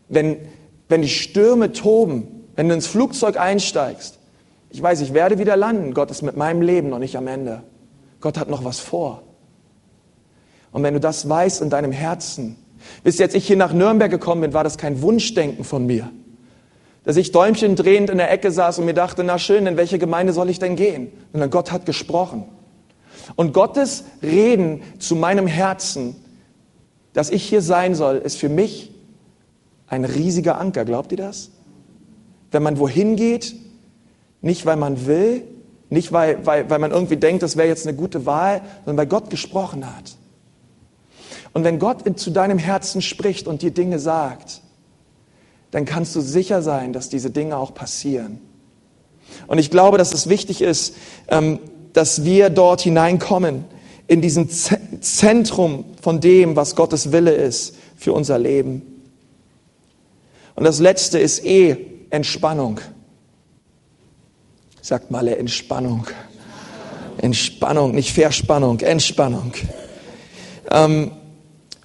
wenn, 0.09 0.37
wenn 0.89 1.03
die 1.03 1.09
Stürme 1.09 1.73
toben, 1.73 2.47
wenn 2.55 2.69
du 2.69 2.75
ins 2.75 2.87
Flugzeug 2.87 3.39
einsteigst. 3.39 4.19
Ich 4.71 4.81
weiß, 4.81 5.01
ich 5.01 5.13
werde 5.13 5.39
wieder 5.39 5.57
landen. 5.57 5.93
Gott 5.93 6.11
ist 6.11 6.23
mit 6.23 6.37
meinem 6.37 6.63
Leben 6.63 6.89
noch 6.89 6.99
nicht 7.01 7.17
am 7.17 7.27
Ende. 7.27 7.63
Gott 8.21 8.39
hat 8.39 8.49
noch 8.49 8.65
was 8.65 8.79
vor. 8.79 9.23
Und 10.71 10.83
wenn 10.85 10.95
du 10.95 11.01
das 11.01 11.29
weißt 11.29 11.63
in 11.63 11.71
deinem 11.71 11.93
Herzen, 11.93 12.57
wisst 13.03 13.19
ihr, 13.19 13.27
als 13.27 13.35
ich 13.35 13.47
hier 13.47 13.57
nach 13.57 13.73
Nürnberg 13.73 14.11
gekommen 14.11 14.43
bin, 14.43 14.53
war 14.53 14.63
das 14.63 14.79
kein 14.79 15.03
Wunschdenken 15.03 15.65
von 15.65 15.87
mir 15.87 16.11
dass 17.09 17.17
ich 17.17 17.33
Däumchen 17.33 17.75
drehend 17.75 18.11
in 18.11 18.19
der 18.19 18.31
Ecke 18.31 18.53
saß 18.53 18.81
und 18.81 18.85
mir 18.85 18.93
dachte, 18.93 19.25
na 19.25 19.39
schön, 19.39 19.67
in 19.67 19.79
welche 19.79 19.99
Gemeinde 19.99 20.35
soll 20.35 20.51
ich 20.51 20.59
denn 20.59 20.77
gehen? 20.77 21.11
Und 21.33 21.51
Gott 21.51 21.73
hat 21.73 21.87
gesprochen. 21.87 22.45
Und 23.35 23.55
Gottes 23.55 24.05
Reden 24.23 24.83
zu 24.99 25.17
meinem 25.17 25.47
Herzen, 25.47 26.17
dass 27.15 27.31
ich 27.31 27.45
hier 27.45 27.63
sein 27.63 27.95
soll, 27.95 28.19
ist 28.19 28.37
für 28.37 28.51
mich 28.51 28.93
ein 29.87 30.05
riesiger 30.05 30.61
Anker. 30.61 30.85
Glaubt 30.85 31.11
ihr 31.13 31.17
das? 31.17 31.51
Wenn 32.51 32.63
man 32.63 32.79
wohin 32.79 33.17
geht, 33.17 33.55
nicht 34.43 34.67
weil 34.67 34.77
man 34.77 35.07
will, 35.07 35.45
nicht 35.89 36.13
weil, 36.13 36.45
weil, 36.45 36.69
weil 36.69 36.79
man 36.79 36.91
irgendwie 36.91 37.17
denkt, 37.17 37.43
das 37.43 37.57
wäre 37.57 37.69
jetzt 37.69 37.87
eine 37.87 37.97
gute 37.97 38.27
Wahl, 38.27 38.61
sondern 38.85 38.99
weil 38.99 39.07
Gott 39.07 39.31
gesprochen 39.31 39.87
hat. 39.87 40.15
Und 41.55 41.65
wenn 41.65 41.79
Gott 41.79 42.03
zu 42.21 42.31
deinem 42.31 42.59
Herzen 42.59 43.01
spricht 43.01 43.47
und 43.47 43.63
dir 43.63 43.71
Dinge 43.71 43.99
sagt, 43.99 44.61
dann 45.71 45.85
kannst 45.85 46.17
du 46.17 46.21
sicher 46.21 46.63
sein, 46.63 46.93
dass 46.93 47.09
diese 47.09 47.31
Dinge 47.31 47.57
auch 47.57 47.75
passieren. 47.75 48.41
Und 49.47 49.59
ich 49.59 49.71
glaube, 49.71 49.99
dass 49.99 50.13
es 50.13 50.29
wichtig 50.29 50.63
ist, 50.63 50.95
ähm, 51.29 51.59
dass 51.93 52.25
wir 52.25 52.51
dort 52.51 52.81
hineinkommen, 52.81 53.65
in 54.07 54.23
diesen 54.23 54.49
Zentrum 54.49 55.85
von 56.01 56.21
dem, 56.21 56.57
was 56.57 56.75
Gottes 56.75 57.13
Wille 57.13 57.33
ist 57.33 57.77
für 57.95 58.15
unser 58.15 58.39
Leben. 58.39 59.03
Und 60.55 60.65
das 60.65 60.81
Letzte 60.81 61.19
ist 61.19 61.45
eh 61.45 61.77
Entspannung. 62.09 62.81
Sagt 64.81 65.11
mal 65.11 65.29
Entspannung. 65.29 66.07
Entspannung, 67.19 67.95
nicht 67.95 68.13
Verspannung, 68.13 68.81
Entspannung. 68.81 69.53
Ähm, 70.71 71.11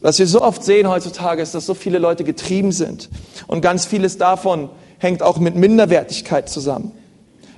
was 0.04 0.20
wir 0.20 0.28
so 0.28 0.42
oft 0.42 0.64
sehen 0.64 0.90
heutzutage 0.90 1.42
ist, 1.42 1.56
dass 1.56 1.66
so 1.66 1.74
viele 1.74 1.98
Leute 1.98 2.26
getrieben 2.26 2.74
sind. 2.74 3.10
Und 3.48 3.62
ganz 3.62 3.86
vieles 3.86 4.18
davon 4.18 4.70
hängt 5.00 5.24
auch 5.24 5.38
mit 5.38 5.56
Minderwertigkeit 5.56 6.50
zusammen. 6.50 6.92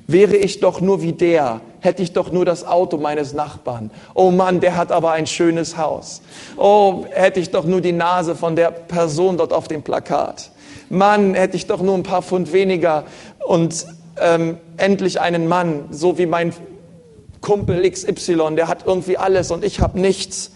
Wäre 0.05 0.35
ich 0.35 0.59
doch 0.59 0.79
nur 0.79 1.01
wie 1.01 1.13
der, 1.13 1.61
hätte 1.79 2.03
ich 2.03 2.13
doch 2.13 2.31
nur 2.31 2.45
das 2.45 2.63
Auto 2.63 2.97
meines 2.97 3.33
Nachbarn. 3.33 3.89
Oh 4.13 4.29
Mann, 4.29 4.59
der 4.59 4.77
hat 4.77 4.91
aber 4.91 5.11
ein 5.11 5.25
schönes 5.25 5.75
Haus. 5.77 6.21
Oh, 6.55 7.05
hätte 7.09 7.39
ich 7.39 7.49
doch 7.49 7.65
nur 7.65 7.81
die 7.81 7.91
Nase 7.91 8.35
von 8.35 8.55
der 8.55 8.69
Person 8.69 9.37
dort 9.37 9.51
auf 9.51 9.67
dem 9.67 9.81
Plakat. 9.81 10.51
Mann, 10.89 11.33
hätte 11.33 11.57
ich 11.57 11.65
doch 11.65 11.81
nur 11.81 11.95
ein 11.95 12.03
paar 12.03 12.21
Pfund 12.21 12.53
weniger 12.53 13.05
und 13.47 13.87
ähm, 14.21 14.59
endlich 14.77 15.19
einen 15.19 15.47
Mann, 15.47 15.85
so 15.89 16.19
wie 16.19 16.27
mein 16.27 16.53
Kumpel 17.41 17.89
XY, 17.89 18.55
der 18.55 18.67
hat 18.67 18.85
irgendwie 18.85 19.17
alles 19.17 19.49
und 19.49 19.63
ich 19.63 19.79
habe 19.79 19.99
nichts. 19.99 20.51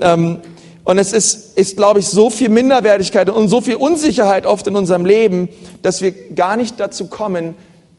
Ähm, 0.00 0.38
und 0.86 0.98
es 0.98 1.12
ist, 1.12 1.58
ist, 1.58 1.76
glaube 1.76 1.98
ich, 1.98 2.06
so 2.06 2.30
viel 2.30 2.48
Minderwertigkeit 2.48 3.28
und 3.28 3.48
so 3.48 3.60
viel 3.60 3.74
Unsicherheit 3.74 4.46
oft 4.46 4.68
in 4.68 4.76
unserem 4.76 5.04
Leben, 5.04 5.48
dass 5.82 6.00
wir 6.00 6.12
gar 6.12 6.56
nicht 6.56 6.78
dazu 6.78 7.08
kommen, 7.08 7.56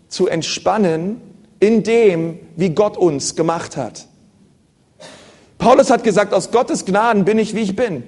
zu 0.07 0.27
entspannen 0.27 1.19
in 1.59 1.83
dem, 1.83 2.39
wie 2.55 2.69
Gott 2.69 2.95
uns 2.95 3.35
gemacht 3.35 3.75
hat. 3.75 4.07
Paulus 5.57 5.89
hat 5.89 6.05
gesagt, 6.05 6.33
aus 6.33 6.49
Gottes 6.49 6.85
Gnaden 6.85 7.25
bin 7.25 7.39
ich, 7.39 7.53
wie 7.53 7.59
ich 7.59 7.75
bin. 7.75 8.03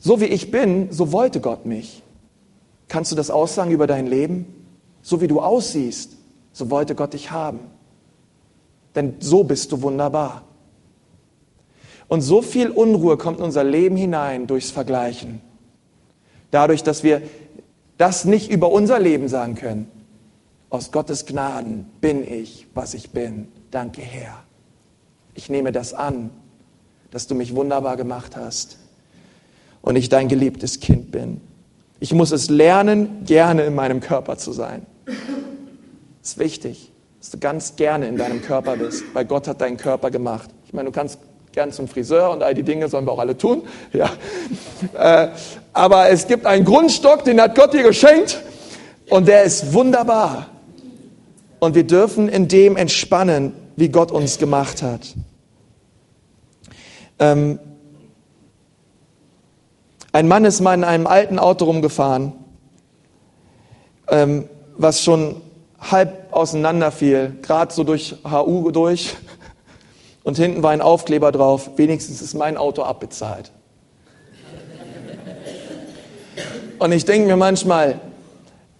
So 0.00 0.20
wie 0.20 0.24
ich 0.24 0.50
bin, 0.50 0.90
so 0.90 1.12
wollte 1.12 1.38
Gott 1.38 1.66
mich. 1.66 2.02
Kannst 2.88 3.12
du 3.12 3.16
das 3.16 3.30
aussagen 3.30 3.70
über 3.70 3.86
dein 3.86 4.08
Leben? 4.08 4.66
So 5.02 5.20
wie 5.20 5.28
du 5.28 5.40
aussiehst, 5.40 6.16
so 6.52 6.68
wollte 6.68 6.96
Gott 6.96 7.12
dich 7.12 7.30
haben. 7.30 7.60
Denn 8.96 9.14
so 9.20 9.44
bist 9.44 9.70
du 9.70 9.82
wunderbar. 9.82 10.42
Und 12.12 12.20
so 12.20 12.42
viel 12.42 12.68
Unruhe 12.68 13.16
kommt 13.16 13.38
in 13.38 13.44
unser 13.46 13.64
Leben 13.64 13.96
hinein 13.96 14.46
durchs 14.46 14.70
Vergleichen. 14.70 15.40
Dadurch, 16.50 16.82
dass 16.82 17.02
wir 17.02 17.22
das 17.96 18.26
nicht 18.26 18.50
über 18.50 18.70
unser 18.70 18.98
Leben 19.00 19.28
sagen 19.28 19.54
können. 19.54 19.90
Aus 20.68 20.92
Gottes 20.92 21.24
Gnaden 21.24 21.86
bin 22.02 22.30
ich, 22.30 22.66
was 22.74 22.92
ich 22.92 23.12
bin. 23.12 23.48
Danke, 23.70 24.02
Herr. 24.02 24.42
Ich 25.32 25.48
nehme 25.48 25.72
das 25.72 25.94
an, 25.94 26.28
dass 27.10 27.28
du 27.28 27.34
mich 27.34 27.54
wunderbar 27.54 27.96
gemacht 27.96 28.36
hast 28.36 28.76
und 29.80 29.96
ich 29.96 30.10
dein 30.10 30.28
geliebtes 30.28 30.80
Kind 30.80 31.12
bin. 31.12 31.40
Ich 31.98 32.12
muss 32.12 32.30
es 32.30 32.50
lernen, 32.50 33.24
gerne 33.24 33.62
in 33.62 33.74
meinem 33.74 34.00
Körper 34.00 34.36
zu 34.36 34.52
sein. 34.52 34.84
Das 35.06 36.32
ist 36.32 36.38
wichtig, 36.38 36.92
dass 37.20 37.30
du 37.30 37.38
ganz 37.38 37.76
gerne 37.76 38.06
in 38.06 38.18
deinem 38.18 38.42
Körper 38.42 38.76
bist, 38.76 39.02
weil 39.14 39.24
Gott 39.24 39.48
hat 39.48 39.62
deinen 39.62 39.78
Körper 39.78 40.10
gemacht. 40.10 40.50
Ich 40.66 40.74
meine, 40.74 40.90
du 40.90 40.92
kannst 40.92 41.18
gern 41.52 41.70
zum 41.70 41.86
Friseur 41.86 42.30
und 42.30 42.42
all 42.42 42.54
die 42.54 42.62
Dinge 42.62 42.88
sollen 42.88 43.06
wir 43.06 43.12
auch 43.12 43.18
alle 43.18 43.36
tun. 43.36 43.62
Ja. 43.92 44.10
Äh, 44.94 45.28
aber 45.72 46.08
es 46.10 46.26
gibt 46.26 46.46
einen 46.46 46.64
Grundstock, 46.64 47.24
den 47.24 47.40
hat 47.40 47.54
Gott 47.54 47.72
dir 47.72 47.82
geschenkt 47.82 48.42
und 49.08 49.28
der 49.28 49.44
ist 49.44 49.72
wunderbar. 49.72 50.48
Und 51.60 51.74
wir 51.74 51.84
dürfen 51.84 52.28
in 52.28 52.48
dem 52.48 52.76
entspannen, 52.76 53.52
wie 53.76 53.88
Gott 53.88 54.10
uns 54.10 54.38
gemacht 54.38 54.82
hat. 54.82 55.14
Ähm, 57.18 57.58
ein 60.12 60.28
Mann 60.28 60.44
ist 60.44 60.60
mal 60.60 60.74
in 60.74 60.84
einem 60.84 61.06
alten 61.06 61.38
Auto 61.38 61.66
rumgefahren, 61.66 62.32
ähm, 64.08 64.48
was 64.76 65.02
schon 65.02 65.40
halb 65.80 66.32
auseinanderfiel, 66.32 67.36
gerade 67.42 67.72
so 67.72 67.84
durch 67.84 68.16
HU 68.24 68.70
durch. 68.70 69.14
Und 70.24 70.36
hinten 70.36 70.62
war 70.62 70.70
ein 70.70 70.80
Aufkleber 70.80 71.32
drauf, 71.32 71.70
wenigstens 71.76 72.22
ist 72.22 72.34
mein 72.34 72.56
Auto 72.56 72.82
abbezahlt. 72.82 73.50
Und 76.78 76.92
ich 76.92 77.04
denke 77.04 77.28
mir 77.28 77.36
manchmal, 77.36 78.00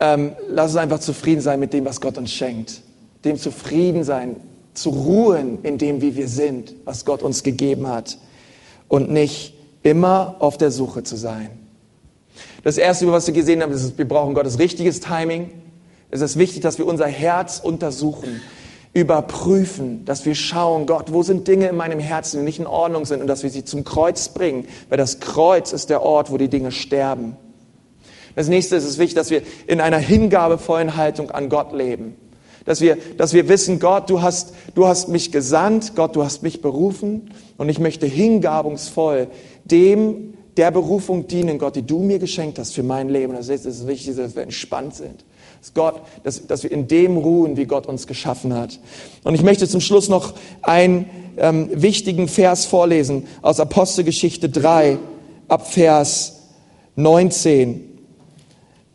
ähm, 0.01 0.33
lass 0.49 0.73
uns 0.73 0.77
einfach 0.77 0.99
zufrieden 0.99 1.41
sein 1.41 1.61
mit 1.61 1.73
dem, 1.73 1.85
was 1.85 2.01
Gott 2.01 2.19
uns 2.19 2.33
schenkt. 2.33 2.83
Dem 3.25 3.39
zufrieden 3.39 4.03
sein, 4.03 4.37
zu 4.75 4.91
ruhen 4.91 5.63
in 5.63 5.79
dem, 5.79 6.01
wie 6.01 6.17
wir 6.17 6.29
sind, 6.29 6.75
was 6.85 7.05
Gott 7.05 7.23
uns 7.23 7.43
gegeben 7.43 7.87
hat. 7.87 8.19
Und 8.89 9.11
nicht 9.11 9.55
immer 9.83 10.37
auf 10.41 10.59
der 10.59 10.71
Suche 10.71 11.03
zu 11.03 11.17
sein. 11.17 11.51
Das 12.65 12.79
Erste, 12.79 13.11
was 13.11 13.27
wir 13.27 13.35
gesehen 13.35 13.63
haben, 13.63 13.73
ist, 13.73 13.99
wir 13.99 14.09
brauchen 14.09 14.35
Gottes 14.35 14.59
richtiges 14.59 15.01
Timing. 15.01 15.51
Es 16.11 16.21
ist 16.21 16.39
wichtig, 16.39 16.63
dass 16.63 16.79
wir 16.79 16.87
unser 16.87 17.07
Herz 17.07 17.61
untersuchen, 17.63 18.41
überprüfen, 18.95 20.05
dass 20.05 20.27
wir 20.27 20.35
schauen, 20.35 20.87
Gott, 20.87 21.13
wo 21.13 21.23
sind 21.23 21.49
Dinge 21.49 21.69
in 21.69 21.77
meinem 21.77 21.99
Herzen, 21.99 22.41
die 22.41 22.45
nicht 22.45 22.59
in 22.59 22.67
Ordnung 22.67 23.07
sind 23.07 23.23
und 23.23 23.27
dass 23.27 23.43
wir 23.43 23.51
sie 23.51 23.65
zum 23.65 23.85
Kreuz 23.85 24.29
bringen, 24.29 24.67
weil 24.89 24.99
das 24.99 25.19
Kreuz 25.21 25.73
ist 25.73 25.89
der 25.89 26.03
Ort, 26.03 26.31
wo 26.31 26.37
die 26.37 26.49
Dinge 26.49 26.73
sterben. 26.73 27.37
Das 28.35 28.49
nächste 28.49 28.77
ist 28.77 28.85
es 28.85 28.99
wichtig, 28.99 29.15
dass 29.15 29.31
wir 29.31 29.43
in 29.67 29.81
einer 29.81 29.99
hingabevollen 29.99 30.97
Haltung 30.97 31.31
an 31.31 31.49
Gott 31.49 31.73
leben. 31.73 32.17
Dass 32.65 32.81
wir, 32.81 32.97
dass 33.17 33.33
wir 33.33 33.49
wissen, 33.49 33.81
Gott, 33.81 34.09
du 34.09 34.23
hast, 34.23 34.55
du 34.75 34.87
hast 34.87 35.09
mich 35.09 35.33
gesandt, 35.33 35.97
Gott, 35.97 36.15
du 36.15 36.23
hast 36.23 36.43
mich 36.43 36.63
berufen 36.63 37.31
und 37.57 37.69
ich 37.69 37.79
möchte 37.79 38.07
hingabungsvoll 38.07 39.29
dem, 39.65 40.35
der 40.57 40.71
Berufung 40.71 41.27
dienen, 41.27 41.59
Gott, 41.59 41.77
die 41.77 41.83
du 41.83 42.01
mir 42.01 42.19
geschenkt 42.19 42.59
hast 42.59 42.75
für 42.75 42.83
mein 42.83 43.09
Leben. 43.09 43.35
Das 43.35 43.49
ist, 43.49 43.67
ist 43.67 43.87
wichtig, 43.87 44.17
dass 44.17 44.37
wir 44.37 44.43
entspannt 44.43 44.95
sind. 44.95 45.25
Dass, 45.63 45.75
Gott, 45.75 46.03
dass, 46.25 46.47
dass 46.47 46.63
wir 46.65 46.73
in 46.73 46.89
dem 46.89 47.17
ruhen, 47.17 47.57
wie 47.57 47.67
Gott 47.67 47.87
uns 47.87 48.07
geschaffen 48.07 48.53
hat. 48.53 48.81
Und 49.23 49.35
ich 49.35 49.43
möchte 49.43 49.67
zum 49.69 49.81
Schluss 49.81 50.09
noch 50.09 50.35
einen 50.61 51.09
ähm, 51.39 51.71
wichtigen 51.73 52.29
Vers 52.29 52.67
vorlesen 52.67 53.27
aus 53.41 53.61
Apostelgeschichte 53.61 54.49
3 54.49 54.99
ab 55.47 55.73
Vers 55.73 56.41
19. 56.97 57.89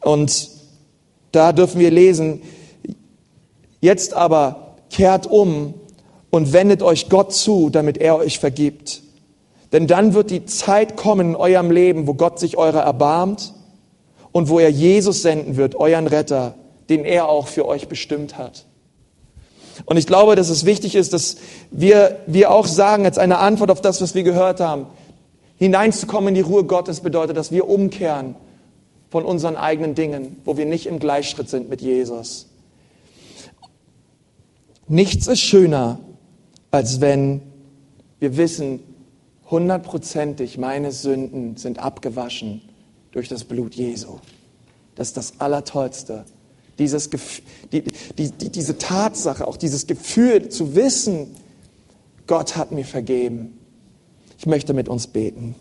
Und 0.02 0.50
da 1.32 1.54
dürfen 1.54 1.80
wir 1.80 1.90
lesen, 1.90 2.42
jetzt 3.82 4.14
aber 4.14 4.76
kehrt 4.90 5.26
um 5.26 5.74
und 6.30 6.52
wendet 6.52 6.84
euch 6.84 7.10
Gott 7.10 7.34
zu, 7.34 7.70
damit 7.70 7.98
er 7.98 8.18
euch 8.18 8.40
vergibt 8.40 9.02
denn 9.72 9.88
dann 9.88 10.14
wird 10.14 10.32
die 10.32 10.46
Zeit 10.46 10.96
kommen 10.96 11.30
in 11.30 11.36
eurem 11.36 11.72
Leben, 11.72 12.08
wo 12.08 12.14
Gott 12.14 12.40
sich 12.40 12.58
eurer 12.58 12.82
erbarmt 12.82 13.54
und 14.32 14.50
wo 14.50 14.60
er 14.60 14.70
Jesus 14.70 15.22
senden 15.22 15.58
wird, 15.58 15.76
euren 15.76 16.08
Retter, 16.08 16.56
den 16.90 17.06
er 17.06 17.30
auch 17.30 17.48
für 17.48 17.66
euch 17.66 17.88
bestimmt 17.88 18.38
hat. 18.38 18.66
Und 19.86 19.98
ich 19.98 20.08
glaube, 20.08 20.36
dass 20.36 20.50
es 20.50 20.66
wichtig 20.66 20.96
ist, 20.96 21.14
dass 21.14 21.38
wir, 21.72 22.20
wir 22.26 22.52
auch 22.52 22.66
sagen, 22.66 23.06
als 23.06 23.18
eine 23.18 23.38
Antwort 23.38 23.70
auf 23.70 23.82
das, 23.82 24.02
was 24.02 24.16
wir 24.16 24.24
gehört 24.24 24.60
haben, 24.60 24.88
hineinzukommen 25.58 26.30
in 26.30 26.36
die 26.36 26.42
Ruhe 26.42 26.64
Gottes 26.64 27.02
bedeutet, 27.02 27.38
dass 27.38 27.52
wir 27.52 27.70
umkehren 27.70 28.36
von 29.10 29.24
unseren 29.24 29.56
eigenen 29.56 29.96
Dingen, 29.96 30.42
wo 30.46 30.58
wir 30.58 30.66
nicht 30.66 30.88
im 30.88 31.00
Gleichschritt 31.00 31.50
sind 31.50 31.70
mit 31.70 31.82
Jesus. 31.82 32.48
Nichts 34.88 35.28
ist 35.28 35.42
schöner, 35.42 36.00
als 36.72 37.02
wenn 37.02 37.42
wir 38.20 38.38
wissen, 38.38 38.80
hundertprozentig, 39.50 40.58
meine 40.58 40.92
Sünden 40.92 41.58
sind 41.58 41.80
abgewaschen 41.80 42.62
durch 43.12 43.30
das 43.30 43.44
Blut 43.44 43.76
Jesu. 43.76 44.20
Das 44.96 45.10
ist 45.10 45.18
das 45.18 45.40
Allertollste. 45.40 46.26
Dieses, 46.80 47.10
die, 47.72 47.84
die, 48.18 48.32
die, 48.32 48.50
diese 48.50 48.78
Tatsache, 48.78 49.48
auch 49.48 49.58
dieses 49.58 49.88
Gefühl 49.88 50.50
zu 50.50 50.76
wissen, 50.76 51.36
Gott 52.28 52.56
hat 52.56 52.72
mir 52.72 52.86
vergeben. 52.86 53.58
Ich 54.38 54.46
möchte 54.46 54.74
mit 54.74 54.88
uns 54.90 55.08
beten. 55.08 55.56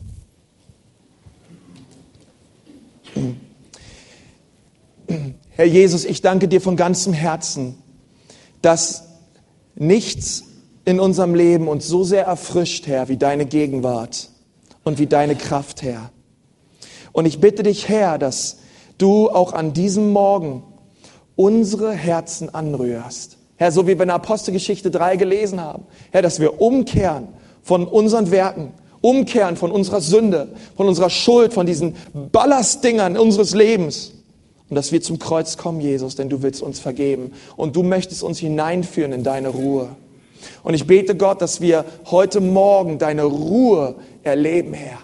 Herr 5.51 5.65
Jesus, 5.65 6.05
ich 6.05 6.21
danke 6.21 6.49
dir 6.49 6.61
von 6.61 6.77
ganzem 6.77 7.13
Herzen, 7.13 7.79
dass 8.61 9.05
nichts 9.75 10.45
in 10.85 11.01
unserem 11.01 11.35
Leben 11.35 11.69
uns 11.69 11.87
so 11.87 12.05
sehr 12.05 12.25
erfrischt, 12.25 12.87
Herr, 12.87 13.09
wie 13.09 13.17
deine 13.17 13.47
Gegenwart 13.47 14.29
und 14.85 14.99
wie 14.99 15.07
deine 15.07 15.35
Kraft, 15.35 15.83
Herr. 15.83 16.11
Und 17.13 17.25
ich 17.25 17.41
bitte 17.41 17.63
dich, 17.63 17.89
Herr, 17.89 18.19
dass 18.19 18.59
du 18.99 19.31
auch 19.31 19.53
an 19.53 19.73
diesem 19.73 20.11
Morgen 20.13 20.63
unsere 21.37 21.93
Herzen 21.93 22.53
anrührst. 22.55 23.37
Herr, 23.57 23.73
so 23.73 23.87
wie 23.87 23.97
wir 23.97 24.03
in 24.03 24.11
Apostelgeschichte 24.11 24.91
3 24.91 25.17
gelesen 25.17 25.61
haben. 25.61 25.85
Herr, 26.11 26.23
dass 26.23 26.41
wir 26.41 26.61
umkehren 26.61 27.29
von 27.63 27.87
unseren 27.87 28.31
Werken, 28.31 28.73
umkehren 29.01 29.57
von 29.57 29.71
unserer 29.71 30.01
Sünde, 30.01 30.49
von 30.77 30.89
unserer 30.89 31.11
Schuld, 31.11 31.55
von 31.55 31.67
diesen 31.67 31.95
Ballastdingern 32.33 33.17
unseres 33.17 33.55
Lebens. 33.55 34.13
Und 34.69 34.75
dass 34.75 34.93
wir 34.93 35.01
zum 35.01 35.19
Kreuz 35.19 35.57
kommen, 35.57 35.81
Jesus, 35.81 36.17
denn 36.17 36.29
du 36.29 36.43
willst 36.43 36.61
uns 36.61 36.81
vergeben. 36.81 37.33
Und 37.57 37.77
du 37.77 37.83
möchtest 37.83 38.23
uns 38.23 38.39
hineinführen 38.39 39.13
in 39.13 39.23
deine 39.23 39.49
Ruhe. 39.49 39.91
Und 40.63 40.75
ich 40.75 40.87
bete 40.87 41.15
Gott, 41.15 41.41
dass 41.41 41.61
wir 41.61 41.85
heute 42.11 42.41
Morgen 42.41 42.99
deine 42.99 43.25
Ruhe 43.25 43.95
erleben, 44.23 44.75
Herr. 44.75 44.99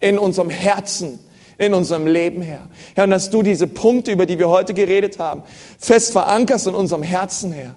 In 0.00 0.18
unserem 0.18 0.50
Herzen, 0.50 1.18
in 1.60 1.74
unserem 1.74 2.06
Leben, 2.06 2.40
Herr. 2.40 2.68
Herr, 2.94 3.04
und 3.04 3.10
dass 3.10 3.28
du 3.28 3.42
diese 3.42 3.66
Punkte, 3.66 4.10
über 4.12 4.24
die 4.24 4.38
wir 4.38 4.48
heute 4.48 4.72
geredet 4.72 5.18
haben, 5.18 5.42
fest 5.78 6.12
verankerst 6.12 6.66
in 6.66 6.74
unserem 6.74 7.02
Herzen, 7.02 7.52
Herr. 7.52 7.74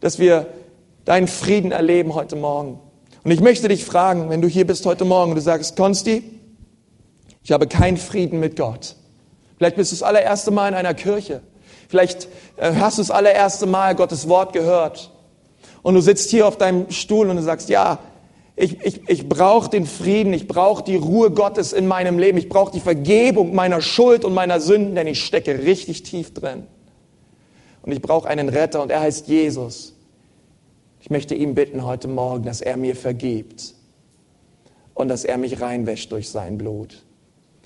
Dass 0.00 0.18
wir 0.18 0.48
deinen 1.04 1.28
Frieden 1.28 1.70
erleben 1.70 2.14
heute 2.14 2.34
Morgen. 2.34 2.80
Und 3.22 3.30
ich 3.30 3.40
möchte 3.40 3.68
dich 3.68 3.84
fragen, 3.84 4.28
wenn 4.28 4.42
du 4.42 4.48
hier 4.48 4.66
bist 4.66 4.84
heute 4.86 5.04
Morgen 5.04 5.30
und 5.30 5.36
du 5.36 5.40
sagst, 5.40 5.76
Konsti, 5.76 6.24
ich 7.44 7.52
habe 7.52 7.68
keinen 7.68 7.96
Frieden 7.96 8.40
mit 8.40 8.56
Gott. 8.56 8.96
Vielleicht 9.56 9.76
bist 9.76 9.92
du 9.92 9.96
das 9.96 10.02
allererste 10.02 10.50
Mal 10.50 10.66
in 10.66 10.74
einer 10.74 10.94
Kirche. 10.94 11.42
Vielleicht 11.88 12.26
äh, 12.56 12.72
hast 12.74 12.98
du 12.98 13.02
das 13.02 13.12
allererste 13.12 13.66
Mal 13.66 13.94
Gottes 13.94 14.28
Wort 14.28 14.52
gehört 14.52 15.12
und 15.82 15.94
du 15.94 16.00
sitzt 16.00 16.28
hier 16.30 16.48
auf 16.48 16.58
deinem 16.58 16.90
Stuhl 16.90 17.30
und 17.30 17.36
du 17.36 17.42
sagst, 17.42 17.68
ja, 17.68 18.00
ich, 18.56 18.80
ich, 18.82 19.08
ich 19.08 19.28
brauche 19.28 19.68
den 19.68 19.84
Frieden, 19.84 20.32
ich 20.32 20.46
brauche 20.46 20.84
die 20.84 20.96
Ruhe 20.96 21.30
Gottes 21.32 21.72
in 21.72 21.86
meinem 21.86 22.18
Leben, 22.18 22.38
ich 22.38 22.48
brauche 22.48 22.72
die 22.72 22.80
Vergebung 22.80 23.54
meiner 23.54 23.80
Schuld 23.80 24.24
und 24.24 24.32
meiner 24.32 24.60
Sünden, 24.60 24.94
denn 24.94 25.08
ich 25.08 25.24
stecke 25.24 25.64
richtig 25.64 26.04
tief 26.04 26.32
drin. 26.32 26.64
Und 27.82 27.92
ich 27.92 28.00
brauche 28.00 28.28
einen 28.28 28.48
Retter 28.48 28.80
und 28.82 28.90
er 28.90 29.00
heißt 29.00 29.26
Jesus. 29.26 29.94
Ich 31.00 31.10
möchte 31.10 31.34
ihn 31.34 31.54
bitten 31.54 31.84
heute 31.84 32.08
Morgen, 32.08 32.44
dass 32.44 32.60
er 32.60 32.76
mir 32.76 32.94
vergibt 32.94 33.74
und 34.94 35.08
dass 35.08 35.24
er 35.24 35.36
mich 35.36 35.60
reinwäscht 35.60 36.12
durch 36.12 36.30
sein 36.30 36.56
Blut. 36.56 37.02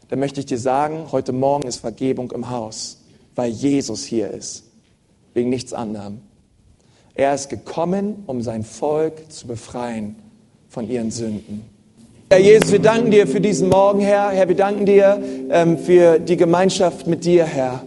Dann 0.09 0.19
möchte 0.19 0.41
ich 0.41 0.47
dir 0.47 0.59
sagen, 0.59 1.13
heute 1.13 1.33
Morgen 1.33 1.69
ist 1.69 1.77
Vergebung 1.77 2.31
im 2.33 2.49
Haus, 2.49 3.03
weil 3.35 3.51
Jesus 3.51 4.05
hier 4.05 4.31
ist, 4.31 4.65
wegen 5.35 5.51
nichts 5.51 5.75
anderem. 5.75 6.23
Er 7.15 7.35
ist 7.35 7.51
gekommen, 7.51 8.25
um 8.27 8.41
sein 8.41 8.65
Volk 8.65 9.31
zu 9.31 9.47
befreien 9.47 10.17
von 10.69 10.89
ihren 10.89 11.11
Sünden. 11.11 11.63
Herr 12.31 12.41
Jesus, 12.41 12.73
wir 12.73 12.79
danken 12.79 13.11
dir 13.11 13.27
für 13.27 13.41
diesen 13.41 13.71
Morgen, 13.71 14.01
Herr. 14.01 14.31
Herr, 14.31 14.49
wir 14.49 14.57
danken 14.57 14.85
dir 14.85 15.23
ähm, 15.51 15.79
für 15.79 16.19
die 16.19 16.37
Gemeinschaft 16.37 17.07
mit 17.07 17.25
dir, 17.25 17.47
Herr. 17.47 17.83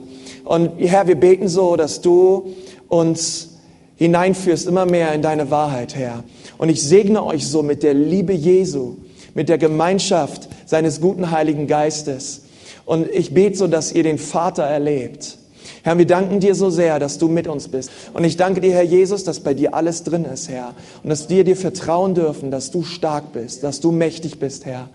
Und 0.46 0.72
Herr, 0.80 1.08
wir 1.08 1.16
beten 1.16 1.48
so, 1.48 1.76
dass 1.76 2.02
du 2.02 2.54
uns 2.88 3.60
hineinführst 3.98 4.68
immer 4.68 4.88
mehr 4.88 5.14
in 5.14 5.22
deine 5.22 5.52
Wahrheit, 5.52 5.96
Herr. 5.96 6.24
Und 6.58 6.70
ich 6.70 6.82
segne 6.82 7.24
euch 7.24 7.46
so 7.48 7.62
mit 7.62 7.84
der 7.84 7.94
Liebe 7.94 8.34
Jesu, 8.34 8.96
mit 9.36 9.48
der 9.48 9.60
Gemeinschaft 9.60 10.50
seines 10.66 11.02
guten 11.02 11.30
Heiligen 11.30 11.68
Geistes. 11.68 12.42
Und 12.86 13.10
ich 13.12 13.34
bete 13.34 13.58
so, 13.58 13.68
dass 13.68 13.92
ihr 13.92 14.02
den 14.02 14.18
Vater 14.18 14.64
erlebt 14.64 15.38
Herr, 15.84 15.98
wir 15.98 16.06
danken 16.06 16.40
dir 16.40 16.54
so 16.54 16.70
sehr, 16.70 17.00
dass 17.00 17.18
du 17.18 17.28
mit 17.28 17.48
uns 17.48 17.68
bist. 17.68 17.90
Und 18.14 18.24
ich 18.24 18.38
danke 18.38 18.62
dir, 18.62 18.74
Herr 18.74 18.84
Jesus, 18.84 19.24
dass 19.24 19.40
bei 19.40 19.54
dir 19.54 19.74
alles 19.74 20.04
drin 20.04 20.26
ist, 20.26 20.50
Herr. 20.50 20.74
Und 21.04 21.10
dass 21.10 21.30
wir 21.30 21.44
dir 21.44 21.56
vertrauen 21.56 22.14
dürfen, 22.14 22.52
dass 22.52 22.70
du 22.70 22.84
stark 22.84 23.34
bist, 23.34 23.64
dass 23.64 23.80
du 23.80 23.92
mächtig 23.92 24.40
bist, 24.40 24.66
Herr. 24.66 24.90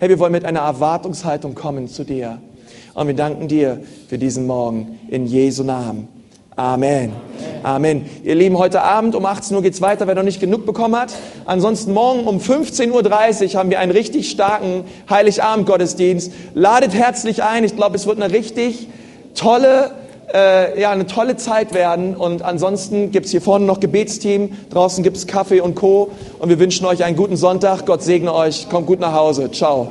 Herr, 0.00 0.08
wir 0.08 0.18
wollen 0.18 0.32
mit 0.32 0.44
einer 0.44 0.60
Erwartungshaltung 0.60 1.54
kommen 1.54 1.88
zu 1.88 2.04
dir. 2.04 2.38
Und 2.94 3.06
wir 3.06 3.14
danken 3.14 3.46
dir 3.46 3.80
für 4.08 4.18
diesen 4.18 4.46
Morgen 4.46 4.98
in 5.08 5.26
Jesu 5.26 5.62
Namen. 5.62 6.08
Amen. 6.56 7.12
Amen. 7.62 8.04
Ihr 8.24 8.34
Lieben, 8.34 8.58
heute 8.58 8.82
Abend 8.82 9.14
um 9.14 9.24
18 9.24 9.56
Uhr 9.56 9.62
geht's 9.62 9.80
weiter, 9.80 10.06
wer 10.06 10.14
noch 10.14 10.22
nicht 10.22 10.40
genug 10.40 10.66
bekommen 10.66 10.96
hat. 10.96 11.14
Ansonsten 11.46 11.94
morgen 11.94 12.26
um 12.26 12.38
15.30 12.38 12.90
Uhr 13.54 13.58
haben 13.58 13.70
wir 13.70 13.78
einen 13.78 13.92
richtig 13.92 14.30
starken 14.30 14.84
Heiligabend-Gottesdienst. 15.08 16.32
Ladet 16.52 16.92
herzlich 16.92 17.42
ein. 17.42 17.64
Ich 17.64 17.74
glaube, 17.74 17.96
es 17.96 18.06
wird 18.06 18.20
eine 18.20 18.34
richtig 18.34 18.88
tolle, 19.34 19.92
äh, 20.32 20.80
ja, 20.80 20.90
eine 20.90 21.06
tolle 21.06 21.36
Zeit 21.36 21.74
werden. 21.74 22.16
Und 22.16 22.42
ansonsten 22.42 23.10
gibt's 23.10 23.30
hier 23.30 23.42
vorne 23.42 23.64
noch 23.64 23.80
Gebetsteam. 23.80 24.52
Draußen 24.70 25.02
gibt's 25.02 25.26
Kaffee 25.26 25.60
und 25.60 25.74
Co. 25.74 26.10
Und 26.38 26.48
wir 26.48 26.58
wünschen 26.58 26.86
euch 26.86 27.04
einen 27.04 27.16
guten 27.16 27.36
Sonntag. 27.36 27.86
Gott 27.86 28.02
segne 28.02 28.34
euch. 28.34 28.68
Kommt 28.68 28.86
gut 28.86 29.00
nach 29.00 29.12
Hause. 29.12 29.50
Ciao. 29.50 29.88